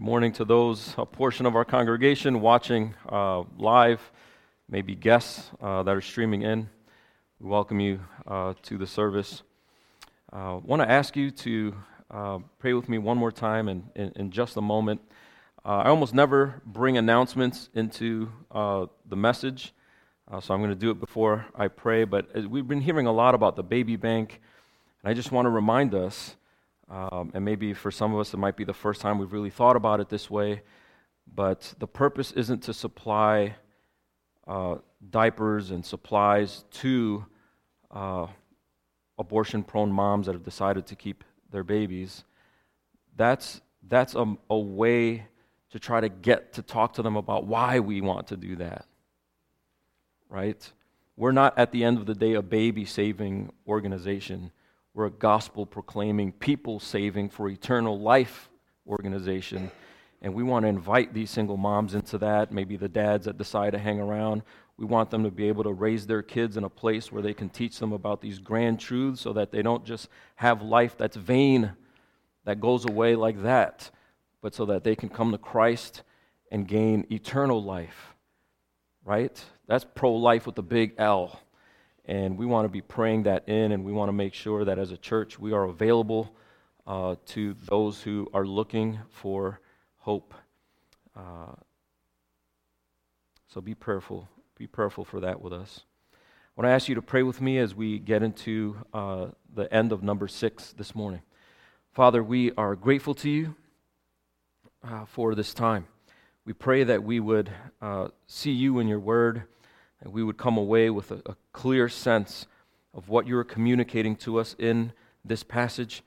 Good 0.00 0.06
morning 0.06 0.32
to 0.32 0.46
those, 0.46 0.94
a 0.96 1.04
portion 1.04 1.44
of 1.44 1.54
our 1.54 1.66
congregation 1.66 2.40
watching 2.40 2.94
uh, 3.06 3.42
live, 3.58 4.00
maybe 4.66 4.94
guests 4.94 5.50
uh, 5.60 5.82
that 5.82 5.94
are 5.94 6.00
streaming 6.00 6.40
in. 6.40 6.70
We 7.38 7.50
welcome 7.50 7.80
you 7.80 8.00
uh, 8.26 8.54
to 8.62 8.78
the 8.78 8.86
service. 8.86 9.42
I 10.32 10.52
uh, 10.52 10.56
want 10.60 10.80
to 10.80 10.90
ask 10.90 11.16
you 11.16 11.30
to 11.30 11.74
uh, 12.10 12.38
pray 12.58 12.72
with 12.72 12.88
me 12.88 12.96
one 12.96 13.18
more 13.18 13.30
time 13.30 13.68
in, 13.68 13.90
in, 13.94 14.12
in 14.16 14.30
just 14.30 14.56
a 14.56 14.62
moment. 14.62 15.02
Uh, 15.66 15.82
I 15.84 15.88
almost 15.88 16.14
never 16.14 16.62
bring 16.64 16.96
announcements 16.96 17.68
into 17.74 18.32
the 18.50 19.16
message, 19.16 19.74
so 20.40 20.54
I'm 20.54 20.60
going 20.60 20.70
to 20.70 20.74
do 20.74 20.90
it 20.90 20.98
before 20.98 21.44
I 21.54 21.68
pray. 21.68 22.04
But 22.04 22.48
we've 22.48 22.66
been 22.66 22.80
hearing 22.80 23.06
a 23.06 23.12
lot 23.12 23.34
about 23.34 23.54
the 23.54 23.62
baby 23.62 23.96
bank, 23.96 24.40
and 25.02 25.10
I 25.10 25.12
just 25.12 25.30
want 25.30 25.44
to 25.44 25.50
remind 25.50 25.94
us 25.94 26.36
um, 26.90 27.30
and 27.34 27.44
maybe 27.44 27.72
for 27.72 27.92
some 27.92 28.12
of 28.12 28.20
us, 28.20 28.34
it 28.34 28.38
might 28.38 28.56
be 28.56 28.64
the 28.64 28.74
first 28.74 29.00
time 29.00 29.18
we've 29.18 29.32
really 29.32 29.50
thought 29.50 29.76
about 29.76 30.00
it 30.00 30.08
this 30.08 30.28
way. 30.28 30.62
But 31.32 31.72
the 31.78 31.86
purpose 31.86 32.32
isn't 32.32 32.64
to 32.64 32.74
supply 32.74 33.54
uh, 34.46 34.76
diapers 35.08 35.70
and 35.70 35.86
supplies 35.86 36.64
to 36.72 37.24
uh, 37.92 38.26
abortion 39.18 39.62
prone 39.62 39.92
moms 39.92 40.26
that 40.26 40.32
have 40.32 40.42
decided 40.42 40.86
to 40.86 40.96
keep 40.96 41.22
their 41.52 41.62
babies. 41.62 42.24
That's, 43.16 43.60
that's 43.86 44.16
a, 44.16 44.36
a 44.48 44.58
way 44.58 45.26
to 45.70 45.78
try 45.78 46.00
to 46.00 46.08
get 46.08 46.54
to 46.54 46.62
talk 46.62 46.94
to 46.94 47.02
them 47.02 47.16
about 47.16 47.46
why 47.46 47.78
we 47.78 48.00
want 48.00 48.26
to 48.28 48.36
do 48.36 48.56
that. 48.56 48.86
Right? 50.28 50.72
We're 51.16 51.32
not, 51.32 51.56
at 51.56 51.70
the 51.70 51.84
end 51.84 51.98
of 51.98 52.06
the 52.06 52.14
day, 52.14 52.34
a 52.34 52.42
baby 52.42 52.84
saving 52.84 53.52
organization. 53.68 54.50
We're 54.92 55.06
a 55.06 55.10
gospel 55.10 55.66
proclaiming, 55.66 56.32
people 56.32 56.80
saving 56.80 57.30
for 57.30 57.48
eternal 57.48 58.00
life 58.00 58.50
organization. 58.86 59.70
And 60.20 60.34
we 60.34 60.42
want 60.42 60.64
to 60.64 60.68
invite 60.68 61.14
these 61.14 61.30
single 61.30 61.56
moms 61.56 61.94
into 61.94 62.18
that, 62.18 62.52
maybe 62.52 62.76
the 62.76 62.88
dads 62.88 63.24
that 63.26 63.38
decide 63.38 63.70
to 63.70 63.78
hang 63.78 64.00
around. 64.00 64.42
We 64.76 64.84
want 64.86 65.10
them 65.10 65.22
to 65.24 65.30
be 65.30 65.46
able 65.48 65.62
to 65.64 65.72
raise 65.72 66.06
their 66.06 66.22
kids 66.22 66.56
in 66.56 66.64
a 66.64 66.68
place 66.68 67.12
where 67.12 67.22
they 67.22 67.34
can 67.34 67.50
teach 67.50 67.78
them 67.78 67.92
about 67.92 68.20
these 68.20 68.38
grand 68.38 68.80
truths 68.80 69.20
so 69.20 69.32
that 69.34 69.52
they 69.52 69.62
don't 69.62 69.84
just 69.84 70.08
have 70.36 70.62
life 70.62 70.96
that's 70.98 71.16
vain, 71.16 71.72
that 72.44 72.60
goes 72.60 72.84
away 72.84 73.14
like 73.14 73.42
that, 73.42 73.90
but 74.42 74.54
so 74.54 74.66
that 74.66 74.82
they 74.82 74.96
can 74.96 75.08
come 75.08 75.32
to 75.32 75.38
Christ 75.38 76.02
and 76.50 76.66
gain 76.66 77.06
eternal 77.10 77.62
life. 77.62 78.14
Right? 79.04 79.42
That's 79.66 79.84
pro 79.94 80.12
life 80.12 80.46
with 80.46 80.58
a 80.58 80.62
big 80.62 80.94
L. 80.98 81.40
And 82.10 82.36
we 82.36 82.44
want 82.44 82.64
to 82.64 82.68
be 82.68 82.80
praying 82.80 83.22
that 83.22 83.48
in, 83.48 83.70
and 83.70 83.84
we 83.84 83.92
want 83.92 84.08
to 84.08 84.12
make 84.12 84.34
sure 84.34 84.64
that 84.64 84.80
as 84.80 84.90
a 84.90 84.96
church 84.96 85.38
we 85.38 85.52
are 85.52 85.62
available 85.62 86.34
uh, 86.84 87.14
to 87.26 87.54
those 87.66 88.02
who 88.02 88.28
are 88.34 88.44
looking 88.44 88.98
for 89.10 89.60
hope. 89.98 90.34
Uh, 91.16 91.54
so 93.46 93.60
be 93.60 93.76
prayerful. 93.76 94.28
Be 94.58 94.66
prayerful 94.66 95.04
for 95.04 95.20
that 95.20 95.40
with 95.40 95.52
us. 95.52 95.82
I 96.12 96.16
want 96.56 96.66
to 96.66 96.72
ask 96.72 96.88
you 96.88 96.96
to 96.96 97.02
pray 97.02 97.22
with 97.22 97.40
me 97.40 97.58
as 97.58 97.76
we 97.76 98.00
get 98.00 98.24
into 98.24 98.78
uh, 98.92 99.26
the 99.54 99.72
end 99.72 99.92
of 99.92 100.02
number 100.02 100.26
six 100.26 100.72
this 100.72 100.96
morning. 100.96 101.22
Father, 101.92 102.24
we 102.24 102.50
are 102.56 102.74
grateful 102.74 103.14
to 103.14 103.30
you 103.30 103.54
uh, 104.82 105.04
for 105.04 105.36
this 105.36 105.54
time. 105.54 105.86
We 106.44 106.54
pray 106.54 106.82
that 106.82 107.04
we 107.04 107.20
would 107.20 107.52
uh, 107.80 108.08
see 108.26 108.50
you 108.50 108.80
in 108.80 108.88
your 108.88 108.98
word 108.98 109.44
and 110.02 110.12
we 110.12 110.22
would 110.22 110.36
come 110.36 110.56
away 110.56 110.90
with 110.90 111.10
a, 111.10 111.20
a 111.26 111.36
clear 111.52 111.88
sense 111.88 112.46
of 112.94 113.08
what 113.08 113.26
you're 113.26 113.44
communicating 113.44 114.16
to 114.16 114.38
us 114.38 114.56
in 114.58 114.92
this 115.24 115.42
passage. 115.42 116.02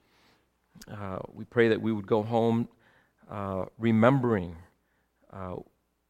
Uh, 0.92 1.20
we 1.34 1.46
pray 1.46 1.70
that 1.70 1.82
we 1.82 1.92
would 1.92 2.08
go 2.08 2.24
home 2.24 2.68
uh, 3.30 3.66
remembering 3.78 4.56
uh, 5.32 5.56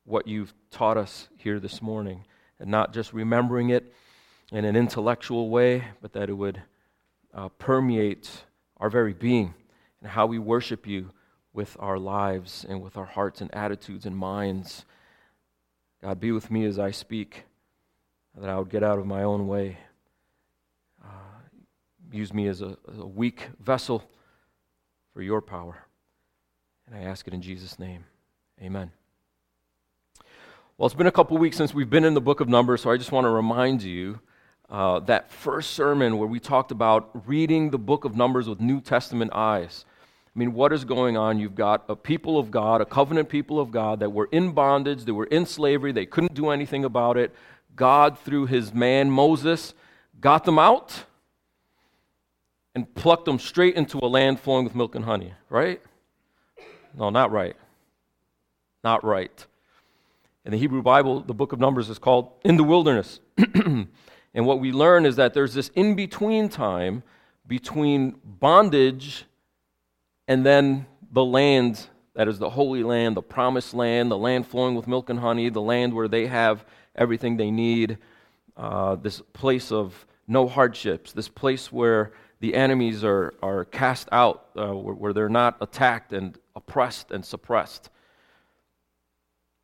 what 0.05 0.27
you've 0.27 0.53
taught 0.71 0.97
us 0.97 1.29
here 1.37 1.59
this 1.59 1.81
morning, 1.81 2.25
and 2.59 2.69
not 2.69 2.93
just 2.93 3.13
remembering 3.13 3.69
it 3.69 3.93
in 4.51 4.65
an 4.65 4.75
intellectual 4.75 5.49
way, 5.49 5.83
but 6.01 6.13
that 6.13 6.29
it 6.29 6.33
would 6.33 6.61
uh, 7.33 7.49
permeate 7.49 8.29
our 8.77 8.89
very 8.89 9.13
being 9.13 9.53
and 10.01 10.11
how 10.11 10.25
we 10.25 10.39
worship 10.39 10.85
you 10.85 11.11
with 11.53 11.77
our 11.79 11.97
lives 11.97 12.65
and 12.67 12.81
with 12.81 12.97
our 12.97 13.05
hearts 13.05 13.41
and 13.41 13.53
attitudes 13.53 14.05
and 14.05 14.17
minds. 14.17 14.85
God, 16.01 16.19
be 16.19 16.31
with 16.31 16.51
me 16.51 16.65
as 16.65 16.79
I 16.79 16.91
speak 16.91 17.43
that 18.37 18.49
I 18.49 18.57
would 18.57 18.69
get 18.69 18.83
out 18.83 18.99
of 18.99 19.05
my 19.05 19.23
own 19.23 19.47
way. 19.47 19.77
Uh, 21.03 21.07
use 22.11 22.33
me 22.33 22.47
as 22.47 22.61
a, 22.61 22.77
as 22.91 22.97
a 22.97 23.05
weak 23.05 23.49
vessel 23.59 24.03
for 25.13 25.21
your 25.21 25.41
power. 25.41 25.85
And 26.87 26.95
I 26.95 27.09
ask 27.09 27.27
it 27.27 27.33
in 27.33 27.41
Jesus' 27.41 27.79
name. 27.79 28.05
Amen. 28.61 28.91
Well, 30.77 30.87
it's 30.87 30.95
been 30.95 31.07
a 31.07 31.11
couple 31.11 31.37
weeks 31.37 31.55
since 31.55 31.73
we've 31.73 31.89
been 31.89 32.03
in 32.03 32.15
the 32.15 32.21
book 32.21 32.39
of 32.39 32.49
Numbers, 32.49 32.81
so 32.81 32.89
I 32.89 32.97
just 32.97 33.11
want 33.11 33.25
to 33.25 33.29
remind 33.29 33.83
you 33.83 34.19
uh, 34.69 34.99
that 35.01 35.31
first 35.31 35.71
sermon 35.71 36.17
where 36.17 36.27
we 36.27 36.39
talked 36.39 36.71
about 36.71 37.27
reading 37.27 37.69
the 37.69 37.77
book 37.77 38.05
of 38.05 38.15
Numbers 38.15 38.49
with 38.49 38.59
New 38.59 38.81
Testament 38.81 39.31
eyes. 39.33 39.85
I 40.35 40.39
mean, 40.39 40.53
what 40.53 40.73
is 40.73 40.83
going 40.83 41.15
on? 41.15 41.39
You've 41.39 41.53
got 41.53 41.85
a 41.87 41.95
people 41.95 42.39
of 42.39 42.49
God, 42.49 42.81
a 42.81 42.85
covenant 42.85 43.29
people 43.29 43.59
of 43.59 43.69
God 43.69 43.99
that 43.99 44.11
were 44.11 44.27
in 44.31 44.51
bondage, 44.51 45.05
they 45.05 45.11
were 45.11 45.27
in 45.27 45.45
slavery, 45.45 45.91
they 45.91 46.07
couldn't 46.07 46.33
do 46.33 46.49
anything 46.49 46.85
about 46.85 47.17
it. 47.17 47.35
God, 47.75 48.19
through 48.19 48.47
his 48.47 48.73
man 48.73 49.09
Moses, 49.09 49.73
got 50.19 50.43
them 50.45 50.59
out 50.59 51.05
and 52.75 52.93
plucked 52.95 53.25
them 53.25 53.39
straight 53.39 53.75
into 53.75 53.99
a 53.99 54.07
land 54.07 54.39
flowing 54.39 54.63
with 54.63 54.75
milk 54.75 54.95
and 54.95 55.05
honey, 55.05 55.33
right? 55.49 55.81
No, 56.95 57.09
not 57.09 57.31
right. 57.31 57.55
Not 58.83 59.03
right. 59.03 59.45
In 60.45 60.51
the 60.51 60.57
Hebrew 60.57 60.81
Bible, 60.81 61.21
the 61.21 61.33
book 61.33 61.53
of 61.53 61.59
Numbers 61.59 61.89
is 61.89 61.97
called 61.97 62.31
In 62.43 62.57
the 62.57 62.63
Wilderness. 62.63 63.19
and 63.37 63.87
what 64.33 64.59
we 64.59 64.71
learn 64.71 65.05
is 65.05 65.15
that 65.15 65.33
there's 65.33 65.53
this 65.53 65.69
in 65.69 65.95
between 65.95 66.49
time 66.49 67.03
between 67.47 68.15
bondage 68.23 69.25
and 70.27 70.45
then 70.45 70.85
the 71.11 71.23
land 71.23 71.87
that 72.15 72.27
is 72.27 72.39
the 72.39 72.51
Holy 72.51 72.83
Land, 72.83 73.17
the 73.17 73.21
promised 73.21 73.73
land, 73.73 74.11
the 74.11 74.17
land 74.17 74.47
flowing 74.47 74.75
with 74.75 74.87
milk 74.87 75.09
and 75.09 75.19
honey, 75.19 75.49
the 75.49 75.61
land 75.61 75.93
where 75.93 76.07
they 76.07 76.27
have 76.27 76.65
everything 76.95 77.37
they 77.37 77.51
need, 77.51 77.97
uh, 78.57 78.95
this 78.95 79.21
place 79.33 79.71
of 79.71 80.05
no 80.27 80.47
hardships, 80.47 81.11
this 81.11 81.27
place 81.27 81.71
where 81.71 82.11
the 82.39 82.55
enemies 82.55 83.03
are, 83.03 83.33
are 83.41 83.65
cast 83.65 84.07
out, 84.11 84.47
uh, 84.57 84.75
where, 84.75 84.93
where 84.93 85.13
they're 85.13 85.29
not 85.29 85.57
attacked 85.61 86.13
and 86.13 86.37
oppressed 86.55 87.11
and 87.11 87.25
suppressed. 87.25 87.89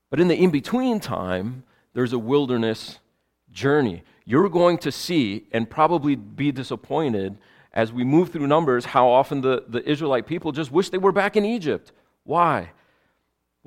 But 0.10 0.20
in 0.20 0.28
the 0.28 0.36
in 0.36 0.50
between 0.50 1.00
time, 1.00 1.64
there's 1.94 2.14
a 2.14 2.20
wilderness 2.20 3.00
journey. 3.52 4.04
You're 4.26 4.50
going 4.50 4.78
to 4.80 4.92
see 4.92 5.48
and 5.52 5.70
probably 5.70 6.16
be 6.16 6.52
disappointed 6.52 7.38
as 7.74 7.94
we 7.94 8.04
move 8.04 8.32
through 8.32 8.48
Numbers 8.48 8.86
how 8.86 9.08
often 9.08 9.42
the, 9.42 9.64
the 9.68 9.88
Israelite 9.88 10.26
people 10.26 10.52
just 10.52 10.72
wish 10.72 10.90
they 10.90 10.98
were 10.98 11.12
back 11.12 11.36
in 11.36 11.46
Egypt. 11.46 11.92
Why? 12.24 12.72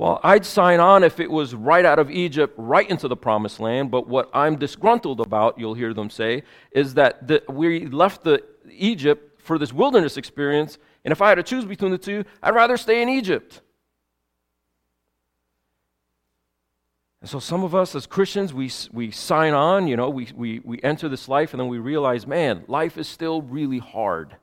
Well, 0.02 0.18
I'd 0.24 0.44
sign 0.44 0.80
on 0.80 1.04
if 1.04 1.20
it 1.20 1.30
was 1.30 1.54
right 1.54 1.84
out 1.84 2.00
of 2.00 2.10
Egypt, 2.10 2.54
right 2.56 2.90
into 2.90 3.06
the 3.06 3.16
promised 3.16 3.60
land. 3.60 3.92
But 3.92 4.08
what 4.08 4.28
I'm 4.34 4.56
disgruntled 4.56 5.20
about, 5.20 5.60
you'll 5.60 5.74
hear 5.74 5.94
them 5.94 6.10
say, 6.10 6.42
is 6.72 6.94
that 6.94 7.28
the, 7.28 7.44
we 7.48 7.86
left 7.86 8.24
the 8.24 8.42
Egypt 8.68 9.40
for 9.40 9.60
this 9.60 9.72
wilderness 9.72 10.16
experience. 10.16 10.76
And 11.04 11.12
if 11.12 11.22
I 11.22 11.28
had 11.28 11.36
to 11.36 11.44
choose 11.44 11.64
between 11.64 11.92
the 11.92 11.98
two, 11.98 12.24
I'd 12.42 12.52
rather 12.52 12.76
stay 12.76 13.00
in 13.00 13.08
Egypt. 13.08 13.60
And 17.20 17.30
so 17.30 17.38
some 17.38 17.62
of 17.62 17.72
us 17.72 17.94
as 17.94 18.04
Christians, 18.04 18.52
we, 18.52 18.72
we 18.90 19.12
sign 19.12 19.54
on, 19.54 19.86
you 19.86 19.96
know, 19.96 20.10
we, 20.10 20.26
we, 20.34 20.58
we 20.64 20.82
enter 20.82 21.08
this 21.08 21.28
life, 21.28 21.52
and 21.52 21.60
then 21.60 21.68
we 21.68 21.78
realize, 21.78 22.26
man, 22.26 22.64
life 22.66 22.98
is 22.98 23.06
still 23.06 23.40
really 23.40 23.78
hard. 23.78 24.34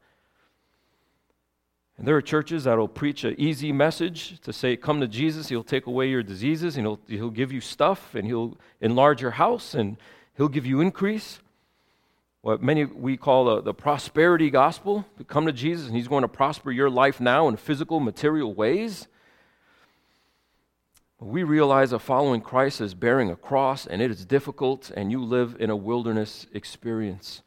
And 2.00 2.08
there 2.08 2.16
are 2.16 2.22
churches 2.22 2.64
that 2.64 2.78
will 2.78 2.88
preach 2.88 3.26
an 3.26 3.36
easy 3.38 3.74
message 3.74 4.40
to 4.44 4.54
say, 4.54 4.78
Come 4.78 5.02
to 5.02 5.08
Jesus, 5.08 5.50
He'll 5.50 5.66
take 5.66 5.85
away 5.85 6.08
your 6.08 6.23
diseases, 6.23 6.78
and 6.78 6.85
He'll, 6.85 7.00
he'll 7.08 7.29
give 7.29 7.52
you 7.52 7.59
stuff, 7.59 8.16
and 8.16 8.26
He'll 8.26 8.58
enlarge 8.79 9.22
your 9.22 9.32
house, 9.32 9.73
and 9.73 9.97
He'll 10.38 10.47
give 10.47 10.66
you 10.66 10.79
increase. 10.79 11.41
What 12.40 12.64
many 12.64 12.85
we 12.85 13.18
call 13.18 13.44
the, 13.44 13.62
the 13.62 13.73
prosperity 13.73 14.50
gospel. 14.50 15.06
Come 15.28 15.46
to 15.46 15.52
Jesus, 15.52 15.88
and 15.88 15.96
He's 15.96 16.08
going 16.08 16.22
to 16.22 16.29
prosper 16.29 16.72
your 16.72 16.90
life 16.90 17.20
now 17.20 17.50
in 17.50 17.58
physical, 17.58 18.00
material 18.00 18.53
ways. 18.53 19.09
We 21.20 21.44
realize 21.44 21.90
that 21.90 22.00
following 22.00 22.40
Christ 22.40 22.79
is 22.79 22.94
bearing 22.94 23.29
a 23.29 23.35
cross, 23.35 23.85
and 23.85 24.02
it 24.02 24.09
is 24.09 24.23
difficult, 24.23 24.90
and 24.96 25.12
you 25.12 25.22
live 25.22 25.58
in 25.59 25.70
a 25.70 25.76
wilderness 25.76 26.47
experience. 26.53 27.41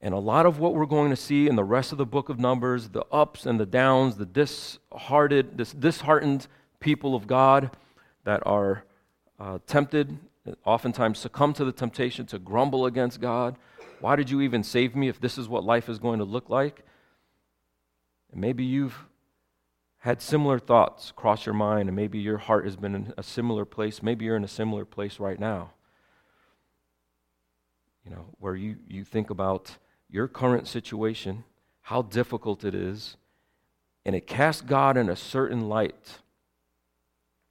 And 0.00 0.14
a 0.14 0.18
lot 0.18 0.46
of 0.46 0.60
what 0.60 0.74
we're 0.74 0.86
going 0.86 1.10
to 1.10 1.16
see 1.16 1.48
in 1.48 1.56
the 1.56 1.64
rest 1.64 1.90
of 1.90 1.98
the 1.98 2.06
book 2.06 2.28
of 2.28 2.38
Numbers, 2.38 2.90
the 2.90 3.04
ups 3.10 3.46
and 3.46 3.58
the 3.58 3.66
downs, 3.66 4.16
the 4.16 4.26
disheartened, 4.26 5.56
dis- 5.56 5.72
disheartened 5.72 6.46
people 6.78 7.16
of 7.16 7.26
God 7.26 7.76
that 8.24 8.40
are 8.46 8.84
uh, 9.40 9.58
tempted, 9.66 10.18
oftentimes 10.64 11.18
succumb 11.18 11.52
to 11.54 11.64
the 11.64 11.72
temptation 11.72 12.26
to 12.26 12.38
grumble 12.38 12.86
against 12.86 13.20
God. 13.20 13.56
Why 14.00 14.14
did 14.14 14.30
you 14.30 14.40
even 14.40 14.62
save 14.62 14.94
me 14.94 15.08
if 15.08 15.20
this 15.20 15.36
is 15.36 15.48
what 15.48 15.64
life 15.64 15.88
is 15.88 15.98
going 15.98 16.20
to 16.20 16.24
look 16.24 16.48
like? 16.48 16.84
And 18.30 18.40
maybe 18.40 18.64
you've 18.64 19.06
had 19.98 20.22
similar 20.22 20.60
thoughts 20.60 21.12
cross 21.16 21.44
your 21.44 21.54
mind, 21.54 21.88
and 21.88 21.96
maybe 21.96 22.20
your 22.20 22.38
heart 22.38 22.64
has 22.64 22.76
been 22.76 22.94
in 22.94 23.12
a 23.18 23.22
similar 23.22 23.64
place. 23.64 24.00
Maybe 24.00 24.24
you're 24.24 24.36
in 24.36 24.44
a 24.44 24.48
similar 24.48 24.84
place 24.84 25.18
right 25.18 25.40
now. 25.40 25.72
You 28.04 28.12
know, 28.12 28.26
where 28.38 28.54
you, 28.54 28.76
you 28.86 29.04
think 29.04 29.30
about 29.30 29.76
your 30.08 30.28
current 30.28 30.66
situation, 30.66 31.44
how 31.82 32.02
difficult 32.02 32.64
it 32.64 32.74
is, 32.74 33.16
and 34.04 34.14
it 34.14 34.26
casts 34.26 34.62
God 34.62 34.96
in 34.96 35.08
a 35.08 35.16
certain 35.16 35.68
light. 35.68 36.18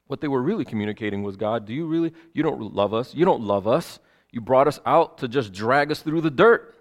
What 0.08 0.22
they 0.22 0.28
were 0.28 0.42
really 0.42 0.66
communicating 0.66 1.22
was 1.24 1.36
God, 1.36 1.66
do 1.66 1.74
you 1.74 1.86
really? 1.86 2.14
You 2.34 2.44
don't 2.44 2.74
love 2.74 2.94
us. 2.94 3.14
You 3.14 3.26
don't 3.26 3.44
love 3.44 3.68
us. 3.68 4.00
You 4.32 4.42
brought 4.42 4.68
us 4.68 4.80
out 4.86 5.20
to 5.20 5.28
just 5.28 5.54
drag 5.54 5.92
us 5.92 6.02
through 6.02 6.22
the 6.22 6.32
dirt. 6.32 6.76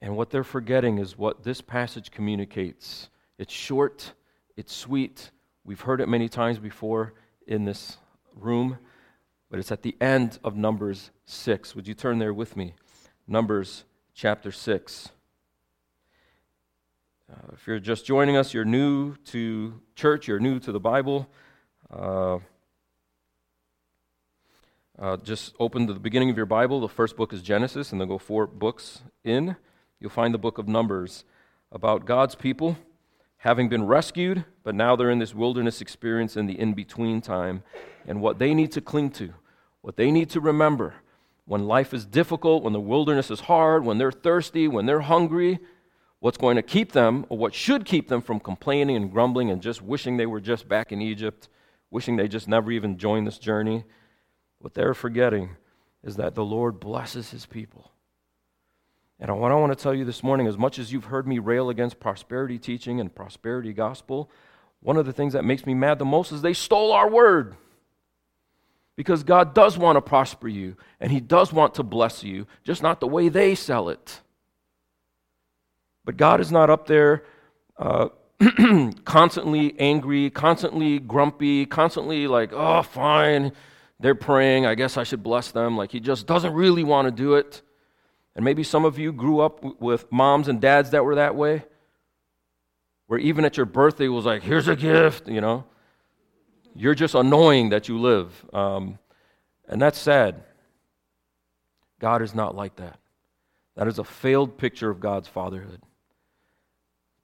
And 0.00 0.16
what 0.16 0.30
they're 0.30 0.44
forgetting 0.44 0.98
is 0.98 1.18
what 1.18 1.42
this 1.42 1.60
passage 1.60 2.10
communicates. 2.10 3.08
It's 3.38 3.52
short, 3.52 4.12
it's 4.56 4.74
sweet. 4.74 5.30
We've 5.64 5.80
heard 5.80 6.00
it 6.00 6.08
many 6.08 6.28
times 6.28 6.58
before 6.58 7.14
in 7.46 7.64
this 7.64 7.98
room, 8.34 8.78
but 9.50 9.58
it's 9.58 9.72
at 9.72 9.82
the 9.82 9.96
end 10.00 10.38
of 10.44 10.56
Numbers 10.56 11.10
6. 11.26 11.74
Would 11.74 11.88
you 11.88 11.94
turn 11.94 12.18
there 12.18 12.32
with 12.32 12.56
me? 12.56 12.74
Numbers 13.30 13.84
chapter 14.14 14.50
6. 14.50 15.10
Uh, 17.30 17.34
if 17.52 17.66
you're 17.66 17.78
just 17.78 18.06
joining 18.06 18.38
us, 18.38 18.54
you're 18.54 18.64
new 18.64 19.16
to 19.26 19.78
church, 19.94 20.26
you're 20.26 20.40
new 20.40 20.58
to 20.60 20.72
the 20.72 20.80
Bible. 20.80 21.28
Uh, 21.90 22.38
uh, 24.98 25.18
just 25.18 25.54
open 25.60 25.86
to 25.86 25.92
the 25.92 26.00
beginning 26.00 26.30
of 26.30 26.38
your 26.38 26.46
Bible. 26.46 26.80
The 26.80 26.88
first 26.88 27.18
book 27.18 27.34
is 27.34 27.42
Genesis, 27.42 27.92
and 27.92 28.00
then 28.00 28.08
go 28.08 28.16
four 28.16 28.46
books 28.46 29.02
in. 29.24 29.56
You'll 30.00 30.08
find 30.08 30.32
the 30.32 30.38
book 30.38 30.56
of 30.56 30.66
Numbers 30.66 31.26
about 31.70 32.06
God's 32.06 32.34
people 32.34 32.78
having 33.36 33.68
been 33.68 33.84
rescued, 33.84 34.46
but 34.64 34.74
now 34.74 34.96
they're 34.96 35.10
in 35.10 35.18
this 35.18 35.34
wilderness 35.34 35.82
experience 35.82 36.34
in 36.34 36.46
the 36.46 36.58
in 36.58 36.72
between 36.72 37.20
time, 37.20 37.62
and 38.06 38.22
what 38.22 38.38
they 38.38 38.54
need 38.54 38.72
to 38.72 38.80
cling 38.80 39.10
to, 39.10 39.34
what 39.82 39.98
they 39.98 40.10
need 40.10 40.30
to 40.30 40.40
remember 40.40 40.94
when 41.48 41.66
life 41.66 41.94
is 41.94 42.04
difficult, 42.04 42.62
when 42.62 42.74
the 42.74 42.80
wilderness 42.80 43.30
is 43.30 43.40
hard, 43.40 43.82
when 43.82 43.96
they're 43.96 44.12
thirsty, 44.12 44.68
when 44.68 44.84
they're 44.84 45.00
hungry, 45.00 45.58
what's 46.20 46.36
going 46.36 46.56
to 46.56 46.62
keep 46.62 46.92
them, 46.92 47.24
or 47.30 47.38
what 47.38 47.54
should 47.54 47.86
keep 47.86 48.08
them 48.08 48.20
from 48.20 48.38
complaining 48.38 48.96
and 48.96 49.10
grumbling 49.10 49.50
and 49.50 49.62
just 49.62 49.80
wishing 49.80 50.18
they 50.18 50.26
were 50.26 50.42
just 50.42 50.68
back 50.68 50.92
in 50.92 51.00
Egypt, 51.00 51.48
wishing 51.90 52.16
they 52.16 52.28
just 52.28 52.48
never 52.48 52.70
even 52.70 52.98
joined 52.98 53.26
this 53.26 53.38
journey. 53.38 53.84
What 54.58 54.74
they're 54.74 54.92
forgetting 54.92 55.56
is 56.04 56.16
that 56.16 56.34
the 56.34 56.44
Lord 56.44 56.78
blesses 56.78 57.30
his 57.30 57.46
people. 57.46 57.92
And 59.18 59.40
what 59.40 59.50
I 59.50 59.54
want 59.54 59.72
to 59.72 59.82
tell 59.82 59.94
you 59.94 60.04
this 60.04 60.22
morning, 60.22 60.46
as 60.46 60.58
much 60.58 60.78
as 60.78 60.92
you've 60.92 61.06
heard 61.06 61.26
me 61.26 61.38
rail 61.38 61.70
against 61.70 61.98
prosperity 61.98 62.58
teaching 62.58 63.00
and 63.00 63.14
prosperity 63.14 63.72
gospel, 63.72 64.30
one 64.80 64.98
of 64.98 65.06
the 65.06 65.14
things 65.14 65.32
that 65.32 65.46
makes 65.46 65.64
me 65.64 65.72
mad 65.72 65.98
the 65.98 66.04
most 66.04 66.30
is 66.30 66.42
they 66.42 66.52
stole 66.52 66.92
our 66.92 67.08
word. 67.08 67.56
Because 68.98 69.22
God 69.22 69.54
does 69.54 69.78
want 69.78 69.94
to 69.94 70.00
prosper 70.00 70.48
you, 70.48 70.74
and 70.98 71.12
He 71.12 71.20
does 71.20 71.52
want 71.52 71.74
to 71.74 71.84
bless 71.84 72.24
you, 72.24 72.48
just 72.64 72.82
not 72.82 72.98
the 72.98 73.06
way 73.06 73.28
they 73.28 73.54
sell 73.54 73.90
it. 73.90 74.20
But 76.04 76.16
God 76.16 76.40
is 76.40 76.50
not 76.50 76.68
up 76.68 76.88
there 76.88 77.22
uh, 77.76 78.08
constantly 79.04 79.78
angry, 79.78 80.30
constantly 80.30 80.98
grumpy, 80.98 81.64
constantly 81.64 82.26
like, 82.26 82.52
oh, 82.52 82.82
fine, 82.82 83.52
they're 84.00 84.16
praying, 84.16 84.66
I 84.66 84.74
guess 84.74 84.96
I 84.96 85.04
should 85.04 85.22
bless 85.22 85.52
them. 85.52 85.76
Like, 85.76 85.92
He 85.92 86.00
just 86.00 86.26
doesn't 86.26 86.52
really 86.52 86.82
want 86.82 87.06
to 87.06 87.12
do 87.12 87.34
it. 87.34 87.62
And 88.34 88.44
maybe 88.44 88.64
some 88.64 88.84
of 88.84 88.98
you 88.98 89.12
grew 89.12 89.38
up 89.38 89.80
with 89.80 90.10
moms 90.10 90.48
and 90.48 90.60
dads 90.60 90.90
that 90.90 91.04
were 91.04 91.14
that 91.14 91.36
way, 91.36 91.62
where 93.06 93.20
even 93.20 93.44
at 93.44 93.56
your 93.56 93.66
birthday 93.66 94.08
was 94.08 94.24
like, 94.24 94.42
here's 94.42 94.66
a 94.66 94.74
gift, 94.74 95.28
you 95.28 95.40
know. 95.40 95.66
You're 96.78 96.94
just 96.94 97.16
annoying 97.16 97.70
that 97.70 97.88
you 97.88 97.98
live. 97.98 98.46
Um, 98.52 99.00
and 99.68 99.82
that's 99.82 99.98
sad. 99.98 100.44
God 101.98 102.22
is 102.22 102.36
not 102.36 102.54
like 102.54 102.76
that. 102.76 103.00
That 103.74 103.88
is 103.88 103.98
a 103.98 104.04
failed 104.04 104.56
picture 104.58 104.88
of 104.88 105.00
God's 105.00 105.26
fatherhood. 105.26 105.82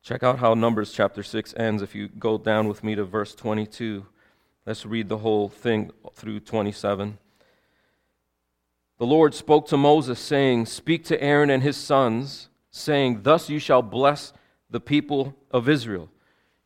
Check 0.02 0.24
out 0.24 0.40
how 0.40 0.54
Numbers 0.54 0.92
chapter 0.92 1.22
6 1.22 1.54
ends 1.56 1.82
if 1.82 1.94
you 1.94 2.08
go 2.08 2.36
down 2.36 2.66
with 2.66 2.82
me 2.82 2.96
to 2.96 3.04
verse 3.04 3.32
22. 3.32 4.04
Let's 4.66 4.84
read 4.84 5.08
the 5.08 5.18
whole 5.18 5.48
thing 5.48 5.92
through 6.14 6.40
27. 6.40 7.16
The 8.98 9.06
Lord 9.06 9.34
spoke 9.34 9.68
to 9.68 9.76
Moses, 9.76 10.18
saying, 10.18 10.66
Speak 10.66 11.04
to 11.04 11.22
Aaron 11.22 11.50
and 11.50 11.62
his 11.62 11.76
sons, 11.76 12.48
saying, 12.72 13.22
Thus 13.22 13.48
you 13.48 13.60
shall 13.60 13.82
bless 13.82 14.32
the 14.68 14.80
people 14.80 15.36
of 15.52 15.68
Israel. 15.68 16.10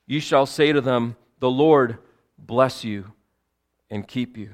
You 0.06 0.20
shall 0.20 0.46
say 0.46 0.72
to 0.72 0.80
them, 0.80 1.16
The 1.40 1.50
Lord 1.50 1.98
bless 2.38 2.84
you 2.84 3.12
and 3.90 4.06
keep 4.06 4.36
you. 4.36 4.50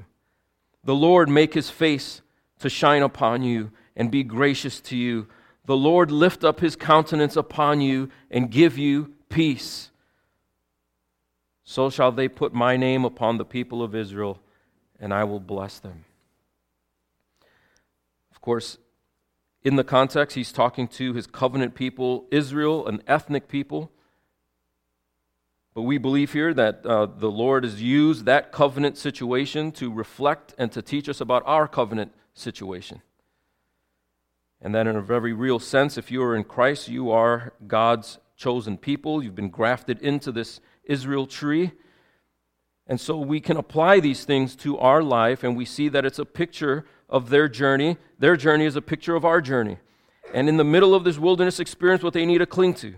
The 0.85 0.95
Lord 0.95 1.29
make 1.29 1.55
his 1.55 1.71
face 1.71 2.23
to 2.61 2.69
shine 2.69 3.03
upon 3.03 3.43
you 3.43 3.71
and 3.97 4.11
be 4.11 4.23
gracious 4.23 4.81
to 4.83 4.97
you. 4.97 5.27
The 5.67 5.77
Lord 5.77 6.11
lift 6.11 6.45
up 6.45 6.61
his 6.61 6.77
countenance 6.77 7.37
upon 7.37 7.81
you 7.81 8.11
and 8.31 8.51
give 8.51 8.77
you 8.77 9.15
peace. 9.29 9.91
So 11.65 11.89
shall 11.89 12.13
they 12.13 12.29
put 12.29 12.53
my 12.53 12.77
name 12.77 13.05
upon 13.05 13.39
the 13.39 13.45
people 13.45 13.83
of 13.83 13.95
Israel, 13.95 14.39
and 15.01 15.15
I 15.15 15.25
will 15.25 15.41
bless 15.41 15.79
them 15.79 16.05
Of 18.31 18.41
course, 18.43 18.77
in 19.63 19.77
the 19.77 19.85
context, 19.85 20.37
he's 20.37 20.53
talking 20.53 20.87
to 20.89 21.15
his 21.15 21.27
covenant 21.27 21.75
people, 21.75 22.27
Israel, 22.31 22.87
an 22.87 23.03
ethnic 23.07 23.49
people. 23.49 23.91
But 25.75 25.83
we 25.83 25.99
believe 25.99 26.33
here 26.33 26.55
that 26.55 26.87
uh, 26.87 27.07
the 27.07 27.31
Lord 27.31 27.65
has 27.65 27.83
used 27.83 28.27
that 28.27 28.53
covenant 28.53 28.97
situation 28.97 29.73
to 29.73 29.93
reflect 29.93 30.55
and 30.57 30.71
to 30.71 30.81
teach 30.81 31.09
us 31.09 31.21
about 31.21 31.43
our 31.47 31.67
covenant 31.67 32.13
situation. 32.33 33.03
And 34.61 34.73
that, 34.75 34.87
in 34.87 34.95
a 34.95 35.03
very 35.03 35.33
real 35.33 35.59
sense, 35.59 35.99
if 35.99 36.13
you 36.13 36.23
are 36.23 36.37
in 36.37 36.45
Christ, 36.45 36.89
you 36.89 37.11
are 37.11 37.53
God's 37.67 38.19
chosen 38.37 38.79
people. 38.79 39.23
You've 39.23 39.35
been 39.35 39.51
grafted 39.51 40.01
into 40.01 40.31
this 40.31 40.61
Israel 40.85 41.27
tree. 41.27 41.73
And 42.87 43.01
so 43.01 43.19
we 43.19 43.41
can 43.41 43.57
apply 43.57 43.99
these 43.99 44.25
things 44.25 44.55
to 44.57 44.79
our 44.79 45.03
life, 45.03 45.43
and 45.43 45.57
we 45.57 45.65
see 45.65 45.89
that 45.89 46.05
it's 46.05 46.19
a 46.19 46.25
picture 46.25 46.87
of 47.09 47.31
their 47.31 47.49
journey. 47.49 47.97
Their 48.19 48.37
journey 48.37 48.65
is 48.65 48.77
a 48.77 48.83
picture 48.83 49.17
of 49.17 49.25
our 49.25 49.41
journey. 49.41 49.79
And 50.33 50.49
in 50.49 50.57
the 50.57 50.65
middle 50.65 50.95
of 50.95 51.03
this 51.05 51.19
wilderness 51.19 51.59
experience, 51.59 52.03
what 52.03 52.13
they 52.13 52.27
need 52.27 52.39
to 52.39 52.47
cling 52.47 52.75
to 52.75 52.95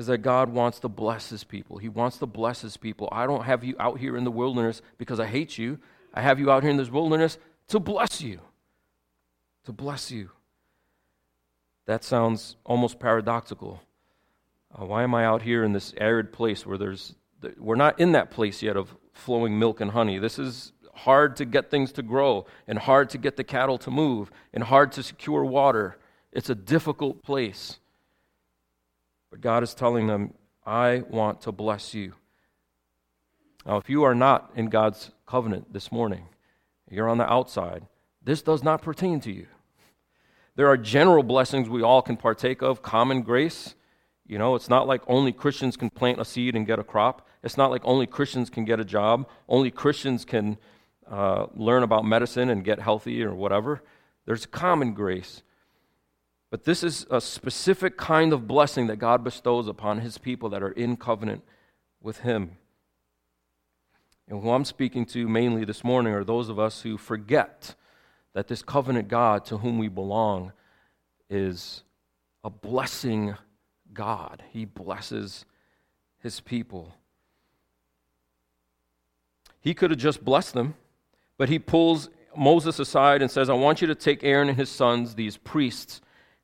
is 0.00 0.06
that 0.06 0.18
God 0.18 0.48
wants 0.48 0.80
to 0.80 0.88
bless 0.88 1.28
his 1.28 1.44
people. 1.44 1.76
He 1.76 1.90
wants 1.90 2.16
to 2.20 2.26
bless 2.26 2.62
his 2.62 2.78
people. 2.78 3.10
I 3.12 3.26
don't 3.26 3.44
have 3.44 3.62
you 3.62 3.76
out 3.78 3.98
here 3.98 4.16
in 4.16 4.24
the 4.24 4.30
wilderness 4.30 4.80
because 4.96 5.20
I 5.20 5.26
hate 5.26 5.58
you. 5.58 5.78
I 6.14 6.22
have 6.22 6.40
you 6.40 6.50
out 6.50 6.62
here 6.62 6.70
in 6.70 6.78
this 6.78 6.88
wilderness 6.88 7.36
to 7.68 7.78
bless 7.78 8.22
you. 8.22 8.40
To 9.66 9.72
bless 9.72 10.10
you. 10.10 10.30
That 11.84 12.02
sounds 12.02 12.56
almost 12.64 12.98
paradoxical. 12.98 13.82
Uh, 14.74 14.86
why 14.86 15.02
am 15.02 15.14
I 15.14 15.26
out 15.26 15.42
here 15.42 15.64
in 15.64 15.74
this 15.74 15.92
arid 15.98 16.32
place 16.32 16.64
where 16.64 16.78
there's, 16.78 17.14
we're 17.58 17.74
not 17.74 18.00
in 18.00 18.12
that 18.12 18.30
place 18.30 18.62
yet 18.62 18.78
of 18.78 18.96
flowing 19.12 19.58
milk 19.58 19.82
and 19.82 19.90
honey? 19.90 20.18
This 20.18 20.38
is 20.38 20.72
hard 20.94 21.36
to 21.36 21.44
get 21.44 21.70
things 21.70 21.92
to 21.92 22.02
grow, 22.02 22.46
and 22.66 22.78
hard 22.78 23.10
to 23.10 23.18
get 23.18 23.36
the 23.36 23.44
cattle 23.44 23.76
to 23.76 23.90
move, 23.90 24.30
and 24.54 24.64
hard 24.64 24.92
to 24.92 25.02
secure 25.02 25.44
water. 25.44 25.98
It's 26.32 26.48
a 26.48 26.54
difficult 26.54 27.22
place. 27.22 27.80
But 29.30 29.40
God 29.40 29.62
is 29.62 29.74
telling 29.74 30.06
them, 30.06 30.34
I 30.66 31.02
want 31.08 31.42
to 31.42 31.52
bless 31.52 31.94
you. 31.94 32.14
Now, 33.64 33.76
if 33.76 33.88
you 33.88 34.04
are 34.04 34.14
not 34.14 34.50
in 34.54 34.68
God's 34.68 35.10
covenant 35.26 35.72
this 35.72 35.92
morning, 35.92 36.26
you're 36.90 37.08
on 37.08 37.18
the 37.18 37.30
outside, 37.30 37.86
this 38.22 38.42
does 38.42 38.62
not 38.62 38.82
pertain 38.82 39.20
to 39.20 39.32
you. 39.32 39.46
There 40.56 40.68
are 40.68 40.76
general 40.76 41.22
blessings 41.22 41.68
we 41.68 41.82
all 41.82 42.02
can 42.02 42.16
partake 42.16 42.62
of, 42.62 42.82
common 42.82 43.22
grace. 43.22 43.74
You 44.26 44.38
know, 44.38 44.54
it's 44.54 44.68
not 44.68 44.86
like 44.86 45.02
only 45.06 45.32
Christians 45.32 45.76
can 45.76 45.90
plant 45.90 46.20
a 46.20 46.24
seed 46.24 46.56
and 46.56 46.66
get 46.66 46.78
a 46.78 46.84
crop. 46.84 47.26
It's 47.42 47.56
not 47.56 47.70
like 47.70 47.82
only 47.84 48.06
Christians 48.06 48.50
can 48.50 48.64
get 48.64 48.80
a 48.80 48.84
job. 48.84 49.28
Only 49.48 49.70
Christians 49.70 50.24
can 50.24 50.58
uh, 51.10 51.46
learn 51.54 51.82
about 51.82 52.04
medicine 52.04 52.50
and 52.50 52.64
get 52.64 52.80
healthy 52.80 53.22
or 53.22 53.34
whatever. 53.34 53.82
There's 54.26 54.46
common 54.46 54.92
grace. 54.92 55.42
But 56.50 56.64
this 56.64 56.82
is 56.82 57.06
a 57.10 57.20
specific 57.20 57.96
kind 57.96 58.32
of 58.32 58.48
blessing 58.48 58.88
that 58.88 58.96
God 58.96 59.22
bestows 59.22 59.68
upon 59.68 60.00
his 60.00 60.18
people 60.18 60.48
that 60.50 60.62
are 60.62 60.72
in 60.72 60.96
covenant 60.96 61.44
with 62.02 62.18
him. 62.18 62.56
And 64.28 64.42
who 64.42 64.50
I'm 64.50 64.64
speaking 64.64 65.06
to 65.06 65.28
mainly 65.28 65.64
this 65.64 65.84
morning 65.84 66.12
are 66.12 66.24
those 66.24 66.48
of 66.48 66.58
us 66.58 66.82
who 66.82 66.98
forget 66.98 67.74
that 68.32 68.48
this 68.48 68.62
covenant 68.62 69.08
God 69.08 69.44
to 69.46 69.58
whom 69.58 69.78
we 69.78 69.88
belong 69.88 70.52
is 71.28 71.82
a 72.42 72.50
blessing 72.50 73.34
God. 73.92 74.42
He 74.52 74.64
blesses 74.64 75.44
his 76.20 76.40
people. 76.40 76.94
He 79.60 79.74
could 79.74 79.90
have 79.90 80.00
just 80.00 80.24
blessed 80.24 80.54
them. 80.54 80.74
But 81.36 81.48
he 81.48 81.58
pulls 81.58 82.10
Moses 82.36 82.78
aside 82.78 83.22
and 83.22 83.30
says, 83.30 83.48
I 83.48 83.54
want 83.54 83.80
you 83.80 83.86
to 83.86 83.94
take 83.94 84.22
Aaron 84.22 84.48
and 84.48 84.58
his 84.58 84.68
sons, 84.68 85.14
these 85.14 85.36
priests, 85.36 86.00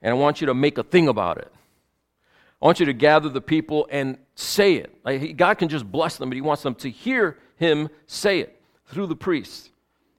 and 0.06 0.12
I 0.12 0.18
want 0.18 0.40
you 0.40 0.46
to 0.46 0.54
make 0.54 0.78
a 0.78 0.84
thing 0.84 1.08
about 1.08 1.38
it. 1.38 1.52
I 2.62 2.64
want 2.64 2.78
you 2.78 2.86
to 2.86 2.92
gather 2.92 3.28
the 3.28 3.40
people 3.40 3.88
and 3.90 4.18
say 4.36 4.74
it. 4.74 4.94
Like, 5.04 5.36
God 5.36 5.54
can 5.58 5.68
just 5.68 5.90
bless 5.90 6.16
them, 6.16 6.30
but 6.30 6.36
He 6.36 6.42
wants 6.42 6.62
them 6.62 6.76
to 6.76 6.88
hear 6.88 7.38
Him 7.56 7.88
say 8.06 8.38
it 8.38 8.62
through 8.86 9.08
the 9.08 9.16
priests. 9.16 9.70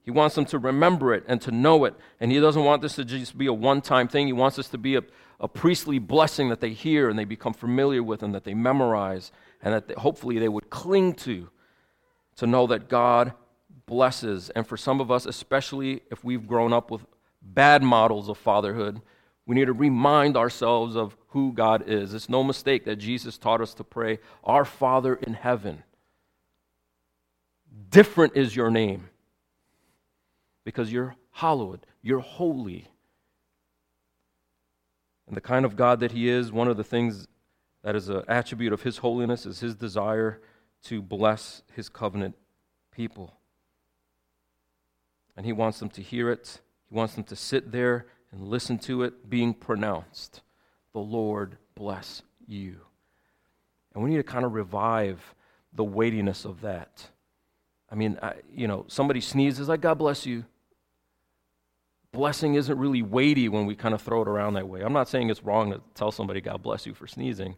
He 0.03 0.11
wants 0.11 0.35
them 0.35 0.43
to 0.47 0.59
remember 0.59 1.13
it 1.13 1.23
and 1.25 1.39
to 1.39 1.51
know 1.51 1.85
it. 1.85 1.95
And 2.19 2.33
He 2.33 2.39
doesn't 2.41 2.65
want 2.65 2.81
this 2.81 2.95
to 2.95 3.05
just 3.05 3.37
be 3.37 3.45
a 3.45 3.53
one 3.53 3.79
time 3.79 4.09
thing. 4.09 4.27
He 4.27 4.33
wants 4.33 4.57
this 4.57 4.67
to 4.69 4.77
be 4.77 4.97
a, 4.97 5.03
a 5.39 5.47
priestly 5.47 5.99
blessing 5.99 6.49
that 6.49 6.59
they 6.59 6.71
hear 6.71 7.09
and 7.09 7.17
they 7.17 7.23
become 7.23 7.53
familiar 7.53 8.03
with 8.03 8.23
and 8.23 8.35
that 8.35 8.43
they 8.43 8.53
memorize 8.53 9.31
and 9.61 9.73
that 9.73 9.87
they, 9.87 9.93
hopefully 9.93 10.37
they 10.37 10.49
would 10.49 10.69
cling 10.69 11.13
to 11.13 11.47
to 12.35 12.45
know 12.45 12.67
that 12.67 12.89
God 12.89 13.31
blesses. 13.85 14.49
And 14.49 14.67
for 14.67 14.75
some 14.75 14.99
of 14.99 15.11
us, 15.11 15.25
especially 15.25 16.01
if 16.11 16.25
we've 16.25 16.45
grown 16.45 16.73
up 16.73 16.91
with 16.91 17.05
bad 17.41 17.81
models 17.83 18.27
of 18.27 18.37
fatherhood, 18.37 19.01
we 19.47 19.55
need 19.55 19.65
to 19.65 19.73
remind 19.73 20.35
ourselves 20.35 20.97
of 20.97 21.15
who 21.29 21.53
God 21.53 21.85
is. 21.87 22.13
It's 22.13 22.27
no 22.27 22.43
mistake 22.43 22.83
that 22.83 22.97
Jesus 22.97 23.37
taught 23.37 23.61
us 23.61 23.73
to 23.75 23.83
pray, 23.83 24.19
Our 24.43 24.65
Father 24.65 25.15
in 25.15 25.33
heaven. 25.33 25.83
Different 27.89 28.35
is 28.35 28.55
your 28.55 28.69
name 28.69 29.09
because 30.65 30.91
you're 30.91 31.15
hallowed, 31.31 31.85
you're 32.01 32.19
holy. 32.19 32.89
And 35.27 35.37
the 35.37 35.41
kind 35.41 35.63
of 35.63 35.77
God 35.77 36.01
that 36.01 36.11
He 36.11 36.27
is, 36.27 36.51
one 36.51 36.67
of 36.67 36.75
the 36.75 36.83
things 36.83 37.25
that 37.83 37.95
is 37.95 38.09
an 38.09 38.23
attribute 38.27 38.73
of 38.73 38.81
His 38.81 38.97
holiness 38.97 39.45
is 39.45 39.61
His 39.61 39.75
desire 39.75 40.41
to 40.83 41.01
bless 41.01 41.63
His 41.73 41.87
covenant 41.87 42.35
people. 42.91 43.33
And 45.37 45.45
He 45.45 45.53
wants 45.53 45.79
them 45.79 45.89
to 45.91 46.01
hear 46.01 46.29
it, 46.29 46.59
He 46.89 46.95
wants 46.95 47.15
them 47.15 47.23
to 47.25 47.35
sit 47.35 47.71
there 47.71 48.07
and 48.37 48.47
listen 48.47 48.77
to 48.79 49.03
it 49.03 49.29
being 49.29 49.53
pronounced. 49.53 50.41
The 50.93 50.99
Lord 50.99 51.57
bless 51.75 52.21
you. 52.45 52.77
And 53.93 54.03
we 54.03 54.11
need 54.11 54.17
to 54.17 54.23
kind 54.23 54.45
of 54.45 54.53
revive 54.53 55.35
the 55.73 55.83
weightiness 55.83 56.45
of 56.45 56.61
that. 56.61 57.09
I 57.91 57.95
mean, 57.95 58.19
I, 58.21 58.35
you 58.53 58.67
know, 58.67 58.85
somebody 58.87 59.21
sneezes, 59.21 59.67
like, 59.67 59.81
God 59.81 59.97
bless 59.97 60.25
you 60.25 60.45
blessing 62.17 62.55
isn't 62.55 62.77
really 62.79 63.03
weighty 63.03 63.47
when 63.47 63.67
we 63.67 63.75
kind 63.75 63.93
of 63.93 64.01
throw 64.01 64.23
it 64.23 64.27
around 64.27 64.55
that 64.55 64.67
way. 64.67 64.81
I'm 64.81 64.91
not 64.91 65.07
saying 65.07 65.29
it's 65.29 65.43
wrong 65.43 65.71
to 65.71 65.81
tell 65.93 66.11
somebody, 66.11 66.41
God 66.41 66.63
bless 66.63 66.85
you 66.85 66.95
for 66.95 67.05
sneezing. 67.05 67.55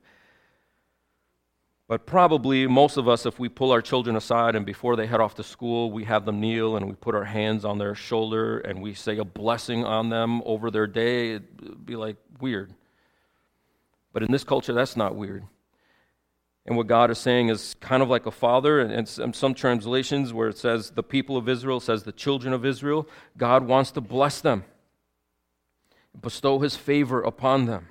But 1.89 2.05
probably 2.05 2.67
most 2.67 2.97
of 2.97 3.09
us, 3.09 3.25
if 3.25 3.39
we 3.39 3.49
pull 3.49 3.71
our 3.71 3.81
children 3.81 4.15
aside 4.15 4.55
and 4.55 4.63
before 4.63 4.95
they 4.95 5.07
head 5.07 5.19
off 5.19 5.33
to 5.35 5.43
school, 5.43 5.91
we 5.91 6.03
have 6.03 6.23
them 6.23 6.39
kneel 6.39 6.77
and 6.77 6.87
we 6.87 6.93
put 6.93 7.15
our 7.15 7.25
hands 7.25 7.65
on 7.65 7.79
their 7.79 7.95
shoulder 7.95 8.59
and 8.59 8.79
we 8.79 8.93
say 8.93 9.17
a 9.17 9.25
blessing 9.25 9.83
on 9.83 10.09
them 10.09 10.43
over 10.45 10.69
their 10.69 10.85
day, 10.85 11.31
it'd 11.31 11.83
be 11.87 11.95
like 11.95 12.17
weird. 12.39 12.71
But 14.13 14.21
in 14.21 14.31
this 14.31 14.43
culture, 14.43 14.71
that's 14.71 14.95
not 14.95 15.15
weird. 15.15 15.45
And 16.67 16.77
what 16.77 16.85
God 16.85 17.09
is 17.09 17.17
saying 17.17 17.49
is 17.49 17.75
kind 17.81 18.03
of 18.03 18.09
like 18.09 18.27
a 18.27 18.31
father, 18.31 18.79
and 18.79 19.07
some 19.07 19.55
translations 19.55 20.31
where 20.31 20.49
it 20.49 20.59
says 20.59 20.91
the 20.91 21.01
people 21.01 21.37
of 21.37 21.49
Israel, 21.49 21.79
says 21.79 22.03
the 22.03 22.11
children 22.11 22.53
of 22.53 22.67
Israel, 22.67 23.07
God 23.35 23.65
wants 23.65 23.89
to 23.93 24.01
bless 24.01 24.41
them, 24.41 24.63
bestow 26.21 26.59
his 26.59 26.75
favor 26.75 27.21
upon 27.23 27.65
them. 27.65 27.87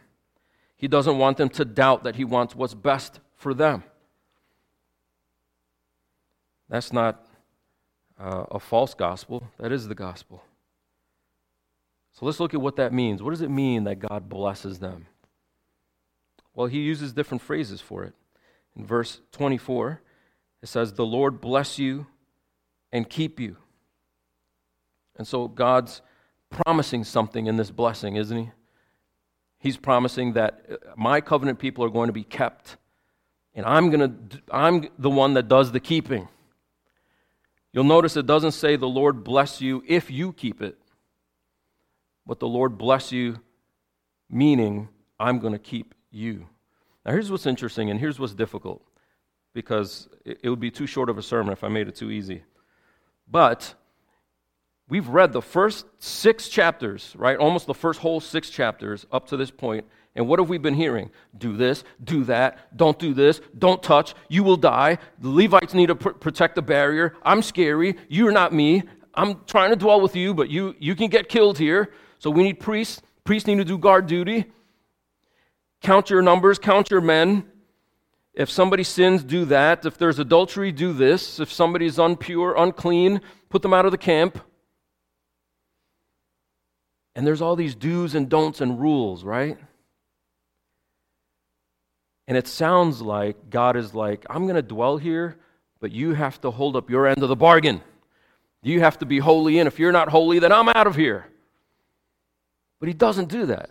He 0.77 0.87
doesn't 0.87 1.19
want 1.19 1.39
them 1.39 1.49
to 1.49 1.65
doubt 1.65 2.05
that 2.05 2.15
he 2.15 2.25
wants 2.25 2.55
what's 2.55 2.75
best 2.75 3.19
for 3.39 3.55
them. 3.55 3.83
That's 6.69 6.93
not 6.93 7.27
uh, 8.21 8.45
a 8.51 8.61
false 8.61 8.93
gospel, 8.93 9.49
that 9.59 9.73
is 9.73 9.89
the 9.89 9.95
gospel. 9.95 10.45
So 12.13 12.27
let's 12.27 12.41
look 12.41 12.53
at 12.53 12.61
what 12.61 12.77
that 12.77 12.93
means. 12.93 13.23
What 13.23 13.31
does 13.31 13.41
it 13.41 13.51
mean 13.51 13.85
that 13.85 14.01
God 14.01 14.29
blesses 14.29 14.81
them? 14.81 15.07
Well, 16.55 16.67
he 16.67 16.81
uses 16.81 17.13
different 17.13 17.43
phrases 17.43 17.81
for 17.81 18.03
it. 18.05 18.13
In 18.77 18.85
verse 18.85 19.21
24, 19.33 20.03
it 20.63 20.69
says, 20.69 20.93
The 20.93 21.07
Lord 21.07 21.41
bless 21.41 21.79
you 21.79 22.07
and 22.93 23.09
keep 23.09 23.39
you. 23.39 23.57
And 25.17 25.27
so 25.27 25.47
God's 25.47 26.03
promising 26.51 27.05
something 27.05 27.47
in 27.47 27.57
this 27.57 27.71
blessing, 27.71 28.17
isn't 28.17 28.37
He? 28.37 28.51
He's 29.59 29.77
promising 29.77 30.33
that 30.33 30.65
uh, 30.71 30.77
my 30.97 31.21
covenant 31.21 31.59
people 31.59 31.85
are 31.85 31.91
going 31.91 32.09
to 32.09 32.13
be 32.13 32.25
kept, 32.25 32.77
and 33.59 33.67
I'm, 33.67 33.91
gonna, 33.91 34.15
I'm 34.53 34.89
the 35.01 35.11
one 35.11 35.35
that 35.35 35.49
does 35.49 35.73
the 35.73 35.81
keeping. 35.81 36.29
You'll 37.73 37.83
notice 37.83 38.17
it 38.17 38.25
doesn't 38.25 38.53
say 38.53 38.77
the 38.77 38.87
Lord 38.87 39.25
bless 39.25 39.61
you 39.61 39.83
if 39.85 40.13
you 40.13 40.33
keep 40.33 40.63
it, 40.63 40.79
but 42.25 42.39
the 42.39 42.47
Lord 42.47 42.79
bless 42.79 43.11
you, 43.11 43.41
meaning 44.31 44.89
I'm 45.19 45.41
going 45.41 45.55
to 45.55 45.59
keep 45.59 45.97
you. 46.13 46.47
Now, 47.05 47.11
here's 47.11 47.33
what's 47.33 47.47
interesting 47.47 47.91
and 47.91 47.99
here's 47.99 48.21
what's 48.21 48.33
difficult 48.33 48.81
because 49.55 50.09
it, 50.25 50.49
would 50.49 50.61
be 50.61 50.71
too 50.71 50.87
short 50.87 51.11
of 51.11 51.19
a 51.19 51.23
sermon 51.23 51.53
if 51.53 51.65
I 51.65 51.69
made 51.69 51.89
it 51.89 51.97
too 51.97 52.13
easy. 52.13 52.45
But 53.29 53.75
we've 54.89 55.09
read 55.09 55.33
the 55.33 55.43
first 55.43 55.85
six 55.99 56.49
chapters, 56.49 57.13
right? 57.19 57.37
Almost 57.37 57.67
the 57.67 57.75
first 57.75 57.99
whole 57.99 58.21
six 58.21 58.51
chapters 58.51 59.05
up 59.11 59.27
to 59.31 59.37
this 59.37 59.51
point. 59.51 59.85
And 60.15 60.27
what 60.27 60.39
have 60.39 60.49
we 60.49 60.59
been 60.59 60.75
hearing? 60.75 61.11
Do 61.37 61.57
this, 61.57 61.85
do 62.03 62.25
that, 62.25 62.77
don't 62.77 62.99
do 62.99 63.15
this, 63.15 63.41
don't 63.57 63.83
touch, 63.83 64.15
you 64.29 64.43
will 64.43 64.57
die. 64.57 64.99
The 65.21 65.29
Levites 65.29 65.75
need 65.75 65.87
to 65.87 65.95
pr- 65.95 66.11
protect 66.11 66.57
the 66.57 66.63
barrier. 66.63 67.15
I'm 67.23 67.43
scary, 67.43 67.97
you're 68.09 68.33
not 68.33 68.53
me. 68.53 68.83
I'm 69.15 69.45
trying 69.47 69.71
to 69.71 69.77
dwell 69.77 70.01
with 70.01 70.17
you, 70.17 70.35
but 70.35 70.51
you, 70.51 70.75
you 70.79 70.95
can 70.95 71.09
get 71.09 71.29
killed 71.29 71.59
here. 71.59 71.93
So 72.19 72.31
we 72.31 72.43
need 72.43 72.61
priests. 72.61 73.03
Priests 73.25 73.47
need 73.47 73.59
to 73.59 73.65
do 73.65 73.79
guard 73.79 74.07
duty. 74.07 74.47
Count 75.83 76.11
your 76.11 76.23
numbers, 76.23 76.59
count 76.59 76.91
your 76.91 77.01
men. 77.01 77.45
If 78.35 78.51
somebody 78.51 78.85
sins, 78.85 79.25
do 79.25 79.45
that. 79.47 79.85
If 79.85 79.99
there's 79.99 80.19
adultery, 80.19 80.71
do 80.73 80.93
this. 80.93 81.41
If 81.41 81.53
somebody's 81.53 81.97
unpure, 81.97 82.55
unclean, 82.57 83.21
put 83.49 83.63
them 83.63 83.75
out 83.75 83.85
of 83.85 83.91
the 83.93 83.99
camp. 83.99 84.41
And 87.15 87.27
there's 87.27 87.43
all 87.43 87.57
these 87.57 87.75
do's 87.75 88.15
and 88.15 88.29
don'ts 88.29 88.61
and 88.61 88.81
rules, 88.81 89.25
right? 89.25 89.59
And 92.29 92.37
it 92.37 92.47
sounds 92.47 93.01
like 93.01 93.49
God 93.49 93.75
is 93.75 93.95
like, 93.95 94.27
I'm 94.29 94.43
going 94.45 94.57
to 94.57 94.63
dwell 94.63 94.99
here, 94.99 95.39
but 95.81 95.91
you 95.91 96.13
have 96.13 96.39
to 96.43 96.51
hold 96.51 96.77
up 96.77 96.91
your 96.91 97.07
end 97.07 97.23
of 97.23 97.31
the 97.31 97.35
bargain. 97.35 97.81
You 98.63 98.81
have 98.81 98.99
to 98.99 99.07
be 99.07 99.19
holy, 99.19 99.59
and 99.59 99.67
if 99.67 99.79
you're 99.79 99.93
not 99.93 100.11
holy, 100.11 100.39
then 100.39 100.53
I'm 100.53 100.69
out 100.69 100.87
of 100.87 100.95
here. 100.95 101.27
But 102.81 102.89
He 102.89 102.95
doesn't 102.95 103.31
do 103.31 103.47
that. 103.47 103.71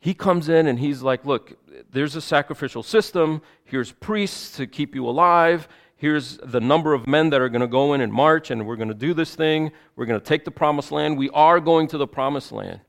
He 0.00 0.14
comes 0.14 0.48
in 0.48 0.66
and 0.66 0.80
he's 0.80 1.00
like, 1.00 1.24
Look, 1.24 1.56
there's 1.92 2.16
a 2.16 2.20
sacrificial 2.20 2.82
system. 2.82 3.40
Here's 3.64 3.92
priests 3.92 4.56
to 4.56 4.66
keep 4.66 4.96
you 4.96 5.08
alive. 5.08 5.68
Here's 5.96 6.38
the 6.38 6.60
number 6.60 6.92
of 6.92 7.06
men 7.06 7.30
that 7.30 7.40
are 7.40 7.48
going 7.48 7.60
to 7.60 7.68
go 7.68 7.94
in 7.94 8.00
and 8.00 8.12
march, 8.12 8.50
and 8.50 8.66
we're 8.66 8.76
going 8.76 8.88
to 8.88 8.94
do 8.94 9.14
this 9.14 9.36
thing. 9.36 9.70
We're 9.94 10.06
going 10.06 10.20
to 10.20 10.26
take 10.26 10.44
the 10.44 10.50
promised 10.50 10.90
land. 10.90 11.16
We 11.16 11.30
are 11.30 11.60
going 11.60 11.86
to 11.88 11.98
the 11.98 12.08
promised 12.08 12.50
land. 12.50 12.80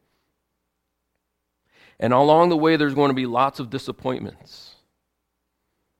And 1.99 2.13
along 2.13 2.49
the 2.49 2.57
way, 2.57 2.75
there's 2.75 2.93
going 2.93 3.09
to 3.09 3.15
be 3.15 3.25
lots 3.25 3.59
of 3.59 3.69
disappointments. 3.69 4.75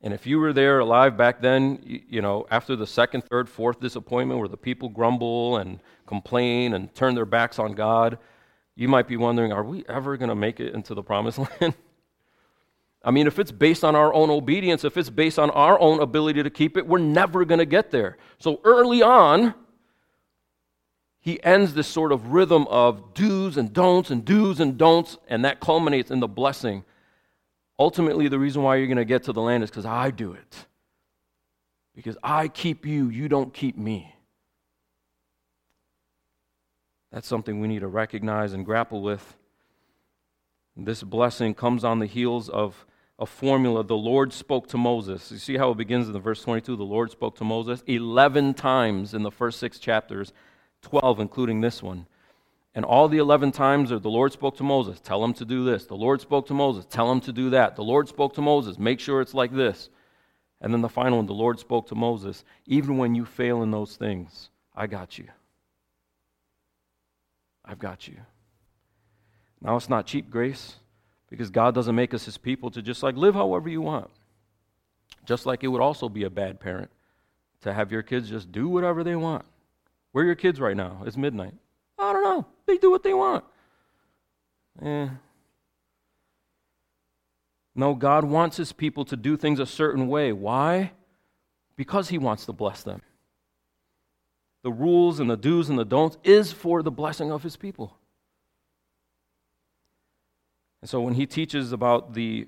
And 0.01 0.13
if 0.13 0.27
you 0.27 0.37
were 0.37 0.51
there 0.51 0.79
alive 0.79 1.15
back 1.15 1.41
then, 1.41 1.79
you, 1.85 2.21
know, 2.21 2.45
after 2.51 2.75
the 2.75 2.85
second, 2.85 3.23
third, 3.23 3.47
fourth 3.47 3.79
disappointment 3.79 4.37
where 4.37 4.49
the 4.49 4.57
people 4.57 4.89
grumble 4.89 5.57
and 5.57 5.79
complain 6.05 6.73
and 6.73 6.93
turn 6.93 7.15
their 7.15 7.25
backs 7.25 7.57
on 7.57 7.71
God, 7.73 8.17
you 8.75 8.89
might 8.89 9.07
be 9.07 9.15
wondering, 9.15 9.53
are 9.53 9.63
we 9.63 9.85
ever 9.87 10.17
going 10.17 10.29
to 10.29 10.35
make 10.35 10.59
it 10.59 10.73
into 10.73 10.93
the 10.93 11.03
promised 11.03 11.37
land? 11.61 11.73
I 13.05 13.11
mean, 13.11 13.27
if 13.27 13.39
it's 13.39 13.51
based 13.51 13.83
on 13.83 13.95
our 13.95 14.13
own 14.13 14.29
obedience, 14.29 14.83
if 14.83 14.97
it's 14.97 15.09
based 15.09 15.39
on 15.39 15.49
our 15.51 15.79
own 15.79 16.01
ability 16.01 16.43
to 16.43 16.49
keep 16.49 16.75
it, 16.75 16.85
we're 16.85 16.99
never 16.99 17.45
going 17.45 17.59
to 17.59 17.65
get 17.65 17.91
there. 17.91 18.17
So 18.39 18.59
early 18.65 19.01
on, 19.01 19.53
he 21.23 21.41
ends 21.41 21.73
this 21.73 21.87
sort 21.87 22.11
of 22.11 22.33
rhythm 22.33 22.67
of 22.67 23.13
do's 23.13 23.55
and 23.55 23.71
don'ts 23.71 24.11
and 24.11 24.25
do's 24.25 24.59
and 24.59 24.77
don'ts, 24.77 25.17
and 25.29 25.45
that 25.45 25.61
culminates 25.61 26.11
in 26.11 26.19
the 26.19 26.27
blessing. 26.27 26.83
Ultimately, 27.79 28.27
the 28.27 28.37
reason 28.37 28.61
why 28.61 28.75
you're 28.75 28.87
going 28.87 28.97
to 28.97 29.05
get 29.05 29.23
to 29.23 29.31
the 29.31 29.41
land 29.41 29.63
is 29.63 29.69
because 29.69 29.85
I 29.85 30.11
do 30.11 30.33
it. 30.33 30.65
Because 31.95 32.17
I 32.21 32.49
keep 32.49 32.85
you, 32.85 33.07
you 33.07 33.29
don't 33.29 33.53
keep 33.53 33.77
me. 33.77 34.13
That's 37.09 37.27
something 37.27 37.61
we 37.61 37.69
need 37.69 37.79
to 37.79 37.87
recognize 37.87 38.51
and 38.51 38.65
grapple 38.65 39.01
with. 39.01 39.37
This 40.75 41.03
blessing 41.03 41.53
comes 41.53 41.85
on 41.85 41.99
the 41.99 42.05
heels 42.05 42.49
of 42.49 42.85
a 43.17 43.25
formula 43.25 43.85
the 43.85 43.95
Lord 43.95 44.33
spoke 44.33 44.67
to 44.67 44.77
Moses. 44.77 45.31
You 45.31 45.37
see 45.37 45.55
how 45.55 45.71
it 45.71 45.77
begins 45.77 46.07
in 46.07 46.13
the 46.13 46.19
verse 46.19 46.41
22? 46.41 46.75
The 46.75 46.83
Lord 46.83 47.11
spoke 47.11 47.37
to 47.37 47.45
Moses 47.45 47.81
11 47.87 48.55
times 48.55 49.13
in 49.13 49.23
the 49.23 49.31
first 49.31 49.57
six 49.59 49.79
chapters, 49.79 50.33
12 50.83 51.19
including 51.19 51.61
this 51.61 51.81
one. 51.81 52.05
And 52.75 52.85
all 52.85 53.07
the 53.07 53.17
11 53.17 53.51
times 53.51 53.89
the 53.89 53.99
Lord 53.99 54.31
spoke 54.31 54.57
to 54.57 54.63
Moses, 54.63 54.99
tell 54.99 55.23
him 55.23 55.33
to 55.35 55.45
do 55.45 55.63
this. 55.63 55.85
The 55.85 55.95
Lord 55.95 56.21
spoke 56.21 56.47
to 56.47 56.53
Moses, 56.53 56.85
tell 56.85 57.11
him 57.11 57.21
to 57.21 57.31
do 57.31 57.49
that. 57.51 57.75
The 57.75 57.83
Lord 57.83 58.07
spoke 58.07 58.33
to 58.35 58.41
Moses, 58.41 58.79
make 58.79 58.99
sure 58.99 59.21
it's 59.21 59.33
like 59.33 59.53
this. 59.53 59.89
And 60.59 60.73
then 60.73 60.81
the 60.81 60.89
final 60.89 61.17
one, 61.17 61.25
the 61.25 61.33
Lord 61.33 61.59
spoke 61.59 61.87
to 61.87 61.95
Moses, 61.95 62.43
even 62.65 62.97
when 62.97 63.15
you 63.15 63.25
fail 63.25 63.63
in 63.63 63.71
those 63.71 63.95
things, 63.95 64.49
I 64.75 64.87
got 64.87 65.17
you. 65.17 65.27
I've 67.65 67.79
got 67.79 68.07
you. 68.07 68.17
Now, 69.61 69.77
it's 69.77 69.89
not 69.89 70.05
cheap 70.05 70.29
grace 70.29 70.75
Because 71.29 71.49
God 71.49 71.73
doesn't 71.73 71.95
make 71.95 72.13
us 72.13 72.25
his 72.25 72.37
people 72.37 72.69
to 72.71 72.81
just 72.81 73.01
like 73.01 73.15
live 73.15 73.33
however 73.33 73.69
you 73.69 73.81
want. 73.81 74.09
Just 75.25 75.45
like 75.45 75.63
it 75.63 75.67
would 75.67 75.81
also 75.81 76.09
be 76.09 76.23
a 76.23 76.29
bad 76.29 76.59
parent 76.59 76.91
to 77.61 77.73
have 77.73 77.91
your 77.91 78.03
kids 78.03 78.29
just 78.29 78.51
do 78.51 78.67
whatever 78.67 79.03
they 79.03 79.15
want. 79.15 79.45
Where 80.13 80.23
are 80.23 80.27
your 80.27 80.35
kids 80.35 80.61
right 80.61 80.77
now? 80.77 81.03
It's 81.05 81.17
midnight. 81.17 81.53
I 81.99 82.13
don't 82.13 82.23
know. 82.23 82.45
They 82.65 82.77
do 82.77 82.91
what 82.91 83.03
they 83.03 83.13
want. 83.13 83.43
Eh. 84.81 85.09
No, 87.75 87.95
God 87.95 88.23
wants 88.23 88.55
his 88.57 88.71
people 88.71 89.05
to 89.05 89.17
do 89.17 89.35
things 89.35 89.59
a 89.59 89.65
certain 89.65 90.07
way. 90.07 90.31
Why? 90.31 90.91
Because 91.75 92.09
he 92.09 92.19
wants 92.19 92.45
to 92.45 92.53
bless 92.53 92.83
them. 92.83 93.01
The 94.61 94.71
rules 94.71 95.19
and 95.19 95.29
the 95.29 95.35
do's 95.35 95.69
and 95.69 95.77
the 95.77 95.83
don'ts 95.83 96.17
is 96.23 96.51
for 96.51 96.83
the 96.83 96.91
blessing 96.91 97.31
of 97.31 97.41
his 97.41 97.57
people. 97.57 97.97
And 100.81 100.89
so 100.89 101.01
when 101.01 101.15
he 101.15 101.25
teaches 101.25 101.71
about 101.71 102.13
the 102.13 102.47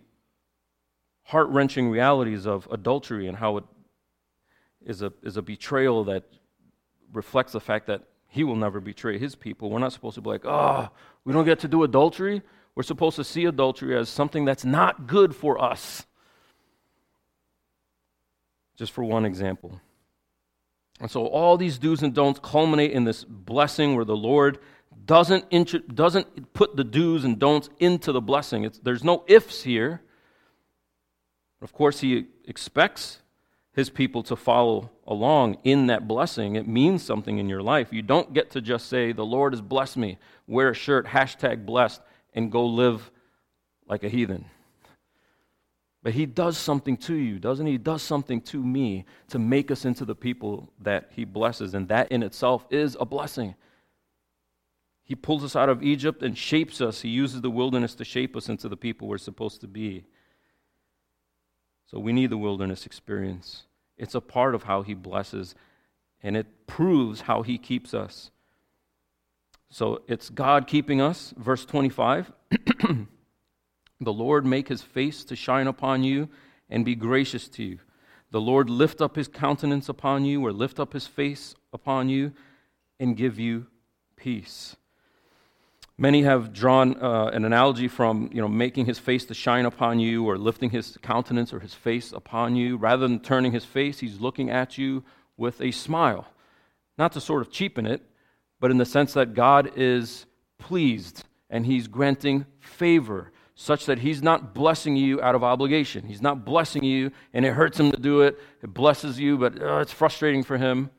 heart 1.23 1.49
wrenching 1.49 1.89
realities 1.89 2.45
of 2.45 2.67
adultery 2.71 3.27
and 3.27 3.37
how 3.37 3.57
it 3.57 3.63
is 4.85 5.01
a, 5.01 5.11
is 5.23 5.35
a 5.35 5.41
betrayal 5.41 6.03
that 6.03 6.23
reflects 7.13 7.51
the 7.51 7.59
fact 7.59 7.87
that 7.87 8.03
he 8.27 8.43
will 8.43 8.55
never 8.55 8.79
betray 8.79 9.17
his 9.17 9.35
people. 9.35 9.69
We're 9.69 9.79
not 9.79 9.93
supposed 9.93 10.15
to 10.15 10.21
be 10.21 10.29
like, 10.29 10.45
oh, 10.45 10.89
we 11.23 11.33
don't 11.33 11.45
get 11.45 11.59
to 11.59 11.67
do 11.67 11.83
adultery. 11.83 12.41
We're 12.75 12.83
supposed 12.83 13.15
to 13.15 13.23
see 13.23 13.45
adultery 13.45 13.97
as 13.97 14.09
something 14.09 14.43
that's 14.43 14.65
not 14.65 15.07
good 15.07 15.35
for 15.35 15.61
us. 15.61 16.05
Just 18.75 18.91
for 18.91 19.03
one 19.03 19.25
example. 19.25 19.79
And 20.99 21.09
so 21.09 21.27
all 21.27 21.57
these 21.57 21.77
do's 21.77 22.03
and 22.03 22.13
don'ts 22.13 22.39
culminate 22.43 22.91
in 22.91 23.05
this 23.05 23.23
blessing 23.23 23.95
where 23.95 24.05
the 24.05 24.15
Lord 24.15 24.59
doesn't, 25.05 25.45
int- 25.51 25.95
doesn't 25.95 26.53
put 26.53 26.75
the 26.75 26.83
do's 26.83 27.23
and 27.23 27.39
don'ts 27.39 27.69
into 27.79 28.11
the 28.11 28.21
blessing. 28.21 28.65
It's, 28.65 28.79
there's 28.79 29.03
no 29.03 29.23
ifs 29.27 29.63
here. 29.63 30.01
Of 31.61 31.73
course, 31.73 32.01
He 32.01 32.25
expects 32.45 33.19
his 33.75 33.89
people 33.89 34.23
to 34.23 34.35
follow 34.37 34.89
along 35.05 35.57
in 35.65 35.87
that 35.87 36.07
blessing. 36.07 36.55
It 36.55 36.67
means 36.67 37.03
something 37.03 37.37
in 37.37 37.49
your 37.49 37.61
life. 37.61 37.91
You 37.91 38.01
don't 38.01 38.33
get 38.33 38.51
to 38.51 38.61
just 38.61 38.87
say, 38.87 39.11
The 39.11 39.25
Lord 39.25 39.53
has 39.53 39.61
blessed 39.61 39.97
me, 39.97 40.17
wear 40.47 40.69
a 40.69 40.73
shirt, 40.73 41.05
hashtag 41.05 41.65
blessed, 41.65 42.01
and 42.33 42.51
go 42.51 42.65
live 42.65 43.11
like 43.87 44.03
a 44.03 44.09
heathen. 44.09 44.45
But 46.03 46.13
he 46.13 46.25
does 46.25 46.57
something 46.57 46.95
to 46.97 47.15
you, 47.15 47.37
doesn't 47.37 47.65
he? 47.65 47.73
He 47.73 47.77
does 47.77 48.01
something 48.01 48.39
to 48.41 48.63
me 48.63 49.05
to 49.29 49.39
make 49.39 49.71
us 49.71 49.85
into 49.85 50.05
the 50.05 50.15
people 50.15 50.71
that 50.79 51.11
he 51.13 51.25
blesses. 51.25 51.73
And 51.73 51.87
that 51.89 52.11
in 52.11 52.23
itself 52.23 52.65
is 52.69 52.95
a 52.99 53.05
blessing. 53.05 53.55
He 55.03 55.15
pulls 55.15 55.43
us 55.43 55.55
out 55.55 55.67
of 55.67 55.83
Egypt 55.83 56.23
and 56.23 56.37
shapes 56.37 56.79
us. 56.79 57.01
He 57.01 57.09
uses 57.09 57.41
the 57.41 57.49
wilderness 57.49 57.95
to 57.95 58.05
shape 58.05 58.37
us 58.37 58.49
into 58.49 58.69
the 58.69 58.77
people 58.77 59.07
we're 59.07 59.17
supposed 59.17 59.61
to 59.61 59.67
be. 59.67 60.05
So 61.85 61.99
we 61.99 62.13
need 62.13 62.29
the 62.29 62.37
wilderness 62.37 62.85
experience. 62.85 63.63
It's 63.97 64.15
a 64.15 64.21
part 64.21 64.55
of 64.55 64.63
how 64.63 64.81
He 64.81 64.93
blesses, 64.93 65.55
and 66.21 66.35
it 66.35 66.67
proves 66.67 67.21
how 67.21 67.41
He 67.41 67.57
keeps 67.57 67.93
us. 67.93 68.31
So 69.69 70.01
it's 70.07 70.29
God 70.29 70.67
keeping 70.67 71.01
us. 71.01 71.33
Verse 71.37 71.65
25 71.65 72.31
The 74.01 74.13
Lord 74.13 74.45
make 74.45 74.67
His 74.67 74.81
face 74.81 75.23
to 75.25 75.35
shine 75.35 75.67
upon 75.67 76.03
you 76.03 76.29
and 76.69 76.83
be 76.83 76.95
gracious 76.95 77.47
to 77.49 77.63
you. 77.63 77.79
The 78.31 78.41
Lord 78.41 78.69
lift 78.69 79.01
up 79.01 79.15
His 79.15 79.27
countenance 79.27 79.87
upon 79.87 80.25
you, 80.25 80.45
or 80.45 80.51
lift 80.51 80.79
up 80.79 80.93
His 80.93 81.07
face 81.07 81.55
upon 81.71 82.09
you, 82.09 82.33
and 82.99 83.15
give 83.15 83.39
you 83.39 83.67
peace. 84.15 84.75
Many 85.97 86.23
have 86.23 86.51
drawn 86.51 87.01
uh, 87.01 87.27
an 87.27 87.45
analogy 87.45 87.87
from 87.87 88.29
you 88.33 88.41
know, 88.41 88.49
making 88.49 88.85
his 88.85 88.99
face 88.99 89.23
to 89.25 89.33
shine 89.33 89.65
upon 89.65 89.99
you 89.99 90.25
or 90.25 90.37
lifting 90.37 90.69
his 90.69 90.97
countenance 91.01 91.53
or 91.53 91.59
his 91.59 91.73
face 91.73 92.11
upon 92.11 92.57
you. 92.57 92.75
Rather 92.75 93.07
than 93.07 93.19
turning 93.19 93.53
his 93.53 93.63
face, 93.63 93.99
he's 93.99 94.19
looking 94.19 94.49
at 94.49 94.77
you 94.77 95.05
with 95.37 95.61
a 95.61 95.71
smile. 95.71 96.27
Not 96.97 97.13
to 97.13 97.21
sort 97.21 97.41
of 97.41 97.51
cheapen 97.51 97.85
it, 97.85 98.01
but 98.59 98.71
in 98.71 98.77
the 98.77 98.85
sense 98.85 99.13
that 99.13 99.33
God 99.33 99.71
is 99.77 100.25
pleased 100.57 101.23
and 101.49 101.65
he's 101.65 101.87
granting 101.87 102.45
favor 102.59 103.31
such 103.57 103.85
that 103.85 103.99
he's 103.99 104.21
not 104.21 104.53
blessing 104.53 104.97
you 104.97 105.21
out 105.21 105.33
of 105.33 105.45
obligation. 105.45 106.07
He's 106.07 106.21
not 106.21 106.43
blessing 106.43 106.83
you 106.83 107.11
and 107.33 107.45
it 107.45 107.53
hurts 107.53 107.79
him 107.79 107.91
to 107.91 107.97
do 107.97 108.21
it. 108.21 108.37
It 108.61 108.73
blesses 108.73 109.17
you, 109.17 109.37
but 109.37 109.61
uh, 109.61 109.77
it's 109.77 109.93
frustrating 109.93 110.43
for 110.43 110.57
him. 110.57 110.89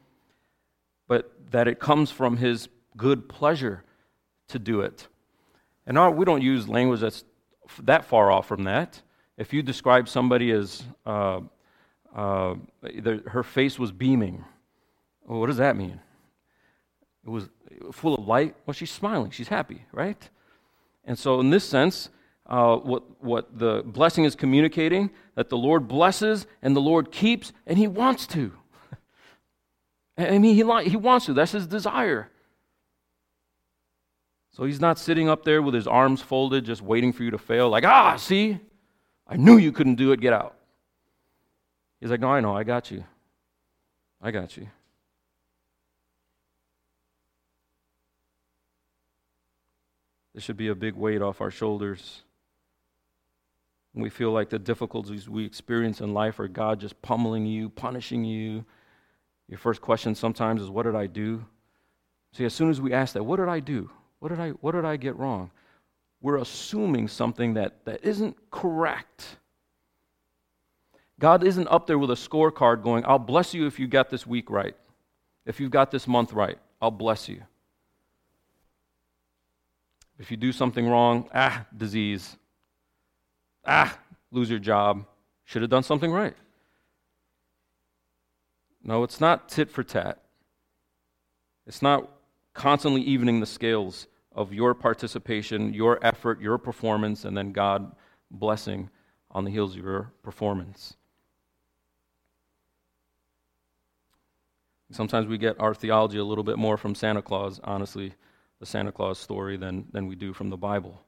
But 1.07 1.51
that 1.51 1.69
it 1.69 1.81
comes 1.81 2.11
from 2.11 2.39
his 2.39 2.69
good 2.97 3.29
pleasure 3.29 3.85
to 4.49 4.59
do 4.59 4.81
it. 4.81 5.09
And 5.87 5.99
our, 5.99 6.11
we 6.11 6.25
don't 6.25 6.43
use 6.43 6.69
language 6.69 7.01
that's 7.01 7.25
that 7.83 8.05
far 8.05 8.31
off 8.31 8.47
from 8.47 8.65
that. 8.65 9.01
If 9.37 9.53
you 9.53 9.63
describe 9.63 10.09
somebody 10.09 10.51
as 10.51 10.83
uh, 11.05 11.41
uh, 12.15 12.55
her 13.27 13.43
face 13.43 13.79
was 13.79 13.93
beaming, 13.93 14.45
well, 15.27 15.41
what 15.41 15.47
does 15.47 15.59
that 15.59 15.77
mean? 15.77 16.01
It 17.25 17.31
was 17.31 17.49
full 17.93 18.15
of 18.15 18.27
light. 18.27 18.55
Well, 18.65 18.75
she's 18.75 18.91
smiling. 18.91 19.31
She's 19.31 19.49
happy, 19.49 19.85
right? 19.93 20.31
And 21.05 21.19
so, 21.19 21.41
in 21.41 21.51
this 21.51 21.65
sense, 21.65 22.09
uh, 22.47 22.77
what, 22.77 23.23
what 23.23 23.59
the 23.59 23.83
blessing 23.85 24.25
is 24.25 24.37
communicating 24.37 25.11
that 25.35 25.49
the 25.49 25.57
Lord 25.57 25.89
blesses 25.89 26.47
and 26.63 26.75
the 26.75 26.81
Lord 26.81 27.11
keeps, 27.11 27.53
and 27.67 27.79
He 27.79 27.89
wants 27.89 28.27
to. 28.29 28.53
I 30.19 30.39
mean, 30.39 30.55
he, 30.55 30.89
he 30.89 30.97
wants 30.97 31.27
to. 31.27 31.35
That's 31.35 31.53
His 31.53 31.67
desire. 31.67 32.31
So 34.57 34.65
he's 34.65 34.81
not 34.81 34.99
sitting 34.99 35.29
up 35.29 35.45
there 35.45 35.61
with 35.61 35.75
his 35.75 35.87
arms 35.87 36.23
folded, 36.23 36.65
just 36.65 36.81
waiting 36.81 37.13
for 37.13 37.23
you 37.23 37.31
to 37.31 37.37
fail, 37.37 37.69
like, 37.69 37.85
ah, 37.85 38.17
see, 38.17 38.59
I 39.29 39.37
knew 39.37 39.59
you 39.59 39.71
couldn't 39.71 39.97
do 39.97 40.13
it, 40.13 40.21
get 40.21 40.33
out. 40.33 40.57
He's 42.01 42.11
like, 42.11 42.21
no, 42.21 42.29
I 42.29 42.41
know, 42.41 42.57
I 42.57 42.65
got 42.65 42.91
you. 42.91 43.05
I 44.23 44.31
got 44.31 44.57
you. 44.57 44.67
This 50.35 50.43
should 50.43 50.57
be 50.57 50.69
a 50.69 50.75
big 50.75 50.95
weight 50.95 51.21
off 51.21 51.43
our 51.43 51.51
shoulders. 51.51 52.23
we 53.93 54.09
feel 54.09 54.33
like 54.33 54.49
the 54.49 54.59
difficulties 54.59 55.29
we 55.29 55.45
experience 55.45 56.01
in 56.01 56.15
life 56.15 56.41
are 56.41 56.49
God 56.49 56.81
just 56.81 57.03
pummeling 57.03 57.45
you, 57.45 57.69
punishing 57.69 58.25
you. 58.25 58.65
Your 59.49 59.59
first 59.59 59.83
question 59.83 60.15
sometimes 60.15 60.63
is, 60.63 60.71
What 60.71 60.85
did 60.85 60.95
I 60.95 61.09
do? 61.09 61.45
See, 62.33 62.47
as 62.47 62.55
soon 62.55 62.71
as 62.71 62.81
we 62.81 62.95
ask 62.95 63.13
that, 63.13 63.25
What 63.25 63.37
did 63.37 63.51
I 63.51 63.61
do? 63.61 63.91
What 64.19 64.31
did 64.31 64.41
I, 64.41 64.51
what 64.51 64.73
did 64.73 64.85
I 64.85 64.97
get 64.97 65.17
wrong? 65.17 65.51
We're 66.21 66.39
assuming 66.39 67.09
something 67.09 67.55
that, 67.55 67.85
that 67.85 68.05
isn't 68.05 68.37
correct. 68.51 69.37
God 71.19 71.45
isn't 71.45 71.69
up 71.69 71.87
there 71.87 71.99
with 71.99 72.11
a 72.11 72.15
scorecard 72.15 72.83
going, 72.83 73.05
I'll 73.07 73.19
bless 73.19 73.55
you 73.55 73.67
if 73.67 73.79
you 73.79 73.87
got 73.87 74.11
this 74.11 74.27
week 74.27 74.51
right. 74.51 74.77
If 75.45 75.61
you've 75.61 75.71
got 75.71 75.91
this 75.91 76.09
month 76.09 76.33
right, 76.33 76.59
I'll 76.81 76.91
bless 76.91 77.29
you. 77.29 77.43
If 80.19 80.31
you 80.31 80.37
do 80.37 80.53
something 80.53 80.89
wrong, 80.89 81.29
ah, 81.35 81.67
disease. 81.77 82.37
Ah, 83.65 83.99
lose 84.31 84.49
your 84.49 84.59
job. 84.59 85.07
Should 85.45 85.63
have 85.63 85.71
done 85.71 85.83
something 85.83 86.11
right. 86.11 86.35
No, 88.83 89.03
it's 89.03 89.21
not 89.21 89.49
tit 89.49 89.71
for 89.71 89.83
tat. 89.83 90.23
It's 91.67 91.83
not 91.83 92.09
constantly 92.57 93.03
evening 93.03 93.41
the 93.41 93.47
scales 93.47 94.09
of 94.33 94.53
your 94.53 94.75
participation, 94.75 95.73
your 95.73 95.99
effort, 96.05 96.41
your 96.41 96.59
performance, 96.59 97.25
and 97.25 97.37
then 97.37 97.53
God 97.53 97.95
blessing 98.31 98.91
on 99.31 99.45
the 99.45 99.51
heels 99.51 99.77
of 99.77 99.85
your 99.85 100.13
performance. 100.23 100.97
Sometimes 104.91 105.27
we 105.27 105.37
get 105.37 105.61
our 105.61 105.75
theology 105.75 106.19
a 106.19 106.25
little 106.25 106.45
bit 106.45 106.59
more 106.59 106.77
from 106.77 106.95
Santa 106.95 107.21
Claus, 107.21 107.61
honestly, 107.63 108.15
the 108.61 108.67
Santa 108.67 108.93
Claus 108.93 109.19
story, 109.19 109.57
than, 109.57 109.87
than 109.93 110.07
we 110.07 110.15
do 110.15 110.33
from 110.33 110.49
the 110.49 110.57
Bible. 110.57 111.03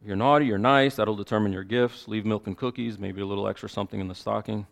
If 0.00 0.08
you're 0.08 0.16
naughty, 0.16 0.46
you're 0.46 0.58
nice, 0.58 0.96
that'll 0.96 1.16
determine 1.16 1.52
your 1.52 1.64
gifts. 1.64 2.08
Leave 2.08 2.26
milk 2.26 2.46
and 2.46 2.56
cookies, 2.56 2.98
maybe 2.98 3.20
a 3.20 3.26
little 3.26 3.46
extra 3.46 3.68
something 3.68 4.00
in 4.00 4.08
the 4.08 4.14
stocking. 4.14 4.66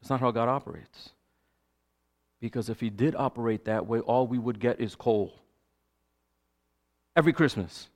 It's 0.00 0.10
not 0.10 0.20
how 0.20 0.30
God 0.30 0.48
operates. 0.48 1.10
Because 2.40 2.68
if 2.68 2.80
he 2.80 2.90
did 2.90 3.14
operate 3.16 3.64
that 3.64 3.86
way, 3.86 4.00
all 4.00 4.26
we 4.26 4.38
would 4.38 4.60
get 4.60 4.80
is 4.80 4.94
coal. 4.94 5.34
Every 7.16 7.32
Christmas. 7.32 7.88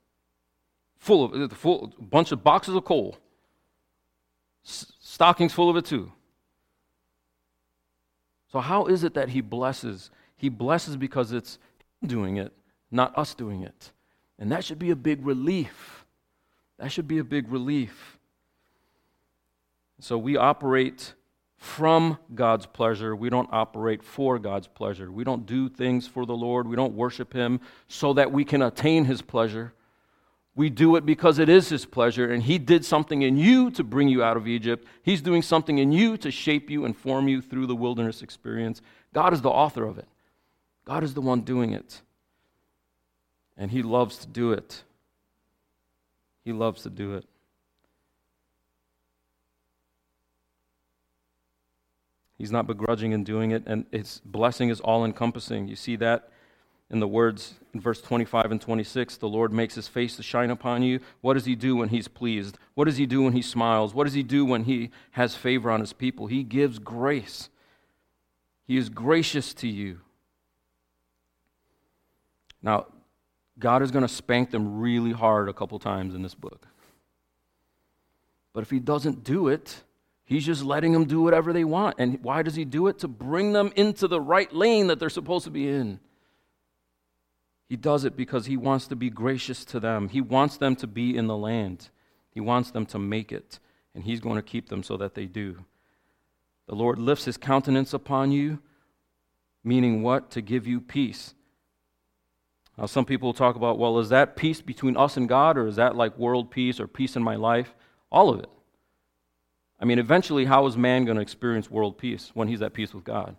Full 0.97 1.23
of 1.23 1.51
a 1.51 1.55
full 1.55 1.93
bunch 1.99 2.31
of 2.31 2.43
boxes 2.43 2.75
of 2.75 2.83
coal. 2.85 3.17
Stockings 4.63 5.53
full 5.53 5.69
of 5.69 5.77
it 5.77 5.85
too. 5.85 6.11
So 8.51 8.59
how 8.59 8.85
is 8.85 9.03
it 9.03 9.13
that 9.15 9.29
he 9.29 9.41
blesses? 9.41 10.11
He 10.35 10.49
blesses 10.49 10.95
because 10.95 11.31
it's 11.31 11.57
him 12.01 12.09
doing 12.09 12.37
it, 12.37 12.53
not 12.91 13.17
us 13.17 13.33
doing 13.33 13.63
it. 13.63 13.91
And 14.37 14.51
that 14.51 14.63
should 14.63 14.79
be 14.79 14.91
a 14.91 14.95
big 14.95 15.25
relief. 15.25 16.05
That 16.77 16.91
should 16.91 17.07
be 17.07 17.17
a 17.17 17.23
big 17.23 17.51
relief. 17.51 18.19
So 19.99 20.17
we 20.17 20.35
operate 20.35 21.13
from 21.63 22.17
God's 22.35 22.65
pleasure. 22.65 23.15
We 23.15 23.29
don't 23.29 23.47
operate 23.49 24.03
for 24.03 24.37
God's 24.37 24.67
pleasure. 24.67 25.09
We 25.09 25.23
don't 25.23 25.45
do 25.45 25.69
things 25.69 26.05
for 26.05 26.25
the 26.25 26.35
Lord. 26.35 26.67
We 26.67 26.75
don't 26.75 26.93
worship 26.93 27.31
Him 27.31 27.61
so 27.87 28.11
that 28.13 28.33
we 28.33 28.43
can 28.43 28.61
attain 28.61 29.05
His 29.05 29.21
pleasure. 29.21 29.73
We 30.55 30.69
do 30.69 30.97
it 30.97 31.05
because 31.05 31.39
it 31.39 31.47
is 31.47 31.69
His 31.69 31.85
pleasure, 31.85 32.29
and 32.29 32.43
He 32.43 32.57
did 32.57 32.83
something 32.83 33.21
in 33.21 33.37
you 33.37 33.71
to 33.71 33.83
bring 33.83 34.09
you 34.09 34.21
out 34.21 34.35
of 34.35 34.45
Egypt. 34.45 34.85
He's 35.03 35.21
doing 35.21 35.41
something 35.41 35.77
in 35.77 35.93
you 35.93 36.17
to 36.17 36.31
shape 36.31 36.69
you 36.69 36.83
and 36.83 36.97
form 36.97 37.29
you 37.29 37.41
through 37.41 37.67
the 37.67 37.77
wilderness 37.77 38.21
experience. 38.21 38.81
God 39.13 39.31
is 39.31 39.41
the 39.41 39.49
author 39.49 39.85
of 39.85 39.97
it, 39.97 40.07
God 40.83 41.01
is 41.01 41.13
the 41.13 41.21
one 41.21 41.41
doing 41.41 41.71
it. 41.71 42.01
And 43.55 43.71
He 43.71 43.83
loves 43.83 44.17
to 44.17 44.27
do 44.27 44.51
it. 44.51 44.83
He 46.43 46.51
loves 46.51 46.83
to 46.83 46.89
do 46.89 47.13
it. 47.13 47.25
He's 52.37 52.51
not 52.51 52.67
begrudging 52.67 53.11
in 53.11 53.23
doing 53.23 53.51
it, 53.51 53.63
and 53.65 53.85
His 53.91 54.21
blessing 54.25 54.69
is 54.69 54.79
all 54.79 55.05
encompassing. 55.05 55.67
You 55.67 55.75
see 55.75 55.95
that 55.97 56.29
in 56.93 56.99
the 56.99 57.07
words 57.07 57.55
in 57.73 57.81
verse 57.81 57.99
25 58.01 58.51
and 58.51 58.61
26 58.61 59.17
the 59.17 59.27
Lord 59.27 59.51
makes 59.51 59.73
his 59.73 59.87
face 59.87 60.15
to 60.15 60.23
shine 60.23 60.51
upon 60.51 60.83
you. 60.83 60.99
What 61.21 61.33
does 61.33 61.45
he 61.45 61.55
do 61.55 61.75
when 61.75 61.89
he's 61.89 62.07
pleased? 62.07 62.59
What 62.75 62.85
does 62.85 62.97
he 62.97 63.07
do 63.07 63.23
when 63.23 63.33
he 63.33 63.41
smiles? 63.41 63.95
What 63.95 64.03
does 64.03 64.13
he 64.13 64.21
do 64.21 64.45
when 64.45 64.65
he 64.65 64.91
has 65.11 65.35
favor 65.35 65.71
on 65.71 65.79
his 65.79 65.91
people? 65.91 66.27
He 66.27 66.43
gives 66.43 66.77
grace. 66.77 67.49
He 68.67 68.77
is 68.77 68.89
gracious 68.89 69.55
to 69.55 69.67
you. 69.67 70.01
Now, 72.61 72.85
God 73.57 73.81
is 73.81 73.89
going 73.89 74.05
to 74.05 74.13
spank 74.13 74.51
them 74.51 74.79
really 74.79 75.11
hard 75.11 75.49
a 75.49 75.53
couple 75.53 75.79
times 75.79 76.13
in 76.13 76.21
this 76.21 76.35
book. 76.35 76.67
But 78.53 78.61
if 78.61 78.69
he 78.69 78.79
doesn't 78.79 79.23
do 79.23 79.47
it, 79.47 79.83
he's 80.33 80.45
just 80.45 80.63
letting 80.63 80.93
them 80.93 81.05
do 81.05 81.21
whatever 81.21 81.53
they 81.53 81.63
want. 81.63 81.95
And 81.99 82.23
why 82.23 82.41
does 82.41 82.55
he 82.55 82.65
do 82.65 82.87
it? 82.87 82.99
To 82.99 83.07
bring 83.07 83.53
them 83.53 83.71
into 83.75 84.07
the 84.07 84.21
right 84.21 84.51
lane 84.53 84.87
that 84.87 84.99
they're 84.99 85.09
supposed 85.09 85.45
to 85.45 85.51
be 85.51 85.67
in. 85.67 85.99
He 87.69 87.75
does 87.75 88.05
it 88.05 88.15
because 88.15 88.45
he 88.45 88.57
wants 88.57 88.87
to 88.87 88.95
be 88.95 89.09
gracious 89.09 89.65
to 89.65 89.79
them. 89.79 90.09
He 90.09 90.21
wants 90.21 90.57
them 90.57 90.75
to 90.77 90.87
be 90.87 91.17
in 91.17 91.27
the 91.27 91.37
land. 91.37 91.89
He 92.31 92.39
wants 92.39 92.71
them 92.71 92.85
to 92.87 92.99
make 92.99 93.31
it, 93.31 93.59
and 93.93 94.03
he's 94.03 94.19
going 94.19 94.35
to 94.35 94.41
keep 94.41 94.69
them 94.69 94.83
so 94.83 94.97
that 94.97 95.15
they 95.15 95.25
do. 95.25 95.65
The 96.67 96.75
Lord 96.75 96.99
lifts 96.99 97.25
his 97.25 97.37
countenance 97.37 97.93
upon 97.93 98.31
you, 98.31 98.59
meaning 99.63 100.01
what? 100.01 100.31
To 100.31 100.41
give 100.41 100.65
you 100.65 100.81
peace. 100.81 101.33
Now, 102.77 102.87
some 102.87 103.05
people 103.05 103.33
talk 103.33 103.55
about, 103.55 103.77
well, 103.77 103.99
is 103.99 104.09
that 104.09 104.35
peace 104.35 104.61
between 104.61 104.97
us 104.97 105.15
and 105.15 105.29
God, 105.29 105.57
or 105.57 105.67
is 105.67 105.75
that 105.75 105.95
like 105.95 106.17
world 106.17 106.49
peace 106.49 106.79
or 106.79 106.87
peace 106.87 107.15
in 107.15 107.21
my 107.21 107.35
life? 107.35 107.75
All 108.11 108.29
of 108.29 108.39
it. 108.39 108.49
I 109.83 109.85
mean, 109.85 109.99
eventually, 109.99 110.45
how 110.45 110.65
is 110.65 110.77
man 110.77 111.03
going 111.03 111.17
to 111.17 111.21
experience 111.21 111.69
world 111.69 111.97
peace 111.97 112.31
when 112.33 112.47
he's 112.47 112.61
at 112.61 112.73
peace 112.73 112.93
with 112.93 113.03
God? 113.03 113.35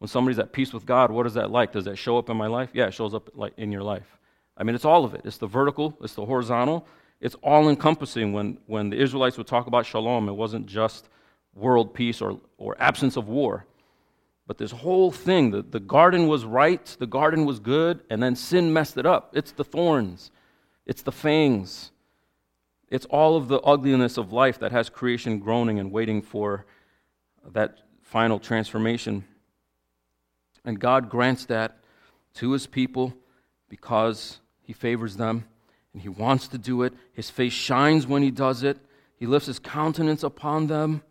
When 0.00 0.08
somebody's 0.08 0.40
at 0.40 0.52
peace 0.52 0.72
with 0.72 0.84
God, 0.84 1.12
what 1.12 1.26
is 1.26 1.34
that 1.34 1.52
like? 1.52 1.70
Does 1.70 1.84
that 1.84 1.94
show 1.94 2.18
up 2.18 2.28
in 2.28 2.36
my 2.36 2.48
life? 2.48 2.70
Yeah, 2.72 2.88
it 2.88 2.94
shows 2.94 3.14
up 3.14 3.30
in 3.56 3.70
your 3.70 3.84
life. 3.84 4.18
I 4.56 4.64
mean, 4.64 4.74
it's 4.74 4.84
all 4.84 5.04
of 5.04 5.14
it. 5.14 5.20
It's 5.24 5.36
the 5.36 5.46
vertical, 5.46 5.96
it's 6.02 6.14
the 6.14 6.26
horizontal, 6.26 6.88
it's 7.20 7.36
all 7.36 7.68
encompassing. 7.68 8.32
When, 8.32 8.58
when 8.66 8.90
the 8.90 9.00
Israelites 9.00 9.38
would 9.38 9.46
talk 9.46 9.68
about 9.68 9.86
shalom, 9.86 10.28
it 10.28 10.32
wasn't 10.32 10.66
just 10.66 11.08
world 11.54 11.94
peace 11.94 12.20
or, 12.20 12.40
or 12.58 12.74
absence 12.80 13.16
of 13.16 13.28
war. 13.28 13.64
But 14.48 14.58
this 14.58 14.72
whole 14.72 15.12
thing, 15.12 15.52
the, 15.52 15.62
the 15.62 15.78
garden 15.78 16.26
was 16.26 16.44
right, 16.44 16.84
the 16.98 17.06
garden 17.06 17.46
was 17.46 17.60
good, 17.60 18.00
and 18.10 18.20
then 18.20 18.34
sin 18.34 18.72
messed 18.72 18.96
it 18.96 19.06
up. 19.06 19.36
It's 19.36 19.52
the 19.52 19.62
thorns, 19.62 20.32
it's 20.84 21.02
the 21.02 21.12
fangs, 21.12 21.92
it's 22.88 23.06
all 23.06 23.36
of 23.36 23.48
the 23.48 23.60
ugliness 23.60 24.16
of 24.16 24.32
life 24.32 24.58
that 24.60 24.72
has 24.72 24.88
creation 24.88 25.38
groaning 25.38 25.78
and 25.78 25.90
waiting 25.90 26.22
for 26.22 26.66
that 27.52 27.78
final 28.02 28.38
transformation. 28.38 29.24
And 30.64 30.78
God 30.78 31.08
grants 31.08 31.46
that 31.46 31.78
to 32.34 32.52
his 32.52 32.66
people 32.66 33.14
because 33.68 34.40
he 34.62 34.72
favors 34.72 35.16
them 35.16 35.44
and 35.92 36.02
he 36.02 36.08
wants 36.08 36.48
to 36.48 36.58
do 36.58 36.82
it. 36.82 36.92
His 37.12 37.30
face 37.30 37.52
shines 37.52 38.06
when 38.06 38.22
he 38.22 38.30
does 38.30 38.62
it, 38.62 38.78
he 39.16 39.26
lifts 39.26 39.46
his 39.46 39.58
countenance 39.58 40.22
upon 40.22 40.66
them. 40.66 41.02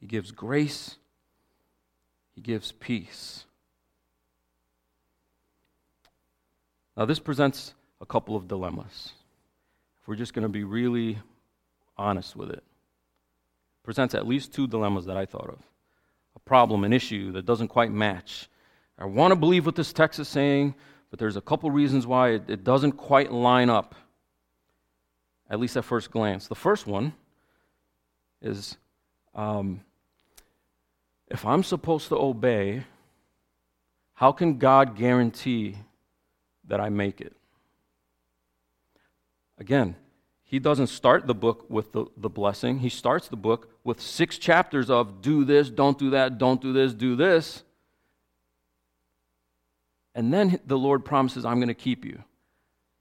He 0.00 0.06
gives 0.06 0.30
grace, 0.30 0.96
he 2.34 2.40
gives 2.40 2.72
peace. 2.72 3.44
Now, 6.96 7.04
this 7.04 7.18
presents 7.18 7.74
a 8.02 8.06
couple 8.06 8.36
of 8.36 8.48
dilemmas. 8.48 9.12
If 10.02 10.08
we're 10.08 10.16
just 10.16 10.34
going 10.34 10.42
to 10.42 10.48
be 10.48 10.64
really 10.64 11.18
honest 11.96 12.34
with 12.34 12.50
it, 12.50 12.64
presents 13.84 14.14
at 14.14 14.26
least 14.26 14.52
two 14.52 14.66
dilemmas 14.66 15.06
that 15.06 15.16
I 15.16 15.24
thought 15.24 15.48
of 15.48 15.58
a 16.34 16.40
problem, 16.40 16.82
an 16.84 16.92
issue 16.92 17.32
that 17.32 17.46
doesn't 17.46 17.68
quite 17.68 17.92
match. 17.92 18.48
I 18.98 19.04
want 19.04 19.32
to 19.32 19.36
believe 19.36 19.66
what 19.66 19.76
this 19.76 19.92
text 19.92 20.18
is 20.18 20.28
saying, 20.28 20.74
but 21.10 21.18
there's 21.18 21.36
a 21.36 21.40
couple 21.40 21.70
reasons 21.70 22.06
why 22.06 22.30
it, 22.30 22.48
it 22.48 22.64
doesn't 22.64 22.92
quite 22.92 23.30
line 23.30 23.70
up, 23.70 23.94
at 25.48 25.60
least 25.60 25.76
at 25.76 25.84
first 25.84 26.10
glance. 26.10 26.48
The 26.48 26.54
first 26.54 26.86
one 26.86 27.12
is 28.40 28.76
um, 29.34 29.82
if 31.28 31.44
I'm 31.44 31.62
supposed 31.62 32.08
to 32.08 32.16
obey, 32.16 32.84
how 34.14 34.32
can 34.32 34.58
God 34.58 34.96
guarantee 34.96 35.76
that 36.66 36.80
I 36.80 36.88
make 36.88 37.20
it? 37.20 37.36
Again, 39.62 39.94
he 40.42 40.58
doesn't 40.58 40.88
start 40.88 41.28
the 41.28 41.36
book 41.36 41.66
with 41.70 41.92
the, 41.92 42.06
the 42.16 42.28
blessing. 42.28 42.80
He 42.80 42.88
starts 42.88 43.28
the 43.28 43.36
book 43.36 43.70
with 43.84 44.00
six 44.00 44.36
chapters 44.36 44.90
of 44.90 45.22
do 45.22 45.44
this, 45.44 45.70
don't 45.70 45.96
do 45.96 46.10
that, 46.10 46.36
don't 46.36 46.60
do 46.60 46.72
this, 46.72 46.92
do 46.92 47.14
this. 47.14 47.62
And 50.16 50.34
then 50.34 50.58
the 50.66 50.76
Lord 50.76 51.04
promises, 51.04 51.44
I'm 51.44 51.58
going 51.58 51.68
to 51.68 51.74
keep 51.74 52.04
you. 52.04 52.24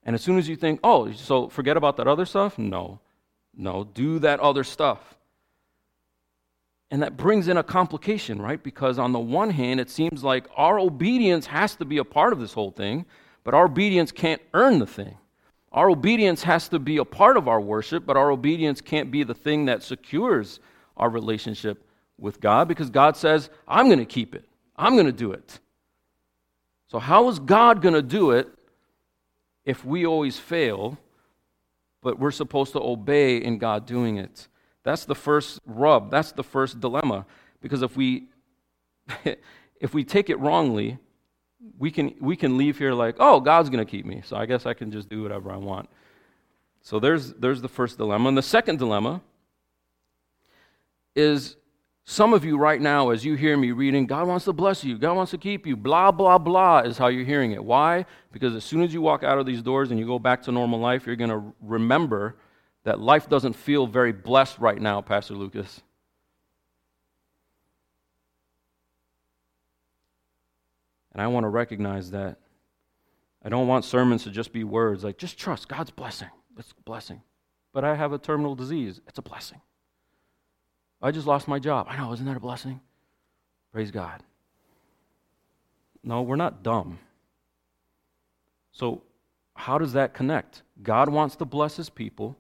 And 0.03 0.13
as 0.13 0.21
soon 0.21 0.37
as 0.37 0.47
you 0.47 0.55
think, 0.55 0.79
oh, 0.83 1.11
so 1.13 1.49
forget 1.49 1.77
about 1.77 1.97
that 1.97 2.07
other 2.07 2.27
stuff? 2.27 2.59
No. 2.59 2.99
No, 3.57 3.83
do 3.83 4.19
that 4.19 4.39
other 4.39 4.63
stuff. 4.63 5.17
And 6.91 7.01
that 7.01 7.17
brings 7.17 7.47
in 7.47 7.57
a 7.57 7.63
complication, 7.63 8.39
right? 8.39 8.61
Because 8.61 8.99
on 8.99 9.13
the 9.13 9.19
one 9.19 9.49
hand, 9.49 9.79
it 9.79 9.89
seems 9.89 10.23
like 10.23 10.45
our 10.55 10.77
obedience 10.77 11.47
has 11.47 11.75
to 11.77 11.85
be 11.85 11.97
a 11.97 12.05
part 12.05 12.33
of 12.33 12.39
this 12.39 12.53
whole 12.53 12.69
thing, 12.69 13.07
but 13.43 13.55
our 13.55 13.65
obedience 13.65 14.11
can't 14.11 14.43
earn 14.53 14.77
the 14.77 14.85
thing. 14.85 15.17
Our 15.71 15.89
obedience 15.89 16.43
has 16.43 16.67
to 16.69 16.79
be 16.79 16.97
a 16.97 17.05
part 17.05 17.37
of 17.37 17.47
our 17.47 17.61
worship, 17.61 18.05
but 18.05 18.17
our 18.17 18.31
obedience 18.31 18.81
can't 18.81 19.09
be 19.09 19.23
the 19.23 19.33
thing 19.33 19.65
that 19.65 19.83
secures 19.83 20.59
our 20.97 21.09
relationship 21.09 21.85
with 22.17 22.41
God 22.41 22.67
because 22.67 22.89
God 22.89 23.15
says, 23.15 23.49
I'm 23.67 23.87
going 23.87 23.99
to 23.99 24.05
keep 24.05 24.35
it, 24.35 24.45
I'm 24.75 24.93
going 24.93 25.05
to 25.05 25.11
do 25.11 25.31
it. 25.31 25.59
So, 26.87 26.99
how 26.99 27.29
is 27.29 27.39
God 27.39 27.81
going 27.81 27.95
to 27.95 28.01
do 28.01 28.31
it 28.31 28.49
if 29.63 29.85
we 29.85 30.05
always 30.05 30.37
fail, 30.37 30.97
but 32.01 32.19
we're 32.19 32.31
supposed 32.31 32.73
to 32.73 32.81
obey 32.81 33.37
in 33.37 33.57
God 33.57 33.85
doing 33.85 34.17
it? 34.17 34.49
That's 34.83 35.05
the 35.05 35.15
first 35.15 35.61
rub, 35.65 36.11
that's 36.11 36.33
the 36.33 36.43
first 36.43 36.81
dilemma. 36.81 37.25
Because 37.61 37.81
if 37.81 37.95
we, 37.95 38.25
if 39.79 39.93
we 39.93 40.03
take 40.03 40.29
it 40.29 40.37
wrongly, 40.39 40.97
we 41.77 41.91
can, 41.91 42.13
we 42.19 42.35
can 42.35 42.57
leave 42.57 42.77
here 42.77 42.93
like, 42.93 43.15
oh, 43.19 43.39
God's 43.39 43.69
going 43.69 43.85
to 43.85 43.89
keep 43.89 44.05
me, 44.05 44.21
so 44.25 44.35
I 44.35 44.45
guess 44.45 44.65
I 44.65 44.73
can 44.73 44.91
just 44.91 45.09
do 45.09 45.23
whatever 45.23 45.51
I 45.51 45.57
want. 45.57 45.89
So 46.81 46.99
there's, 46.99 47.33
there's 47.33 47.61
the 47.61 47.69
first 47.69 47.97
dilemma. 47.97 48.29
And 48.29 48.37
the 48.37 48.43
second 48.43 48.79
dilemma 48.79 49.21
is 51.15 51.55
some 52.03 52.33
of 52.33 52.43
you 52.43 52.57
right 52.57 52.81
now, 52.81 53.11
as 53.11 53.23
you 53.23 53.35
hear 53.35 53.55
me 53.55 53.71
reading, 53.71 54.07
God 54.07 54.27
wants 54.27 54.45
to 54.45 54.53
bless 54.53 54.83
you, 54.83 54.97
God 54.97 55.15
wants 55.15 55.31
to 55.31 55.37
keep 55.37 55.67
you, 55.67 55.75
blah, 55.75 56.11
blah, 56.11 56.37
blah, 56.37 56.79
is 56.79 56.97
how 56.97 57.07
you're 57.07 57.25
hearing 57.25 57.51
it. 57.51 57.63
Why? 57.63 58.05
Because 58.31 58.55
as 58.55 58.63
soon 58.63 58.81
as 58.81 58.93
you 58.93 59.01
walk 59.01 59.23
out 59.23 59.37
of 59.37 59.45
these 59.45 59.61
doors 59.61 59.91
and 59.91 59.99
you 59.99 60.05
go 60.05 60.19
back 60.19 60.41
to 60.43 60.51
normal 60.51 60.79
life, 60.79 61.05
you're 61.05 61.15
going 61.15 61.29
to 61.29 61.53
remember 61.61 62.35
that 62.83 62.99
life 62.99 63.29
doesn't 63.29 63.53
feel 63.53 63.85
very 63.85 64.11
blessed 64.11 64.57
right 64.57 64.81
now, 64.81 65.01
Pastor 65.01 65.35
Lucas. 65.35 65.81
And 71.11 71.21
I 71.21 71.27
want 71.27 71.43
to 71.43 71.49
recognize 71.49 72.11
that. 72.11 72.37
I 73.43 73.49
don't 73.49 73.67
want 73.67 73.85
sermons 73.85 74.23
to 74.23 74.29
just 74.29 74.53
be 74.53 74.63
words 74.63 75.03
like, 75.03 75.17
just 75.17 75.37
trust 75.37 75.67
God's 75.67 75.91
blessing. 75.91 76.29
It's 76.57 76.71
a 76.71 76.81
blessing. 76.83 77.21
But 77.73 77.83
I 77.83 77.95
have 77.95 78.13
a 78.13 78.17
terminal 78.17 78.55
disease. 78.55 79.01
It's 79.07 79.17
a 79.17 79.21
blessing. 79.21 79.61
I 81.01 81.11
just 81.11 81.25
lost 81.25 81.47
my 81.47 81.57
job. 81.57 81.87
I 81.89 81.97
know, 81.97 82.13
isn't 82.13 82.25
that 82.25 82.37
a 82.37 82.41
blessing? 82.41 82.79
Praise 83.71 83.89
God. 83.89 84.21
No, 86.03 86.21
we're 86.21 86.35
not 86.35 86.61
dumb. 86.61 86.99
So, 88.71 89.01
how 89.55 89.77
does 89.77 89.93
that 89.93 90.13
connect? 90.13 90.61
God 90.81 91.09
wants 91.09 91.35
to 91.37 91.45
bless 91.45 91.75
his 91.75 91.89
people. 91.89 92.37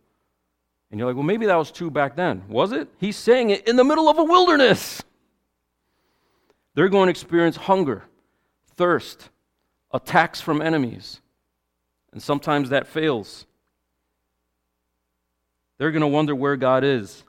And 0.89 0.99
you're 0.99 1.07
like, 1.07 1.15
well, 1.15 1.23
maybe 1.23 1.45
that 1.45 1.55
was 1.55 1.71
true 1.71 1.89
back 1.89 2.15
then. 2.15 2.43
Was 2.47 2.71
it? 2.71 2.89
He's 2.97 3.15
saying 3.15 3.49
it 3.49 3.67
in 3.67 3.75
the 3.75 3.83
middle 3.83 4.09
of 4.09 4.19
a 4.19 4.23
wilderness. 4.23 5.01
They're 6.75 6.89
going 6.89 7.07
to 7.07 7.11
experience 7.11 7.55
hunger 7.55 8.03
thirst, 8.81 9.29
attacks 9.91 10.41
from 10.41 10.59
enemies. 10.59 11.21
And 12.13 12.19
sometimes 12.19 12.71
that 12.71 12.87
fails. 12.87 13.45
They're 15.77 15.91
going 15.91 16.01
to 16.01 16.07
wonder 16.07 16.33
where 16.33 16.55
God 16.55 16.83
is. 16.83 17.23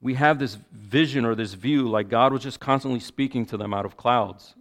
We 0.00 0.14
have 0.14 0.38
this 0.38 0.56
vision 0.72 1.26
or 1.26 1.34
this 1.34 1.52
view 1.52 1.86
like 1.86 2.08
God 2.08 2.32
was 2.32 2.42
just 2.42 2.60
constantly 2.60 2.98
speaking 2.98 3.44
to 3.44 3.58
them 3.58 3.74
out 3.74 3.84
of 3.84 3.98
clouds. 3.98 4.54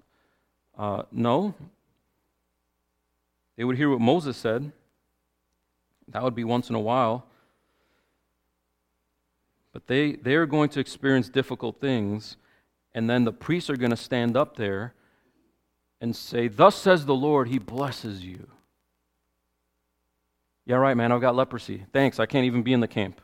Uh, 0.78 1.04
no. 1.10 1.56
They 3.56 3.64
would 3.64 3.78
hear 3.78 3.90
what 3.90 4.02
Moses 4.02 4.36
said. 4.36 4.74
That 6.10 6.22
would 6.22 6.36
be 6.36 6.44
once 6.44 6.70
in 6.70 6.76
a 6.76 6.82
while. 6.82 7.28
But 9.72 9.88
they, 9.88 10.18
they're 10.18 10.48
going 10.48 10.68
to 10.72 10.82
experience 10.82 11.30
difficult 11.30 11.80
things, 11.80 12.36
and 12.94 13.10
then 13.10 13.24
the 13.24 13.32
priests 13.32 13.70
are 13.70 13.78
going 13.78 13.92
to 13.92 13.96
stand 13.98 14.36
up 14.36 14.58
there 14.58 14.94
and 16.02 16.16
say, 16.16 16.48
Thus 16.48 16.76
says 16.76 17.06
the 17.06 17.16
Lord, 17.16 17.48
He 17.48 17.60
blesses 17.60 18.24
you. 18.24 18.48
Yeah, 20.66 20.78
right, 20.78 20.98
man, 20.98 21.12
I've 21.12 21.22
got 21.22 21.36
leprosy. 21.36 21.86
Thanks, 21.94 22.20
I 22.20 22.26
can't 22.26 22.46
even 22.46 22.64
be 22.64 22.74
in 22.74 22.80
the 22.80 22.88
camp. 22.88 23.22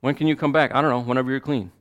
When 0.00 0.14
can 0.14 0.26
you 0.26 0.36
come 0.36 0.52
back? 0.52 0.74
I 0.74 0.82
don't 0.82 0.90
know, 0.90 1.00
whenever 1.00 1.30
you're 1.30 1.40
clean. 1.40 1.72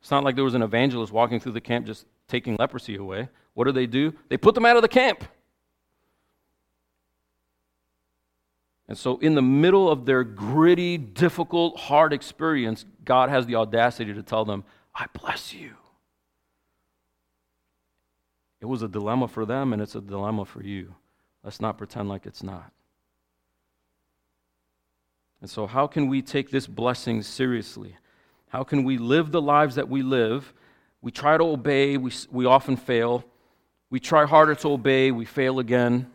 It's 0.00 0.10
not 0.10 0.24
like 0.24 0.34
there 0.34 0.44
was 0.44 0.54
an 0.54 0.62
evangelist 0.62 1.12
walking 1.12 1.40
through 1.40 1.52
the 1.52 1.60
camp 1.60 1.86
just 1.86 2.06
taking 2.28 2.56
leprosy 2.56 2.96
away. 2.96 3.28
What 3.54 3.64
do 3.64 3.72
they 3.72 3.86
do? 3.86 4.12
They 4.28 4.36
put 4.36 4.54
them 4.54 4.66
out 4.66 4.76
of 4.76 4.82
the 4.82 4.88
camp. 4.88 5.24
And 8.88 8.96
so, 8.96 9.18
in 9.18 9.34
the 9.34 9.42
middle 9.42 9.90
of 9.90 10.06
their 10.06 10.22
gritty, 10.22 10.96
difficult, 10.96 11.76
hard 11.76 12.12
experience, 12.12 12.84
God 13.04 13.30
has 13.30 13.46
the 13.46 13.56
audacity 13.56 14.14
to 14.14 14.22
tell 14.22 14.44
them, 14.44 14.62
I 14.94 15.06
bless 15.12 15.52
you. 15.52 15.74
It 18.66 18.68
was 18.68 18.82
a 18.82 18.88
dilemma 18.88 19.28
for 19.28 19.46
them, 19.46 19.72
and 19.72 19.80
it's 19.80 19.94
a 19.94 20.00
dilemma 20.00 20.44
for 20.44 20.60
you. 20.60 20.96
Let's 21.44 21.60
not 21.60 21.78
pretend 21.78 22.08
like 22.08 22.26
it's 22.26 22.42
not. 22.42 22.72
And 25.40 25.48
so, 25.48 25.68
how 25.68 25.86
can 25.86 26.08
we 26.08 26.20
take 26.20 26.50
this 26.50 26.66
blessing 26.66 27.22
seriously? 27.22 27.96
How 28.48 28.64
can 28.64 28.82
we 28.82 28.98
live 28.98 29.30
the 29.30 29.40
lives 29.40 29.76
that 29.76 29.88
we 29.88 30.02
live? 30.02 30.52
We 31.00 31.12
try 31.12 31.36
to 31.36 31.44
obey, 31.44 31.96
we, 31.96 32.10
we 32.28 32.44
often 32.44 32.76
fail. 32.76 33.24
We 33.88 34.00
try 34.00 34.26
harder 34.26 34.56
to 34.56 34.72
obey, 34.72 35.12
we 35.12 35.26
fail 35.26 35.60
again. 35.60 36.10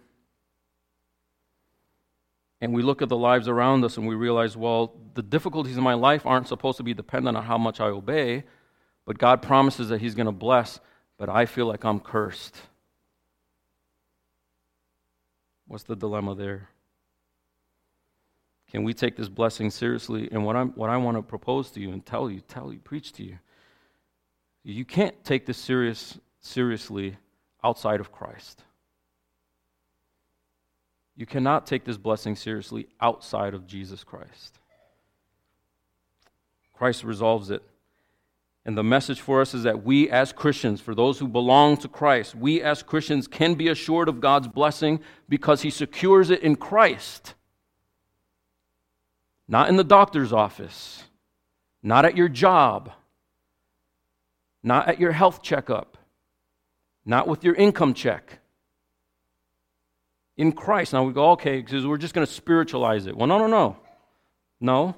And 2.60 2.74
we 2.74 2.82
look 2.82 3.02
at 3.02 3.08
the 3.08 3.16
lives 3.16 3.48
around 3.48 3.86
us 3.86 3.96
and 3.96 4.06
we 4.06 4.16
realize, 4.16 4.58
well, 4.58 4.94
the 5.14 5.24
difficulties 5.24 5.78
in 5.78 5.84
my 5.84 5.94
life 5.94 6.26
aren't 6.26 6.50
supposed 6.50 6.76
to 6.80 6.84
be 6.84 6.94
dependent 6.94 7.38
on 7.38 7.46
how 7.46 7.58
much 7.58 7.80
I 7.80 7.86
obey, 7.86 8.44
but 9.06 9.18
God 9.18 9.42
promises 9.42 9.88
that 9.88 10.02
He's 10.02 10.16
going 10.16 10.26
to 10.26 10.34
bless, 10.34 10.82
but 11.22 11.30
I 11.30 11.46
feel 11.46 11.68
like 11.68 11.84
I'm 11.84 12.00
cursed. 12.00 12.58
What's 15.68 15.84
the 15.84 15.96
dilemma 15.96 16.34
there? 16.34 16.70
Can 18.72 18.84
we 18.84 18.96
take 18.96 19.18
this 19.18 19.30
blessing 19.30 19.70
seriously? 19.70 20.30
And 20.32 20.44
what, 20.44 20.56
I'm, 20.56 20.70
what 20.70 20.90
I 20.90 20.98
want 20.98 21.18
to 21.18 21.22
propose 21.22 21.70
to 21.72 21.80
you 21.80 21.92
and 21.92 22.04
tell 22.04 22.32
you, 22.32 22.40
tell 22.40 22.74
you, 22.74 22.80
preach 22.80 23.14
to 23.14 23.24
you, 23.24 23.38
you 24.64 24.84
can't 24.84 25.24
take 25.24 25.46
this 25.46 25.60
serious, 25.60 26.18
seriously 26.40 27.16
outside 27.64 28.00
of 28.00 28.12
Christ. 28.12 28.64
You 31.16 31.28
cannot 31.28 31.68
take 31.68 31.84
this 31.86 31.98
blessing 31.98 32.36
seriously 32.36 32.88
outside 33.00 33.54
of 33.54 33.68
Jesus 33.68 34.04
Christ. 34.04 34.58
Christ 36.74 37.04
resolves 37.04 37.52
it. 37.52 37.62
And 38.64 38.78
the 38.78 38.84
message 38.84 39.20
for 39.20 39.42
us 39.42 39.54
is 39.56 39.64
that 39.64 39.84
we 39.84 40.10
as 40.10 40.32
Christians, 40.32 40.82
for 40.82 40.94
those 40.94 41.18
who 41.18 41.28
belong 41.28 41.78
to 41.78 41.88
Christ, 41.88 42.36
we 42.36 42.62
as 42.62 42.84
Christians 42.84 43.28
can 43.28 43.56
be 43.56 43.70
assured 43.70 44.08
of 44.08 44.22
God's 44.22 44.48
blessing 44.48 45.00
because 45.28 45.64
He 45.64 45.72
secures 45.72 46.30
it 46.30 46.44
in 46.44 46.56
Christ. 46.56 47.34
Not 49.48 49.70
in 49.70 49.78
the 49.78 49.84
doctor's 49.84 50.32
office, 50.32 51.04
not 51.82 52.06
at 52.06 52.16
your 52.16 52.30
job, 52.30 52.92
not 54.62 54.88
at 54.88 55.00
your 55.00 55.12
health 55.12 55.42
checkup, 55.42 55.98
not 57.04 57.28
with 57.28 57.44
your 57.44 57.56
income 57.56 57.94
check. 57.94 58.40
In 60.38 60.52
Christ. 60.52 60.94
Now 60.94 61.04
we 61.04 61.14
go, 61.14 61.32
okay, 61.32 61.62
because 61.62 61.86
we're 61.86 61.98
just 61.98 62.14
going 62.14 62.26
to 62.26 62.32
spiritualize 62.32 63.06
it. 63.06 63.18
Well, 63.18 63.28
no, 63.28 63.38
no, 63.38 63.48
no. 63.48 63.78
No. 64.60 64.96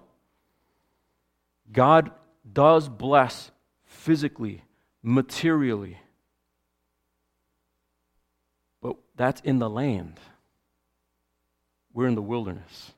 God 1.71 2.12
does 2.52 2.88
bless 2.88 3.52
physically, 4.04 4.62
materially. 5.02 5.98
But 8.82 8.98
that's 9.16 9.39
in 9.42 9.60
the 9.60 9.70
land. 9.70 10.20
We're 11.94 12.08
in 12.08 12.16
the 12.16 12.22
wilderness. 12.22 12.92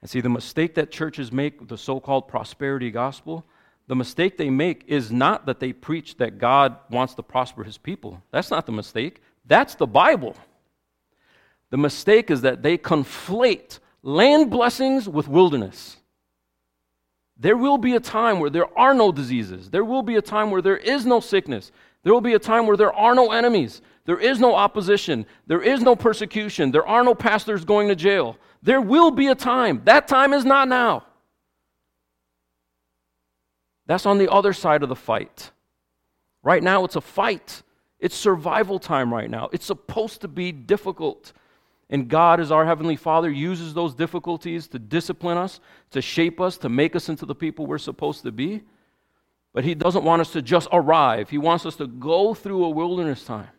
And 0.00 0.08
see, 0.08 0.22
the 0.22 0.30
mistake 0.30 0.76
that 0.76 0.90
churches 0.90 1.30
make 1.30 1.60
with 1.60 1.68
the 1.68 1.76
so 1.76 2.00
called 2.00 2.26
prosperity 2.26 2.90
gospel, 2.90 3.44
the 3.86 3.94
mistake 3.94 4.38
they 4.38 4.48
make 4.48 4.84
is 4.86 5.12
not 5.12 5.44
that 5.44 5.60
they 5.60 5.74
preach 5.74 6.16
that 6.16 6.38
God 6.38 6.76
wants 6.90 7.14
to 7.16 7.22
prosper 7.22 7.62
his 7.62 7.76
people. 7.76 8.22
That's 8.30 8.50
not 8.50 8.64
the 8.64 8.72
mistake. 8.72 9.20
That's 9.44 9.74
the 9.74 9.86
Bible. 9.86 10.36
The 11.68 11.76
mistake 11.76 12.30
is 12.30 12.40
that 12.40 12.62
they 12.62 12.78
conflate 12.78 13.78
land 14.02 14.50
blessings 14.50 15.06
with 15.06 15.28
wilderness. 15.28 15.98
There 17.38 17.56
will 17.56 17.78
be 17.78 17.94
a 17.94 18.00
time 18.00 18.38
where 18.38 18.50
there 18.50 18.78
are 18.78 18.94
no 18.94 19.10
diseases. 19.10 19.70
There 19.70 19.84
will 19.84 20.02
be 20.02 20.16
a 20.16 20.22
time 20.22 20.50
where 20.50 20.62
there 20.62 20.76
is 20.76 21.06
no 21.06 21.20
sickness. 21.20 21.72
There 22.02 22.12
will 22.12 22.20
be 22.20 22.34
a 22.34 22.38
time 22.38 22.66
where 22.66 22.76
there 22.76 22.92
are 22.92 23.14
no 23.14 23.32
enemies. 23.32 23.82
There 24.04 24.18
is 24.18 24.40
no 24.40 24.54
opposition. 24.54 25.26
There 25.46 25.62
is 25.62 25.80
no 25.80 25.96
persecution. 25.96 26.70
There 26.70 26.86
are 26.86 27.04
no 27.04 27.14
pastors 27.14 27.64
going 27.64 27.88
to 27.88 27.94
jail. 27.94 28.36
There 28.62 28.80
will 28.80 29.10
be 29.10 29.28
a 29.28 29.34
time. 29.34 29.82
That 29.84 30.08
time 30.08 30.32
is 30.32 30.44
not 30.44 30.68
now. 30.68 31.04
That's 33.86 34.06
on 34.06 34.18
the 34.18 34.30
other 34.30 34.52
side 34.52 34.82
of 34.82 34.88
the 34.88 34.96
fight. 34.96 35.50
Right 36.42 36.62
now, 36.62 36.84
it's 36.84 36.96
a 36.96 37.00
fight. 37.00 37.62
It's 37.98 38.16
survival 38.16 38.78
time 38.78 39.12
right 39.12 39.30
now. 39.30 39.48
It's 39.52 39.66
supposed 39.66 40.20
to 40.22 40.28
be 40.28 40.50
difficult. 40.50 41.32
And 41.92 42.08
God, 42.08 42.40
as 42.40 42.50
our 42.50 42.64
Heavenly 42.64 42.96
Father, 42.96 43.30
uses 43.30 43.74
those 43.74 43.94
difficulties 43.94 44.66
to 44.68 44.78
discipline 44.78 45.36
us, 45.36 45.60
to 45.90 46.00
shape 46.00 46.40
us, 46.40 46.56
to 46.58 46.70
make 46.70 46.96
us 46.96 47.10
into 47.10 47.26
the 47.26 47.34
people 47.34 47.66
we're 47.66 47.76
supposed 47.76 48.22
to 48.22 48.32
be. 48.32 48.62
But 49.52 49.64
He 49.64 49.74
doesn't 49.74 50.02
want 50.02 50.22
us 50.22 50.32
to 50.32 50.40
just 50.40 50.68
arrive, 50.72 51.28
He 51.28 51.36
wants 51.36 51.66
us 51.66 51.76
to 51.76 51.86
go 51.86 52.32
through 52.32 52.64
a 52.64 52.70
wilderness 52.70 53.24
time. 53.24 53.50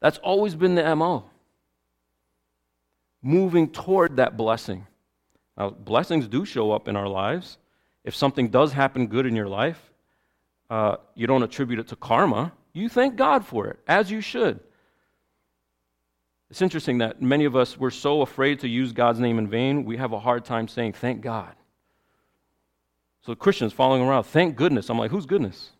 That's 0.00 0.18
always 0.18 0.56
been 0.56 0.74
the 0.74 0.96
MO 0.96 1.30
moving 3.22 3.70
toward 3.70 4.16
that 4.16 4.36
blessing. 4.36 4.88
Now, 5.56 5.70
blessings 5.70 6.26
do 6.26 6.44
show 6.44 6.72
up 6.72 6.88
in 6.88 6.96
our 6.96 7.06
lives. 7.06 7.56
If 8.02 8.16
something 8.16 8.48
does 8.48 8.72
happen 8.72 9.06
good 9.06 9.26
in 9.26 9.36
your 9.36 9.46
life, 9.46 9.92
uh, 10.68 10.96
you 11.14 11.28
don't 11.28 11.44
attribute 11.44 11.78
it 11.78 11.86
to 11.88 11.96
karma. 11.96 12.52
You 12.72 12.88
thank 12.88 13.14
God 13.14 13.46
for 13.46 13.68
it, 13.68 13.78
as 13.86 14.10
you 14.10 14.20
should. 14.20 14.58
It's 16.52 16.60
interesting 16.60 16.98
that 16.98 17.22
many 17.22 17.46
of 17.46 17.56
us, 17.56 17.78
we're 17.78 17.88
so 17.88 18.20
afraid 18.20 18.60
to 18.60 18.68
use 18.68 18.92
God's 18.92 19.18
name 19.18 19.38
in 19.38 19.48
vain, 19.48 19.86
we 19.86 19.96
have 19.96 20.12
a 20.12 20.20
hard 20.20 20.44
time 20.44 20.68
saying, 20.68 20.92
thank 20.92 21.22
God. 21.22 21.54
So 23.22 23.34
Christians 23.34 23.72
following 23.72 24.02
around, 24.02 24.24
thank 24.24 24.54
goodness. 24.54 24.90
I'm 24.90 24.98
like, 24.98 25.10
whose 25.10 25.24
goodness? 25.24 25.70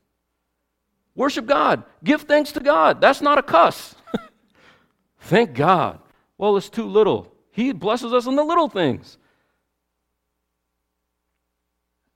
Worship 1.14 1.44
God. 1.44 1.84
Give 2.02 2.22
thanks 2.22 2.52
to 2.52 2.60
God. 2.60 3.02
That's 3.02 3.20
not 3.20 3.36
a 3.36 3.42
cuss. 3.42 3.96
thank 5.20 5.52
God. 5.52 5.98
Well, 6.38 6.56
it's 6.56 6.70
too 6.70 6.86
little. 6.86 7.30
He 7.50 7.72
blesses 7.72 8.14
us 8.14 8.26
in 8.26 8.36
the 8.36 8.42
little 8.42 8.70
things. 8.70 9.18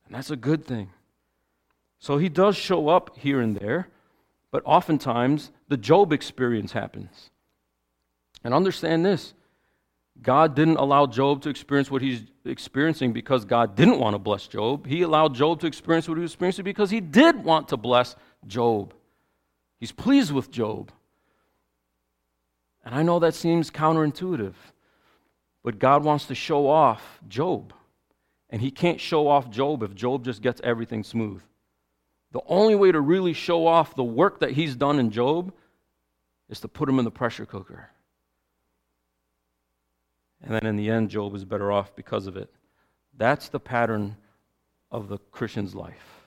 And 0.07 0.15
that's 0.15 0.31
a 0.31 0.37
good 0.37 0.65
thing. 0.65 0.89
So 1.99 2.17
he 2.17 2.31
does 2.31 2.57
show 2.57 2.89
up 2.89 3.19
here 3.19 3.39
and 3.39 3.55
there, 3.55 3.91
but 4.51 4.63
oftentimes 4.65 5.51
the 5.69 5.77
Job 5.77 6.11
experience 6.11 6.73
happens. 6.73 7.29
And 8.47 8.55
understand 8.55 9.05
this 9.05 9.35
God 10.23 10.55
didn't 10.55 10.77
allow 10.77 11.07
Job 11.07 11.43
to 11.43 11.49
experience 11.49 11.91
what 11.91 12.01
he's 12.01 12.23
experiencing 12.45 13.13
because 13.13 13.45
God 13.45 13.75
didn't 13.75 13.99
want 13.99 14.15
to 14.15 14.21
bless 14.21 14.47
Job. 14.47 14.87
He 14.87 15.03
allowed 15.03 15.35
Job 15.35 15.59
to 15.63 15.67
experience 15.67 16.09
what 16.09 16.17
he 16.17 16.23
was 16.23 16.31
experiencing 16.31 16.65
because 16.65 16.89
he 16.89 17.01
did 17.01 17.43
want 17.43 17.67
to 17.71 17.77
bless 17.77 18.15
Job. 18.47 18.95
He's 19.81 19.91
pleased 19.91 20.31
with 20.31 20.53
Job. 20.53 20.93
And 22.85 22.95
I 22.95 23.03
know 23.03 23.19
that 23.19 23.35
seems 23.35 23.69
counterintuitive. 23.69 24.55
But 25.65 25.81
God 25.81 26.05
wants 26.05 26.27
to 26.27 26.37
show 26.37 26.69
off 26.69 27.19
Job. 27.29 27.73
And 28.49 28.63
he 28.63 28.71
can't 28.71 29.01
show 29.01 29.27
off 29.27 29.51
Job 29.51 29.83
if 29.83 29.93
Job 29.93 30.25
just 30.25 30.41
gets 30.41 30.61
everything 30.63 31.03
smooth. 31.03 31.43
The 32.31 32.43
only 32.47 32.77
way 32.77 32.93
to 32.93 33.01
really 33.01 33.33
show 33.33 33.67
off 33.67 33.97
the 33.97 34.05
work 34.05 34.39
that 34.39 34.53
he's 34.53 34.77
done 34.77 35.01
in 35.01 35.11
Job 35.11 35.53
is 36.49 36.61
to 36.61 36.69
put 36.69 36.89
him 36.89 37.01
in 37.01 37.05
the 37.05 37.11
pressure 37.11 37.45
cooker. 37.45 37.91
And 40.47 40.55
then 40.55 40.67
in 40.67 40.77
the 40.77 40.89
end, 40.89 41.11
Job 41.11 41.35
is 41.35 41.45
better 41.45 41.73
off 41.73 41.95
because 41.97 42.29
of 42.29 42.37
it. 42.37 42.49
That's 43.17 43.49
the 43.49 43.59
pattern 43.59 44.17
of 44.93 45.09
the 45.09 45.19
Christian's 45.19 45.75
life. 45.75 46.23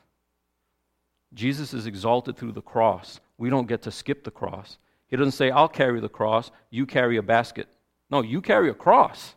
Jesus 1.33 1.73
is 1.73 1.85
exalted 1.85 2.35
through 2.35 2.51
the 2.51 2.61
cross. 2.61 3.21
We 3.37 3.49
don't 3.49 3.67
get 3.67 3.81
to 3.83 3.91
skip 3.91 4.25
the 4.25 4.31
cross. 4.31 4.77
He 5.07 5.15
doesn't 5.15 5.31
say, 5.31 5.51
I'll 5.51 5.69
carry 5.69 6.01
the 6.01 6.09
cross, 6.09 6.51
you 6.69 6.85
carry 6.85 7.17
a 7.17 7.23
basket. 7.23 7.67
No, 8.11 8.21
you 8.21 8.41
carry 8.41 8.69
a 8.69 8.73
cross. 8.73 9.35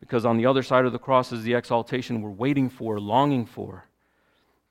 Because 0.00 0.24
on 0.24 0.38
the 0.38 0.46
other 0.46 0.62
side 0.62 0.86
of 0.86 0.92
the 0.92 0.98
cross 0.98 1.30
is 1.30 1.44
the 1.44 1.54
exaltation 1.54 2.22
we're 2.22 2.30
waiting 2.30 2.70
for, 2.70 2.98
longing 2.98 3.44
for. 3.44 3.86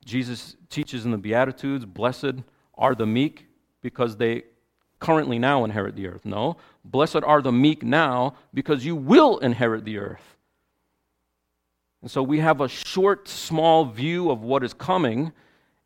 Jesus 0.04 0.56
teaches 0.68 1.04
in 1.04 1.10
the 1.10 1.18
Beatitudes 1.18 1.84
Blessed 1.84 2.42
are 2.76 2.94
the 2.94 3.06
meek 3.06 3.46
because 3.80 4.16
they 4.16 4.42
currently 5.02 5.36
now 5.38 5.64
inherit 5.64 5.96
the 5.96 6.06
earth. 6.06 6.24
No. 6.24 6.56
Blessed 6.84 7.24
are 7.24 7.42
the 7.42 7.50
meek 7.50 7.82
now 7.82 8.36
because 8.54 8.86
you 8.86 8.94
will 8.94 9.38
inherit 9.38 9.84
the 9.84 9.98
earth. 9.98 10.36
And 12.00 12.10
so 12.10 12.22
we 12.22 12.38
have 12.38 12.60
a 12.60 12.68
short, 12.68 13.26
small 13.26 13.84
view 13.84 14.30
of 14.30 14.42
what 14.42 14.62
is 14.62 14.72
coming, 14.72 15.32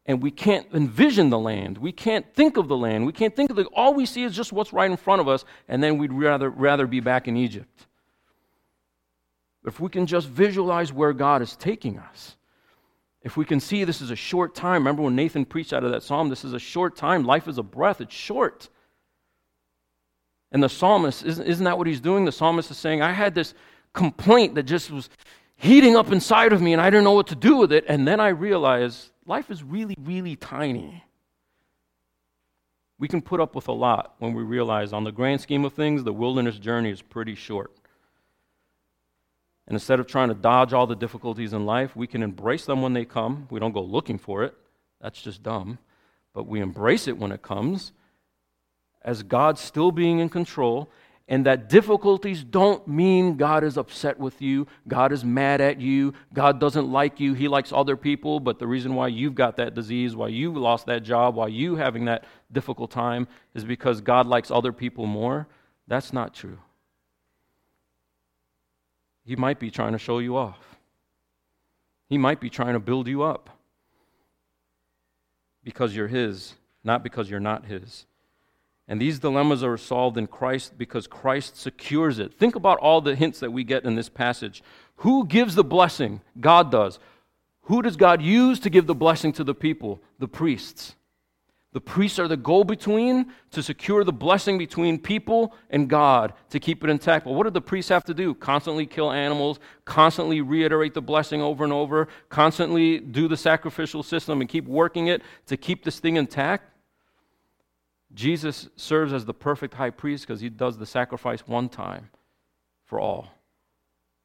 and 0.05 0.23
we 0.23 0.31
can't 0.31 0.67
envision 0.73 1.31
the 1.31 1.39
land. 1.39 1.79
We 1.79 1.93
can't 1.93 2.27
think 2.35 2.59
of 2.59 2.69
the 2.69 2.77
land. 2.77 3.07
We 3.07 3.13
can't 3.13 3.35
think 3.35 3.49
of 3.49 3.57
the. 3.57 3.65
All 3.75 3.95
we 3.95 4.05
see 4.05 4.23
is 4.23 4.37
just 4.37 4.53
what's 4.53 4.73
right 4.73 4.91
in 4.91 4.99
front 4.99 5.23
of 5.23 5.29
us, 5.29 5.47
and 5.67 5.83
then 5.83 5.97
we'd 5.97 6.13
rather, 6.13 6.51
rather 6.51 6.87
be 6.87 7.01
back 7.01 7.27
in 7.27 7.39
Egypt. 7.39 7.87
If 9.65 9.81
we 9.81 9.89
can 9.89 10.07
just 10.07 10.29
visualize 10.29 10.93
where 10.93 11.15
God 11.15 11.41
is 11.41 11.57
taking 11.57 11.99
us, 11.99 12.37
if 13.23 13.37
we 13.37 13.47
can 13.47 13.61
see 13.61 13.83
this 13.85 14.03
is 14.03 14.11
a 14.11 14.17
short 14.17 14.55
time, 14.55 14.83
remember 14.83 15.03
when 15.03 15.17
Nathan 15.17 15.45
preached 15.47 15.73
out 15.73 15.85
of 15.85 15.91
that 15.91 16.03
psalm, 16.03 16.29
this 16.29 16.45
is 16.45 16.53
a 16.53 16.59
short 16.59 16.97
time. 16.97 17.25
Life 17.25 17.49
is 17.49 17.59
a 17.59 17.63
breath, 17.63 18.01
it's 18.01 18.15
short. 18.15 18.69
And 20.57 20.63
the 20.63 20.71
psalmist, 20.71 21.23
isn't, 21.23 21.47
isn't 21.47 21.65
that 21.67 21.77
what 21.77 21.87
he's 21.87 22.01
doing? 22.01 22.25
The 22.25 22.33
psalmist 22.33 22.71
is 22.71 22.79
saying, 22.79 23.03
I 23.03 23.13
had 23.13 23.35
this 23.35 23.53
complaint 23.93 24.55
that 24.55 24.63
just 24.63 24.91
was 24.91 25.11
heating 25.57 25.97
up 25.97 26.11
inside 26.11 26.55
of 26.55 26.63
me 26.63 26.73
and 26.73 26.81
I 26.81 26.89
didn't 26.89 27.05
know 27.05 27.13
what 27.13 27.27
to 27.27 27.35
do 27.35 27.57
with 27.57 27.75
it. 27.75 27.85
And 27.89 28.09
then 28.09 28.21
I 28.21 28.29
realized 28.29 29.11
life 29.27 29.51
is 29.51 29.63
really, 29.63 29.97
really 30.03 30.35
tiny. 30.35 31.05
We 32.99 33.07
can 33.07 33.21
put 33.21 33.39
up 33.39 33.55
with 33.55 33.69
a 33.69 33.73
lot 33.73 34.15
when 34.19 34.33
we 34.33 34.45
realize, 34.45 34.95
on 34.95 35.05
the 35.05 35.13
grand 35.13 35.43
scheme 35.43 35.67
of 35.67 35.75
things, 35.75 36.05
the 36.05 36.13
wilderness 36.15 36.59
journey 36.59 36.91
is 36.91 37.03
pretty 37.03 37.35
short. 37.35 37.71
And 39.67 39.75
instead 39.75 40.01
of 40.01 40.07
trying 40.07 40.29
to 40.29 40.35
dodge 40.35 40.73
all 40.73 40.87
the 40.87 40.97
difficulties 40.97 41.53
in 41.53 41.67
life, 41.67 41.95
we 41.95 42.07
can 42.07 42.23
embrace 42.23 42.65
them 42.65 42.81
when 42.81 42.95
they 42.95 43.05
come. 43.05 43.47
We 43.51 43.61
don't 43.61 43.73
go 43.73 43.83
looking 43.83 44.17
for 44.17 44.43
it. 44.43 44.55
That's 45.03 45.21
just 45.21 45.43
dumb. 45.43 45.77
But 46.33 46.47
we 46.47 46.61
embrace 46.61 47.09
it 47.09 47.19
when 47.19 47.31
it 47.31 47.43
comes 47.43 47.93
as 49.07 49.23
God 49.23 49.59
still 49.59 49.93
being 49.93 50.19
in 50.19 50.29
control, 50.29 50.91
and 51.29 51.47
that 51.47 51.69
difficulties 51.69 52.45
don't 52.45 52.87
mean 52.87 53.37
God 53.37 53.65
is 53.65 53.77
upset 53.77 54.19
with 54.19 54.43
you, 54.43 54.67
God 54.87 55.13
is 55.13 55.25
mad 55.25 55.61
at 55.61 55.81
you, 55.81 56.13
God 56.35 56.61
doesn't 56.61 56.91
like 56.91 57.19
you, 57.19 57.33
He 57.33 57.49
likes 57.49 57.73
other 57.73 57.97
people, 57.97 58.41
but 58.41 58.59
the 58.59 58.67
reason 58.67 58.95
why 58.95 59.09
you've 59.09 59.35
got 59.35 59.57
that 59.57 59.75
disease, 59.75 60.15
why 60.15 60.29
you 60.29 60.53
lost 60.53 60.87
that 60.87 61.03
job, 61.03 61.37
why 61.37 61.47
you 61.47 61.77
having 61.77 62.05
that 62.05 62.25
difficult 62.53 62.91
time 62.91 63.27
is 63.55 63.65
because 63.65 64.01
God 64.01 64.27
likes 64.27 64.51
other 64.51 64.73
people 64.73 65.07
more. 65.07 65.49
That's 65.89 66.13
not 66.13 66.35
true. 66.35 66.59
He 69.25 69.35
might 69.35 69.59
be 69.59 69.71
trying 69.71 69.93
to 69.93 69.99
show 69.99 70.19
you 70.19 70.37
off. 70.37 70.77
He 72.09 72.19
might 72.19 72.41
be 72.41 72.51
trying 72.51 72.75
to 72.75 72.81
build 72.81 73.09
you 73.09 73.23
up 73.23 73.51
because 75.65 75.95
you're 75.95 76.07
His, 76.07 76.55
not 76.85 77.03
because 77.03 77.29
you're 77.29 77.41
not 77.41 77.67
His. 77.67 78.07
And 78.89 79.01
these 79.01 79.19
dilemmas 79.19 79.65
are 79.65 79.77
solved 79.77 80.17
in 80.17 80.29
Christ 80.29 80.79
because 80.79 81.07
Christ 81.07 81.57
secures 81.57 82.19
it. 82.19 82.35
Think 82.35 82.55
about 82.55 82.79
all 82.79 83.01
the 83.01 83.17
hints 83.17 83.41
that 83.41 83.53
we 83.53 83.65
get 83.65 83.85
in 83.85 83.97
this 83.97 84.09
passage. 84.09 84.63
Who 84.97 85.27
gives 85.27 85.55
the 85.55 85.65
blessing? 85.65 86.21
God 86.39 86.71
does. 86.71 86.99
Who 87.63 87.83
does 87.83 87.97
God 87.97 88.23
use 88.23 88.61
to 88.61 88.71
give 88.71 88.87
the 88.87 88.95
blessing 88.95 89.33
to 89.35 89.45
the 89.45 89.55
people? 89.55 90.01
The 90.21 90.29
priests. 90.29 90.95
The 91.73 91.81
priests 91.81 92.19
are 92.19 92.29
the 92.29 92.39
go 92.39 92.65
between 92.65 93.27
to 93.51 93.63
secure 93.63 94.03
the 94.05 94.13
blessing 94.13 94.57
between 94.57 94.99
people 94.99 95.53
and 95.69 95.91
God 95.91 96.33
to 96.51 96.61
keep 96.61 96.83
it 96.83 96.89
intact. 96.89 97.27
But 97.27 97.33
what 97.33 97.45
do 97.45 97.51
the 97.51 97.61
priests 97.61 97.91
have 97.91 98.05
to 98.05 98.15
do? 98.15 98.35
Constantly 98.35 98.87
kill 98.87 99.13
animals, 99.13 99.59
constantly 99.85 100.41
reiterate 100.41 100.95
the 100.95 101.03
blessing 101.03 101.43
over 101.43 101.65
and 101.65 101.73
over, 101.73 102.09
constantly 102.31 102.99
do 102.99 103.29
the 103.29 103.37
sacrificial 103.37 104.03
system 104.03 104.41
and 104.41 104.49
keep 104.49 104.67
working 104.67 105.09
it 105.09 105.21
to 105.47 105.57
keep 105.57 105.85
this 105.85 105.99
thing 105.99 106.17
intact? 106.17 106.73
Jesus 108.17 108.69
serves 108.77 109.13
as 109.13 109.27
the 109.27 109.35
perfect 109.35 109.75
high 109.75 109.91
priest 109.91 110.27
because 110.27 110.41
he 110.41 110.49
does 110.49 110.79
the 110.79 110.87
sacrifice 110.87 111.47
one 111.47 111.69
time 111.69 112.09
for 112.87 112.99
all. 112.99 113.29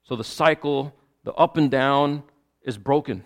So 0.03 0.15
the 0.15 0.23
cycle, 0.23 0.95
the 1.25 1.33
up 1.33 1.57
and 1.57 1.69
down, 1.69 2.23
is 2.63 2.77
broken. 2.77 3.25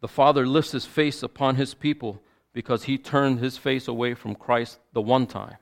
The 0.00 0.08
Father 0.08 0.44
lifts 0.44 0.72
his 0.72 0.84
face 0.84 1.22
upon 1.22 1.54
his 1.54 1.72
people 1.72 2.20
because 2.52 2.84
he 2.84 2.98
turned 2.98 3.38
his 3.38 3.56
face 3.56 3.86
away 3.86 4.14
from 4.14 4.34
Christ 4.34 4.80
the 4.92 5.02
one 5.02 5.28
time. 5.28 5.56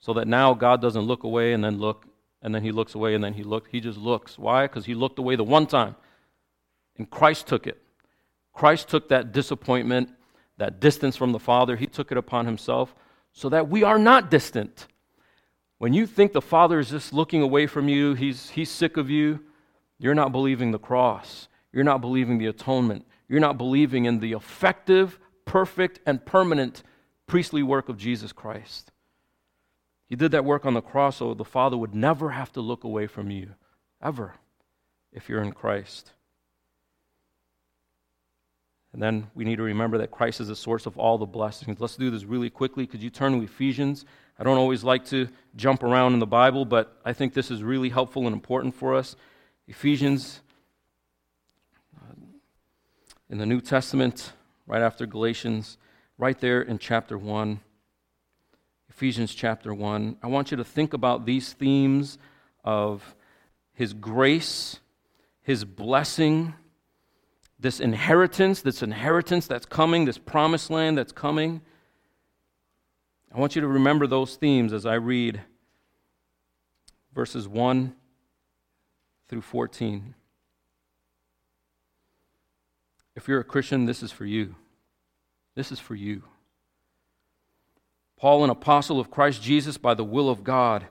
So 0.00 0.12
that 0.14 0.28
now 0.28 0.52
God 0.52 0.82
doesn't 0.82 1.02
look 1.02 1.24
away 1.24 1.54
and 1.54 1.64
then 1.64 1.78
look, 1.78 2.04
and 2.42 2.54
then 2.54 2.62
he 2.62 2.72
looks 2.72 2.94
away 2.94 3.14
and 3.14 3.24
then 3.24 3.32
he 3.32 3.42
looked. 3.42 3.68
He 3.72 3.80
just 3.80 3.98
looks. 3.98 4.38
Why? 4.38 4.66
Because 4.66 4.84
he 4.84 4.94
looked 4.94 5.18
away 5.18 5.36
the 5.36 5.44
one 5.44 5.66
time. 5.66 5.96
And 6.98 7.08
Christ 7.08 7.46
took 7.46 7.66
it. 7.66 7.80
Christ 8.52 8.88
took 8.88 9.08
that 9.08 9.32
disappointment, 9.32 10.10
that 10.58 10.80
distance 10.80 11.16
from 11.16 11.32
the 11.32 11.38
Father, 11.38 11.76
he 11.76 11.86
took 11.86 12.12
it 12.12 12.18
upon 12.18 12.46
himself 12.46 12.94
so 13.32 13.48
that 13.48 13.68
we 13.68 13.82
are 13.82 13.98
not 13.98 14.30
distant. 14.30 14.86
When 15.78 15.92
you 15.92 16.06
think 16.06 16.32
the 16.32 16.40
Father 16.40 16.78
is 16.78 16.90
just 16.90 17.12
looking 17.12 17.42
away 17.42 17.66
from 17.66 17.88
you, 17.88 18.14
he's, 18.14 18.50
he's 18.50 18.70
sick 18.70 18.96
of 18.96 19.10
you, 19.10 19.40
you're 19.98 20.14
not 20.14 20.32
believing 20.32 20.70
the 20.70 20.78
cross. 20.78 21.48
You're 21.72 21.84
not 21.84 22.00
believing 22.00 22.38
the 22.38 22.46
atonement. 22.46 23.06
You're 23.28 23.40
not 23.40 23.58
believing 23.58 24.04
in 24.04 24.20
the 24.20 24.32
effective, 24.32 25.18
perfect, 25.44 25.98
and 26.06 26.24
permanent 26.24 26.82
priestly 27.26 27.62
work 27.62 27.88
of 27.88 27.96
Jesus 27.96 28.32
Christ. 28.32 28.92
He 30.06 30.16
did 30.16 30.32
that 30.32 30.44
work 30.44 30.66
on 30.66 30.74
the 30.74 30.80
cross 30.80 31.16
so 31.16 31.34
the 31.34 31.44
Father 31.44 31.76
would 31.76 31.94
never 31.94 32.30
have 32.30 32.52
to 32.52 32.60
look 32.60 32.84
away 32.84 33.06
from 33.06 33.30
you, 33.30 33.54
ever, 34.02 34.34
if 35.12 35.28
you're 35.28 35.42
in 35.42 35.52
Christ. 35.52 36.12
And 38.94 39.02
then 39.02 39.26
we 39.34 39.44
need 39.44 39.56
to 39.56 39.64
remember 39.64 39.98
that 39.98 40.12
Christ 40.12 40.40
is 40.40 40.46
the 40.46 40.54
source 40.54 40.86
of 40.86 40.96
all 40.96 41.18
the 41.18 41.26
blessings. 41.26 41.80
Let's 41.80 41.96
do 41.96 42.12
this 42.12 42.22
really 42.22 42.48
quickly. 42.48 42.86
Could 42.86 43.02
you 43.02 43.10
turn 43.10 43.32
to 43.32 43.42
Ephesians? 43.44 44.04
I 44.38 44.44
don't 44.44 44.56
always 44.56 44.84
like 44.84 45.04
to 45.06 45.26
jump 45.56 45.82
around 45.82 46.12
in 46.12 46.20
the 46.20 46.28
Bible, 46.28 46.64
but 46.64 46.96
I 47.04 47.12
think 47.12 47.34
this 47.34 47.50
is 47.50 47.60
really 47.60 47.88
helpful 47.88 48.24
and 48.26 48.32
important 48.32 48.76
for 48.76 48.94
us. 48.94 49.16
Ephesians 49.66 50.42
uh, 51.96 52.14
in 53.28 53.38
the 53.38 53.46
New 53.46 53.60
Testament, 53.60 54.32
right 54.64 54.80
after 54.80 55.06
Galatians, 55.06 55.76
right 56.16 56.38
there 56.38 56.62
in 56.62 56.78
chapter 56.78 57.18
1, 57.18 57.58
Ephesians 58.90 59.34
chapter 59.34 59.74
1. 59.74 60.18
I 60.22 60.28
want 60.28 60.52
you 60.52 60.56
to 60.56 60.64
think 60.64 60.92
about 60.92 61.26
these 61.26 61.52
themes 61.52 62.16
of 62.62 63.16
His 63.72 63.92
grace, 63.92 64.78
His 65.42 65.64
blessing, 65.64 66.54
this 67.64 67.80
inheritance, 67.80 68.60
this 68.60 68.82
inheritance 68.82 69.46
that's 69.46 69.64
coming, 69.64 70.04
this 70.04 70.18
promised 70.18 70.68
land 70.68 70.98
that's 70.98 71.12
coming. 71.12 71.62
I 73.34 73.40
want 73.40 73.56
you 73.56 73.62
to 73.62 73.68
remember 73.68 74.06
those 74.06 74.36
themes 74.36 74.74
as 74.74 74.84
I 74.84 74.96
read 74.96 75.40
verses 77.14 77.48
1 77.48 77.94
through 79.28 79.40
14. 79.40 80.14
If 83.16 83.28
you're 83.28 83.40
a 83.40 83.44
Christian, 83.44 83.86
this 83.86 84.02
is 84.02 84.12
for 84.12 84.26
you. 84.26 84.56
This 85.54 85.72
is 85.72 85.80
for 85.80 85.94
you. 85.94 86.22
Paul, 88.18 88.44
an 88.44 88.50
apostle 88.50 89.00
of 89.00 89.10
Christ 89.10 89.42
Jesus 89.42 89.78
by 89.78 89.94
the 89.94 90.04
will 90.04 90.28
of 90.28 90.44
God, 90.44 90.86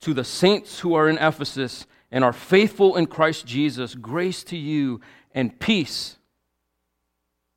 to 0.00 0.12
the 0.12 0.24
saints 0.24 0.80
who 0.80 0.94
are 0.94 1.08
in 1.08 1.18
Ephesus 1.18 1.86
and 2.10 2.24
are 2.24 2.32
faithful 2.32 2.96
in 2.96 3.06
Christ 3.06 3.46
Jesus, 3.46 3.94
grace 3.94 4.42
to 4.44 4.56
you 4.56 5.00
and 5.36 5.56
peace. 5.60 6.16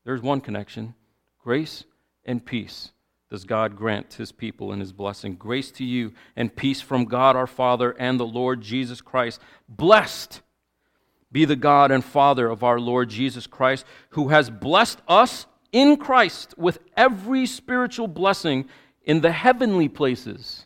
There's 0.06 0.22
one 0.22 0.42
connection 0.42 0.94
grace 1.42 1.86
and 2.26 2.46
peace 2.46 2.92
does 3.32 3.46
God 3.46 3.76
grant 3.76 4.14
his 4.14 4.32
people 4.32 4.74
in 4.74 4.80
his 4.80 4.92
blessing. 4.92 5.36
Grace 5.36 5.72
to 5.72 5.84
you 5.84 6.14
and 6.36 6.56
peace 6.56 6.82
from 6.82 7.06
God 7.06 7.36
our 7.36 7.48
Father 7.48 7.96
and 7.98 8.20
the 8.20 8.26
Lord 8.26 8.62
Jesus 8.62 9.02
Christ. 9.02 9.40
Blessed 9.68 10.42
be 11.32 11.46
the 11.46 11.56
God 11.56 11.92
and 11.92 12.04
Father 12.04 12.50
of 12.50 12.64
our 12.64 12.80
Lord 12.80 13.10
Jesus 13.10 13.46
Christ, 13.46 13.86
who 14.10 14.30
has 14.30 14.50
blessed 14.50 15.00
us 15.08 15.46
in 15.72 15.98
Christ 15.98 16.56
with 16.58 16.80
every 16.98 17.46
spiritual 17.46 18.08
blessing 18.08 18.68
in 19.04 19.22
the 19.22 19.32
heavenly 19.32 19.88
places, 19.88 20.66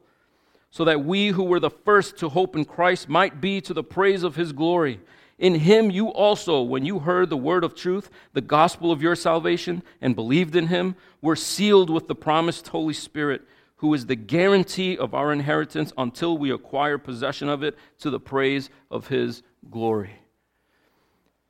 so 0.71 0.85
that 0.85 1.03
we 1.03 1.27
who 1.27 1.43
were 1.43 1.59
the 1.59 1.69
first 1.69 2.17
to 2.17 2.29
hope 2.29 2.55
in 2.55 2.65
Christ 2.65 3.07
might 3.09 3.39
be 3.39 3.61
to 3.61 3.73
the 3.73 3.83
praise 3.83 4.23
of 4.23 4.37
his 4.37 4.53
glory. 4.53 5.01
In 5.37 5.55
him 5.55 5.91
you 5.91 6.07
also, 6.07 6.61
when 6.61 6.85
you 6.85 6.99
heard 6.99 7.29
the 7.29 7.37
word 7.37 7.63
of 7.63 7.75
truth, 7.75 8.09
the 8.33 8.41
gospel 8.41 8.91
of 8.91 9.01
your 9.01 9.15
salvation, 9.15 9.83
and 9.99 10.15
believed 10.15 10.55
in 10.55 10.67
him, 10.67 10.95
were 11.21 11.35
sealed 11.35 11.89
with 11.89 12.07
the 12.07 12.15
promised 12.15 12.69
Holy 12.69 12.93
Spirit, 12.93 13.41
who 13.77 13.93
is 13.93 14.05
the 14.05 14.15
guarantee 14.15 14.97
of 14.97 15.13
our 15.13 15.33
inheritance 15.33 15.91
until 15.97 16.37
we 16.37 16.51
acquire 16.51 16.97
possession 16.97 17.49
of 17.49 17.63
it 17.63 17.75
to 17.99 18.09
the 18.09 18.19
praise 18.19 18.69
of 18.89 19.07
his 19.07 19.41
glory. 19.69 20.11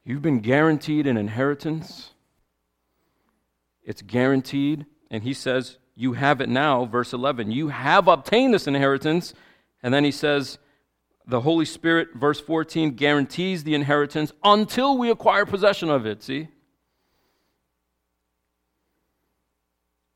You've 0.04 0.22
been 0.22 0.40
guaranteed 0.40 1.06
an 1.06 1.18
inheritance. 1.18 2.12
It's 3.84 4.02
guaranteed. 4.02 4.86
And 5.12 5.22
he 5.24 5.34
says, 5.34 5.78
You 5.96 6.14
have 6.14 6.42
it 6.42 6.50
now, 6.50 6.86
verse 6.86 7.14
11. 7.14 7.52
You 7.52 7.70
have 7.70 8.08
obtained 8.08 8.54
this 8.54 8.68
inheritance. 8.68 9.34
And 9.84 9.94
then 9.94 10.04
he 10.04 10.12
says, 10.12 10.58
the 11.28 11.42
Holy 11.42 11.66
Spirit, 11.66 12.10
verse 12.16 12.40
14, 12.40 12.92
guarantees 12.92 13.64
the 13.64 13.76
inheritance 13.76 14.32
until 14.44 14.98
we 14.98 15.10
acquire 15.10 15.46
possession 15.46 15.90
of 15.90 16.06
it. 16.06 16.24
See? 16.24 16.48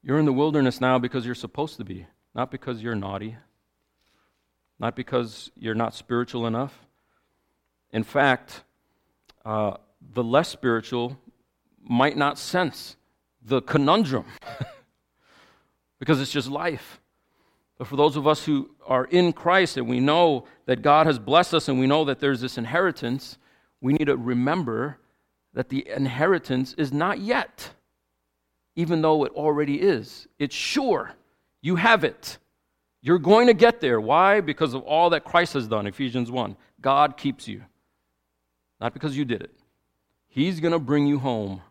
You're 0.04 0.20
in 0.20 0.26
the 0.26 0.34
wilderness 0.34 0.80
now 0.80 1.00
because 1.00 1.26
you're 1.26 1.36
supposed 1.36 1.78
to 1.78 1.84
be, 1.84 2.06
not 2.34 2.52
because 2.52 2.82
you're 2.82 2.96
naughty, 2.96 3.38
not 4.80 4.96
because 4.96 5.52
you're 5.58 5.76
not 5.76 5.94
spiritual 5.94 6.46
enough. 6.46 6.78
In 7.92 8.04
fact, 8.04 8.64
uh, 9.46 9.78
the 10.14 10.24
less 10.24 10.50
spiritual 10.50 11.18
might 11.82 12.18
not 12.18 12.38
sense 12.38 12.98
the 13.42 13.62
conundrum 13.62 14.26
because 16.00 16.22
it's 16.22 16.32
just 16.32 16.50
life. 16.50 17.00
But 17.78 17.88
for 17.88 17.96
those 17.96 18.16
of 18.16 18.28
us 18.28 18.46
who 18.46 18.70
are 18.86 19.06
in 19.06 19.34
Christ 19.34 19.78
and 19.78 19.88
we 19.88 20.00
know 20.00 20.46
that 20.66 20.82
God 20.82 21.08
has 21.08 21.20
blessed 21.20 21.54
us 21.54 21.68
and 21.68 21.80
we 21.80 21.88
know 21.88 22.06
that 22.06 22.20
there's 22.20 22.42
this 22.42 22.58
inheritance, 22.58 23.38
we 23.82 23.94
need 23.94 24.06
to 24.06 24.16
remember 24.16 24.98
that 25.54 25.70
the 25.70 25.88
inheritance 25.90 26.74
is 26.78 26.94
not 26.94 27.20
yet, 27.20 27.72
even 28.76 29.02
though 29.02 29.26
it 29.26 29.32
already 29.34 29.82
is. 29.82 30.28
It's 30.40 30.56
sure. 30.56 31.14
You 31.62 31.76
have 31.76 32.04
it. 32.04 32.38
You're 33.02 33.20
going 33.20 33.48
to 33.48 33.54
get 33.54 33.82
there. 33.82 34.00
Why? 34.00 34.42
Because 34.42 34.74
of 34.74 34.82
all 34.84 35.12
that 35.12 35.24
Christ 35.24 35.54
has 35.54 35.68
done. 35.68 35.86
Ephesians 35.86 36.32
1. 36.32 36.56
God 36.82 37.18
keeps 37.18 37.48
you, 37.48 37.62
not 38.80 38.94
because 38.94 39.18
you 39.18 39.26
did 39.26 39.42
it. 39.42 39.52
He's 40.28 40.60
going 40.60 40.74
to 40.74 40.80
bring 40.80 41.08
you 41.08 41.20
home. 41.20 41.62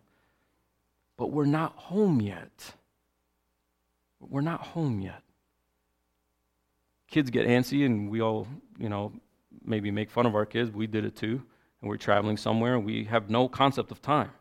But 1.16 1.30
we're 1.30 1.44
not 1.44 1.72
home 1.76 2.20
yet. 2.20 2.74
We're 4.28 4.40
not 4.40 4.60
home 4.60 5.00
yet 5.00 5.24
kids 7.14 7.30
get 7.30 7.46
antsy 7.46 7.86
and 7.86 8.10
we 8.10 8.20
all, 8.20 8.44
you 8.76 8.88
know, 8.88 9.12
maybe 9.64 9.88
make 9.92 10.10
fun 10.10 10.26
of 10.26 10.34
our 10.34 10.44
kids. 10.44 10.72
We 10.72 10.88
did 10.88 11.04
it 11.04 11.14
too. 11.14 11.40
And 11.80 11.88
we're 11.88 11.96
traveling 11.96 12.36
somewhere 12.36 12.74
and 12.74 12.84
we 12.84 13.04
have 13.04 13.30
no 13.30 13.48
concept 13.48 13.92
of 13.92 14.02
time. 14.02 14.32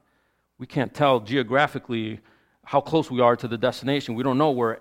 We 0.57 0.65
can't 0.65 0.91
tell 0.91 1.19
geographically 1.19 2.19
how 2.65 2.81
close 2.81 3.11
we 3.11 3.21
are 3.21 3.35
to 3.35 3.47
the 3.47 3.59
destination. 3.59 4.15
We 4.15 4.23
don't 4.23 4.39
know 4.39 4.49
where 4.49 4.79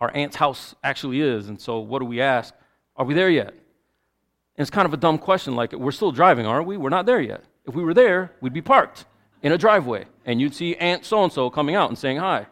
our 0.00 0.14
aunt's 0.14 0.36
house 0.36 0.76
actually 0.84 1.20
is. 1.20 1.48
And 1.48 1.60
so 1.60 1.80
what 1.80 1.98
do 1.98 2.04
we 2.04 2.20
ask? 2.20 2.54
Are 2.94 3.04
we 3.04 3.12
there 3.12 3.30
yet? 3.30 3.48
And 3.48 4.62
it's 4.64 4.70
kind 4.70 4.86
of 4.86 4.94
a 4.94 4.98
dumb 4.98 5.18
question 5.18 5.56
like, 5.56 5.72
we're 5.72 5.90
still 5.90 6.12
driving, 6.12 6.46
aren't 6.46 6.68
we? 6.68 6.76
We're 6.76 6.90
not 6.90 7.06
there 7.06 7.20
yet. 7.20 7.42
If 7.64 7.74
we 7.74 7.82
were 7.82 7.94
there, 7.94 8.30
we'd 8.40 8.52
be 8.52 8.62
parked 8.62 9.04
in 9.42 9.50
a 9.50 9.58
driveway 9.58 10.04
and 10.24 10.40
you'd 10.40 10.54
see 10.54 10.76
Aunt 10.76 11.04
so 11.04 11.24
and 11.24 11.32
so 11.32 11.50
coming 11.50 11.74
out 11.74 11.88
and 11.88 11.98
saying 11.98 12.18
hi. 12.18 12.46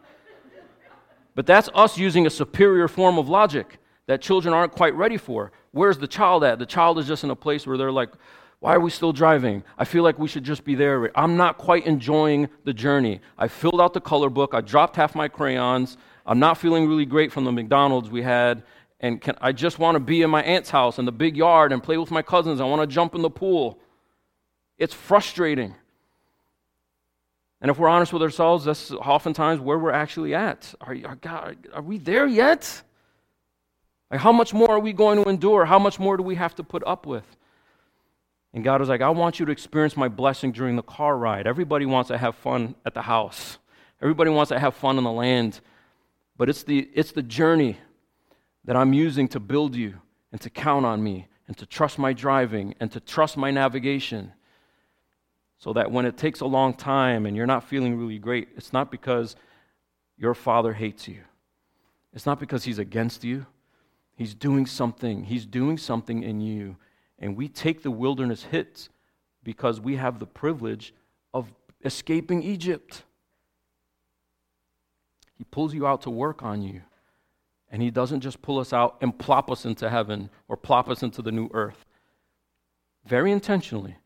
But 1.35 1.45
that's 1.45 1.69
us 1.75 1.97
using 1.97 2.25
a 2.25 2.29
superior 2.29 2.87
form 2.87 3.17
of 3.17 3.29
logic 3.29 3.77
that 4.07 4.21
children 4.21 4.53
aren't 4.53 4.71
quite 4.71 4.95
ready 4.95 5.17
for. 5.17 5.51
Where's 5.71 5.97
the 5.97 6.07
child 6.07 6.43
at? 6.43 6.59
The 6.59 6.65
child 6.65 6.97
is 6.99 7.07
just 7.07 7.23
in 7.23 7.29
a 7.29 7.35
place 7.35 7.67
where 7.67 7.77
they're 7.77 7.91
like, 7.91 8.11
why 8.59 8.73
are 8.73 8.79
we 8.79 8.89
still 8.89 9.11
driving? 9.11 9.63
I 9.77 9.85
feel 9.85 10.03
like 10.03 10.17
we 10.17 10.27
should 10.27 10.43
just 10.43 10.63
be 10.63 10.75
there. 10.75 11.11
I'm 11.17 11.35
not 11.35 11.57
quite 11.57 11.85
enjoying 11.85 12.49
the 12.63 12.73
journey. 12.73 13.19
I 13.37 13.47
filled 13.47 13.81
out 13.81 13.93
the 13.93 14.01
color 14.01 14.29
book. 14.29 14.53
I 14.53 14.61
dropped 14.61 14.95
half 14.95 15.13
my 15.13 15.27
crayons. 15.27 15.97
I'm 16.25 16.39
not 16.39 16.57
feeling 16.57 16.87
really 16.87 17.05
great 17.05 17.31
from 17.31 17.43
the 17.43 17.51
McDonald's 17.51 18.09
we 18.09 18.21
had. 18.21 18.63
And 19.01 19.21
can, 19.21 19.35
I 19.41 19.51
just 19.51 19.77
want 19.77 19.95
to 19.95 19.99
be 19.99 20.21
in 20.21 20.29
my 20.29 20.41
aunt's 20.41 20.69
house 20.69 20.97
in 20.97 21.05
the 21.05 21.11
big 21.11 21.35
yard 21.35 21.73
and 21.73 21.83
play 21.83 21.97
with 21.97 22.11
my 22.11 22.21
cousins. 22.21 22.61
I 22.61 22.63
want 22.63 22.81
to 22.81 22.87
jump 22.87 23.13
in 23.13 23.21
the 23.21 23.29
pool. 23.29 23.79
It's 24.77 24.93
frustrating. 24.93 25.75
And 27.61 27.71
if 27.71 27.77
we're 27.77 27.89
honest 27.89 28.13
with 28.13 28.21
ourselves, 28.21 28.65
that's 28.65 28.91
oftentimes 28.91 29.59
where 29.61 29.79
we're 29.79 29.91
actually 29.91 30.35
at. 30.35 30.73
Are, 30.81 30.95
are, 31.05 31.15
God, 31.15 31.57
are 31.73 31.81
we 31.81 31.97
there 31.97 32.27
yet? 32.27 32.81
Like, 34.11 34.19
how 34.19 34.31
much 34.31 34.53
more 34.53 34.71
are 34.71 34.79
we 34.79 34.93
going 34.93 35.23
to 35.23 35.29
endure? 35.29 35.65
How 35.65 35.79
much 35.79 35.99
more 35.99 36.17
do 36.17 36.23
we 36.23 36.35
have 36.35 36.55
to 36.55 36.63
put 36.63 36.83
up 36.85 37.05
with? 37.05 37.25
And 38.53 38.63
God 38.63 38.79
was 38.79 38.87
like, 38.87 39.01
I 39.01 39.09
want 39.09 39.39
you 39.39 39.45
to 39.45 39.51
experience 39.51 39.97
my 39.97 40.07
blessing 40.07 40.51
during 40.51 40.75
the 40.75 40.83
car 40.83 41.17
ride. 41.17 41.47
Everybody 41.47 41.85
wants 41.85 42.07
to 42.07 42.17
have 42.17 42.35
fun 42.35 42.75
at 42.85 42.93
the 42.93 43.01
house, 43.01 43.57
everybody 44.01 44.29
wants 44.29 44.49
to 44.49 44.59
have 44.59 44.75
fun 44.75 44.97
on 44.97 45.03
the 45.03 45.11
land. 45.11 45.59
But 46.37 46.49
it's 46.49 46.63
the, 46.63 46.89
it's 46.93 47.13
the 47.13 47.23
journey 47.23 47.77
that 48.65 48.75
I'm 48.75 48.93
using 48.93 49.27
to 49.29 49.39
build 49.39 49.75
you 49.75 50.01
and 50.31 50.41
to 50.41 50.49
count 50.49 50.85
on 50.85 51.01
me 51.01 51.27
and 51.47 51.57
to 51.57 51.65
trust 51.65 51.97
my 51.97 52.11
driving 52.11 52.75
and 52.79 52.91
to 52.91 52.99
trust 52.99 53.37
my 53.37 53.51
navigation. 53.51 54.33
So 55.57 55.73
that 55.73 55.91
when 55.91 56.05
it 56.05 56.17
takes 56.17 56.41
a 56.41 56.45
long 56.45 56.73
time 56.73 57.25
and 57.25 57.35
you're 57.35 57.45
not 57.45 57.63
feeling 57.63 57.97
really 57.97 58.19
great, 58.19 58.49
it's 58.55 58.73
not 58.73 58.91
because 58.91 59.35
your 60.17 60.33
father 60.33 60.73
hates 60.73 61.07
you. 61.07 61.21
It's 62.13 62.25
not 62.25 62.39
because 62.39 62.63
he's 62.63 62.79
against 62.79 63.23
you. 63.23 63.45
He's 64.15 64.33
doing 64.33 64.65
something. 64.65 65.25
He's 65.25 65.45
doing 65.45 65.77
something 65.77 66.23
in 66.23 66.39
you. 66.39 66.77
And 67.19 67.35
we 67.35 67.47
take 67.47 67.83
the 67.83 67.91
wilderness 67.91 68.43
hits 68.43 68.89
because 69.43 69.79
we 69.79 69.97
have 69.97 70.19
the 70.19 70.25
privilege 70.25 70.93
of 71.33 71.51
escaping 71.83 72.41
Egypt. 72.41 73.03
He 75.37 75.43
pulls 75.43 75.73
you 75.73 75.85
out 75.85 76.01
to 76.03 76.09
work 76.09 76.43
on 76.43 76.61
you. 76.61 76.81
And 77.69 77.81
He 77.81 77.91
doesn't 77.91 78.21
just 78.21 78.41
pull 78.41 78.59
us 78.59 78.71
out 78.71 78.97
and 79.01 79.17
plop 79.17 79.51
us 79.51 79.65
into 79.65 79.89
heaven 79.89 80.29
or 80.47 80.55
plop 80.55 80.89
us 80.89 81.03
into 81.03 81.21
the 81.21 81.31
new 81.31 81.49
earth. 81.53 81.85
Very 83.05 83.31
intentionally, 83.31 83.97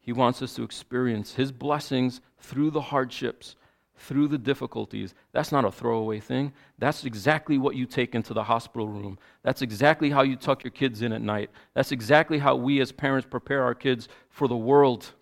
He 0.00 0.12
wants 0.12 0.42
us 0.42 0.54
to 0.54 0.62
experience 0.62 1.34
His 1.34 1.52
blessings 1.52 2.20
through 2.38 2.70
the 2.70 2.80
hardships, 2.80 3.56
through 3.96 4.28
the 4.28 4.38
difficulties. 4.38 5.14
That's 5.32 5.52
not 5.52 5.64
a 5.64 5.70
throwaway 5.70 6.20
thing. 6.20 6.52
That's 6.78 7.04
exactly 7.04 7.58
what 7.58 7.76
you 7.76 7.86
take 7.86 8.14
into 8.14 8.32
the 8.32 8.44
hospital 8.44 8.88
room. 8.88 9.18
That's 9.42 9.62
exactly 9.62 10.10
how 10.10 10.22
you 10.22 10.36
tuck 10.36 10.64
your 10.64 10.70
kids 10.70 11.02
in 11.02 11.12
at 11.12 11.20
night. 11.20 11.50
That's 11.74 11.92
exactly 11.92 12.38
how 12.38 12.56
we 12.56 12.80
as 12.80 12.92
parents 12.92 13.26
prepare 13.30 13.62
our 13.62 13.74
kids 13.74 14.08
for 14.30 14.48
the 14.48 14.56
world. 14.56 15.12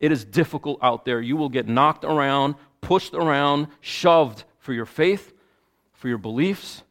It 0.00 0.10
is 0.10 0.24
difficult 0.24 0.80
out 0.82 1.04
there. 1.04 1.20
You 1.20 1.36
will 1.36 1.48
get 1.48 1.68
knocked 1.68 2.04
around, 2.04 2.56
pushed 2.80 3.14
around, 3.14 3.68
shoved 3.80 4.42
for 4.58 4.72
your 4.72 4.84
faith, 4.84 5.32
for 5.92 6.08
your 6.08 6.18
beliefs. 6.18 6.82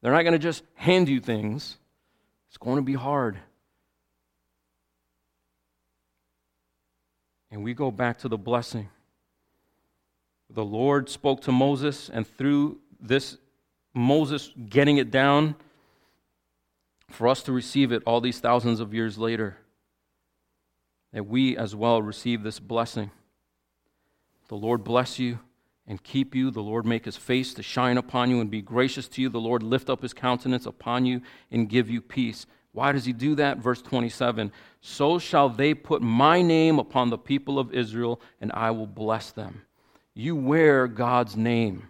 They're 0.00 0.12
not 0.12 0.22
going 0.22 0.32
to 0.32 0.38
just 0.38 0.62
hand 0.74 1.08
you 1.08 1.18
things, 1.18 1.76
it's 2.48 2.58
going 2.58 2.76
to 2.76 2.82
be 2.82 2.94
hard. 2.94 3.38
And 7.50 7.62
we 7.62 7.74
go 7.74 7.90
back 7.90 8.18
to 8.18 8.28
the 8.28 8.38
blessing 8.38 8.88
the 10.50 10.64
Lord 10.64 11.08
spoke 11.08 11.42
to 11.42 11.52
Moses, 11.52 12.08
and 12.08 12.26
through 12.26 12.78
this 13.00 13.36
Moses 13.94 14.52
getting 14.68 14.98
it 14.98 15.10
down, 15.10 15.56
for 17.08 17.28
us 17.28 17.42
to 17.44 17.52
receive 17.52 17.92
it 17.92 18.02
all 18.04 18.20
these 18.20 18.40
thousands 18.40 18.80
of 18.80 18.92
years 18.92 19.16
later, 19.16 19.58
that 21.12 21.26
we 21.26 21.56
as 21.56 21.74
well 21.74 22.02
receive 22.02 22.42
this 22.42 22.58
blessing. 22.58 23.10
The 24.48 24.56
Lord 24.56 24.84
bless 24.84 25.18
you 25.18 25.38
and 25.86 26.02
keep 26.02 26.34
you. 26.34 26.50
The 26.50 26.62
Lord 26.62 26.84
make 26.84 27.04
his 27.04 27.16
face 27.16 27.54
to 27.54 27.62
shine 27.62 27.96
upon 27.96 28.30
you 28.30 28.40
and 28.40 28.50
be 28.50 28.60
gracious 28.60 29.08
to 29.08 29.22
you. 29.22 29.28
The 29.28 29.40
Lord 29.40 29.62
lift 29.62 29.88
up 29.88 30.02
his 30.02 30.12
countenance 30.12 30.66
upon 30.66 31.06
you 31.06 31.22
and 31.50 31.68
give 31.68 31.88
you 31.88 32.00
peace. 32.00 32.46
Why 32.76 32.92
does 32.92 33.04
he 33.04 33.12
do 33.12 33.34
that? 33.36 33.58
Verse 33.58 33.82
27 33.82 34.52
So 34.80 35.18
shall 35.18 35.48
they 35.48 35.74
put 35.74 36.02
my 36.02 36.42
name 36.42 36.78
upon 36.78 37.10
the 37.10 37.18
people 37.18 37.58
of 37.58 37.72
Israel, 37.72 38.20
and 38.40 38.52
I 38.52 38.70
will 38.70 38.86
bless 38.86 39.30
them 39.32 39.62
you 40.16 40.34
wear 40.34 40.88
God's 40.88 41.36
name. 41.36 41.88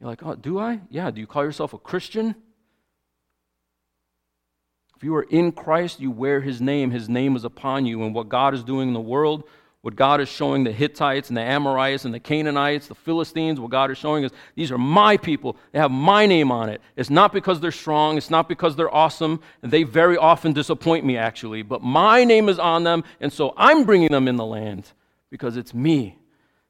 You're 0.00 0.10
like, 0.10 0.22
oh, 0.24 0.34
do 0.34 0.58
I? 0.58 0.80
Yeah. 0.90 1.10
Do 1.12 1.20
you 1.20 1.28
call 1.28 1.44
yourself 1.44 1.72
a 1.72 1.78
Christian? 1.78 2.34
If 4.96 5.04
you 5.04 5.14
are 5.14 5.22
in 5.22 5.52
Christ, 5.52 6.00
you 6.00 6.10
wear 6.10 6.40
his 6.40 6.60
name. 6.60 6.90
His 6.90 7.08
name 7.08 7.36
is 7.36 7.44
upon 7.44 7.86
you. 7.86 8.02
And 8.02 8.12
what 8.12 8.28
God 8.28 8.52
is 8.52 8.64
doing 8.64 8.88
in 8.88 8.94
the 8.94 9.00
world, 9.00 9.44
What 9.82 9.94
God 9.94 10.20
is 10.20 10.28
showing 10.28 10.64
the 10.64 10.72
Hittites 10.72 11.28
and 11.28 11.36
the 11.36 11.42
Amorites 11.42 12.04
and 12.04 12.12
the 12.12 12.18
Canaanites, 12.18 12.88
the 12.88 12.96
Philistines, 12.96 13.60
what 13.60 13.70
God 13.70 13.92
is 13.92 13.98
showing 13.98 14.24
is 14.24 14.32
these 14.56 14.72
are 14.72 14.78
my 14.78 15.16
people. 15.16 15.56
They 15.70 15.78
have 15.78 15.92
my 15.92 16.26
name 16.26 16.50
on 16.50 16.68
it. 16.68 16.80
It's 16.96 17.10
not 17.10 17.32
because 17.32 17.60
they're 17.60 17.70
strong, 17.70 18.16
it's 18.16 18.30
not 18.30 18.48
because 18.48 18.74
they're 18.74 18.92
awesome. 18.92 19.40
They 19.62 19.84
very 19.84 20.16
often 20.16 20.52
disappoint 20.52 21.04
me, 21.04 21.16
actually. 21.16 21.62
But 21.62 21.82
my 21.82 22.24
name 22.24 22.48
is 22.48 22.58
on 22.58 22.82
them, 22.82 23.04
and 23.20 23.32
so 23.32 23.54
I'm 23.56 23.84
bringing 23.84 24.10
them 24.10 24.26
in 24.26 24.34
the 24.34 24.44
land 24.44 24.92
because 25.30 25.56
it's 25.56 25.72
me. 25.72 26.18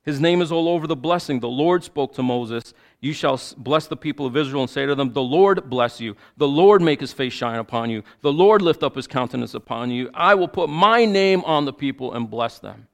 His 0.04 0.20
name 0.20 0.40
is 0.40 0.52
all 0.52 0.68
over 0.68 0.86
the 0.86 0.96
blessing. 0.96 1.40
The 1.40 1.48
Lord 1.48 1.84
spoke 1.84 2.14
to 2.14 2.22
Moses, 2.22 2.72
You 3.00 3.14
shall 3.14 3.40
bless 3.56 3.86
the 3.86 3.96
people 3.96 4.26
of 4.26 4.36
Israel 4.36 4.62
and 4.62 4.70
say 4.70 4.84
to 4.86 4.94
them, 4.94 5.12
The 5.12 5.22
Lord 5.22 5.68
bless 5.68 5.98
you. 5.98 6.14
The 6.36 6.48
Lord 6.48 6.82
make 6.82 7.00
his 7.00 7.12
face 7.12 7.32
shine 7.32 7.58
upon 7.58 7.90
you. 7.90 8.02
The 8.20 8.32
Lord 8.32 8.60
lift 8.62 8.82
up 8.82 8.96
his 8.96 9.06
countenance 9.06 9.54
upon 9.54 9.90
you. 9.90 10.10
I 10.14 10.34
will 10.34 10.48
put 10.48 10.68
my 10.68 11.06
name 11.06 11.42
on 11.44 11.64
the 11.64 11.72
people 11.72 12.14
and 12.14 12.30
bless 12.30 12.58
them. 12.58 12.86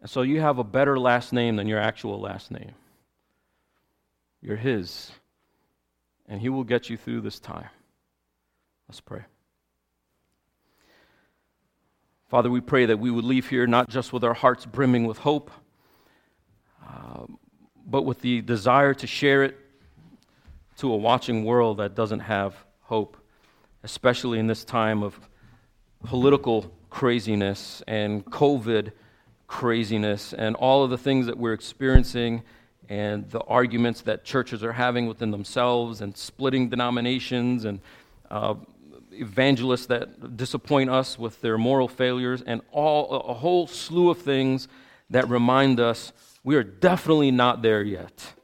And 0.00 0.08
so 0.08 0.22
you 0.22 0.40
have 0.40 0.58
a 0.58 0.64
better 0.64 0.98
last 0.98 1.32
name 1.32 1.56
than 1.56 1.66
your 1.66 1.78
actual 1.78 2.20
last 2.20 2.50
name. 2.50 2.72
You're 4.40 4.56
His. 4.56 5.10
And 6.28 6.40
He 6.40 6.48
will 6.48 6.64
get 6.64 6.88
you 6.88 6.96
through 6.96 7.20
this 7.20 7.38
time. 7.38 7.68
Let's 8.88 9.00
pray. 9.00 9.22
Father, 12.28 12.48
we 12.48 12.60
pray 12.60 12.86
that 12.86 12.98
we 12.98 13.10
would 13.10 13.24
leave 13.24 13.48
here 13.48 13.66
not 13.66 13.88
just 13.88 14.12
with 14.12 14.24
our 14.24 14.34
hearts 14.34 14.64
brimming 14.64 15.04
with 15.04 15.18
hope, 15.18 15.50
uh, 16.88 17.26
but 17.84 18.02
with 18.02 18.20
the 18.20 18.40
desire 18.40 18.94
to 18.94 19.06
share 19.06 19.42
it 19.42 19.58
to 20.76 20.92
a 20.92 20.96
watching 20.96 21.44
world 21.44 21.78
that 21.78 21.94
doesn't 21.94 22.20
have 22.20 22.54
hope, 22.82 23.16
especially 23.82 24.38
in 24.38 24.46
this 24.46 24.64
time 24.64 25.02
of 25.02 25.18
political 26.04 26.72
craziness 26.88 27.82
and 27.86 28.24
COVID 28.24 28.92
craziness 29.50 30.32
and 30.32 30.54
all 30.54 30.84
of 30.84 30.90
the 30.90 30.96
things 30.96 31.26
that 31.26 31.36
we're 31.36 31.52
experiencing 31.52 32.40
and 32.88 33.28
the 33.30 33.40
arguments 33.40 34.02
that 34.02 34.24
churches 34.24 34.62
are 34.62 34.72
having 34.72 35.08
within 35.08 35.32
themselves 35.32 36.00
and 36.00 36.16
splitting 36.16 36.68
denominations 36.68 37.64
and 37.64 37.80
uh, 38.30 38.54
evangelists 39.10 39.86
that 39.86 40.36
disappoint 40.36 40.88
us 40.88 41.18
with 41.18 41.40
their 41.40 41.58
moral 41.58 41.88
failures 41.88 42.44
and 42.46 42.60
all 42.70 43.10
a 43.10 43.34
whole 43.34 43.66
slew 43.66 44.08
of 44.08 44.18
things 44.18 44.68
that 45.10 45.28
remind 45.28 45.80
us 45.80 46.12
we 46.44 46.54
are 46.54 46.62
definitely 46.62 47.32
not 47.32 47.60
there 47.60 47.82
yet. 47.82 48.34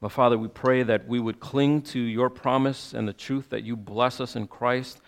But 0.00 0.12
Father, 0.12 0.38
we 0.38 0.48
pray 0.48 0.82
that 0.82 1.06
we 1.06 1.20
would 1.20 1.40
cling 1.40 1.82
to 1.82 2.00
your 2.00 2.30
promise 2.30 2.94
and 2.94 3.06
the 3.06 3.12
truth 3.12 3.50
that 3.50 3.64
you 3.64 3.76
bless 3.76 4.18
us 4.18 4.34
in 4.34 4.46
Christ. 4.46 4.98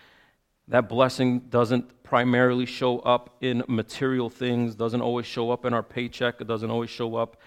That 0.67 0.87
blessing 0.87 1.39
doesn't 1.49 1.89
primarily 2.09 2.65
show 2.65 2.97
up 3.01 3.35
in 3.39 3.63
material 3.67 4.31
things, 4.31 4.73
doesn't 4.73 5.01
always 5.01 5.27
show 5.27 5.51
up 5.51 5.63
in 5.63 5.75
our 5.75 5.83
paycheck, 5.83 6.41
it 6.41 6.47
doesn't 6.47 6.71
always 6.71 6.89
show 6.89 7.15
up 7.15 7.37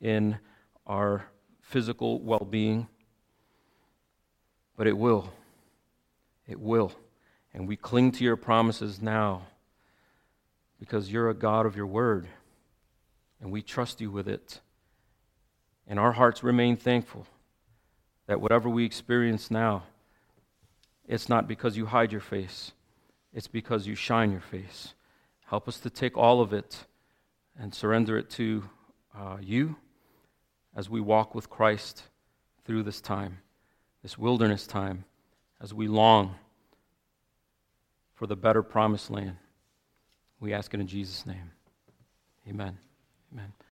in 0.00 0.38
our 0.86 1.26
physical 1.60 2.20
well 2.20 2.46
being. 2.48 2.86
But 4.76 4.86
it 4.86 4.96
will. 4.96 5.32
It 6.46 6.60
will. 6.60 6.92
And 7.52 7.66
we 7.66 7.74
cling 7.74 8.12
to 8.12 8.22
your 8.22 8.36
promises 8.36 9.02
now 9.02 9.42
because 10.78 11.10
you're 11.10 11.28
a 11.28 11.34
God 11.34 11.66
of 11.66 11.74
your 11.74 11.86
word 11.86 12.28
and 13.40 13.50
we 13.50 13.60
trust 13.60 14.00
you 14.00 14.12
with 14.12 14.28
it. 14.28 14.60
And 15.88 15.98
our 15.98 16.12
hearts 16.12 16.44
remain 16.44 16.76
thankful 16.76 17.26
that 18.28 18.40
whatever 18.40 18.68
we 18.68 18.84
experience 18.84 19.50
now, 19.50 19.82
it's 21.08 21.28
not 21.28 21.48
because 21.48 21.76
you 21.76 21.86
hide 21.86 22.12
your 22.12 22.20
face 22.20 22.70
it's 23.32 23.48
because 23.48 23.86
you 23.86 23.94
shine 23.94 24.30
your 24.30 24.40
face. 24.40 24.94
Help 25.46 25.68
us 25.68 25.78
to 25.80 25.90
take 25.90 26.16
all 26.16 26.40
of 26.40 26.52
it 26.52 26.86
and 27.58 27.74
surrender 27.74 28.16
it 28.16 28.30
to 28.30 28.64
uh, 29.16 29.36
you 29.40 29.76
as 30.74 30.88
we 30.88 31.00
walk 31.00 31.34
with 31.34 31.50
Christ 31.50 32.04
through 32.64 32.82
this 32.82 33.00
time, 33.00 33.38
this 34.02 34.16
wilderness 34.16 34.66
time, 34.66 35.04
as 35.60 35.74
we 35.74 35.88
long 35.88 36.34
for 38.14 38.26
the 38.26 38.36
better 38.36 38.62
promised 38.62 39.10
land. 39.10 39.36
We 40.40 40.52
ask 40.52 40.72
it 40.74 40.80
in 40.80 40.86
Jesus' 40.86 41.26
name. 41.26 41.50
Amen. 42.48 42.78
Amen. 43.32 43.52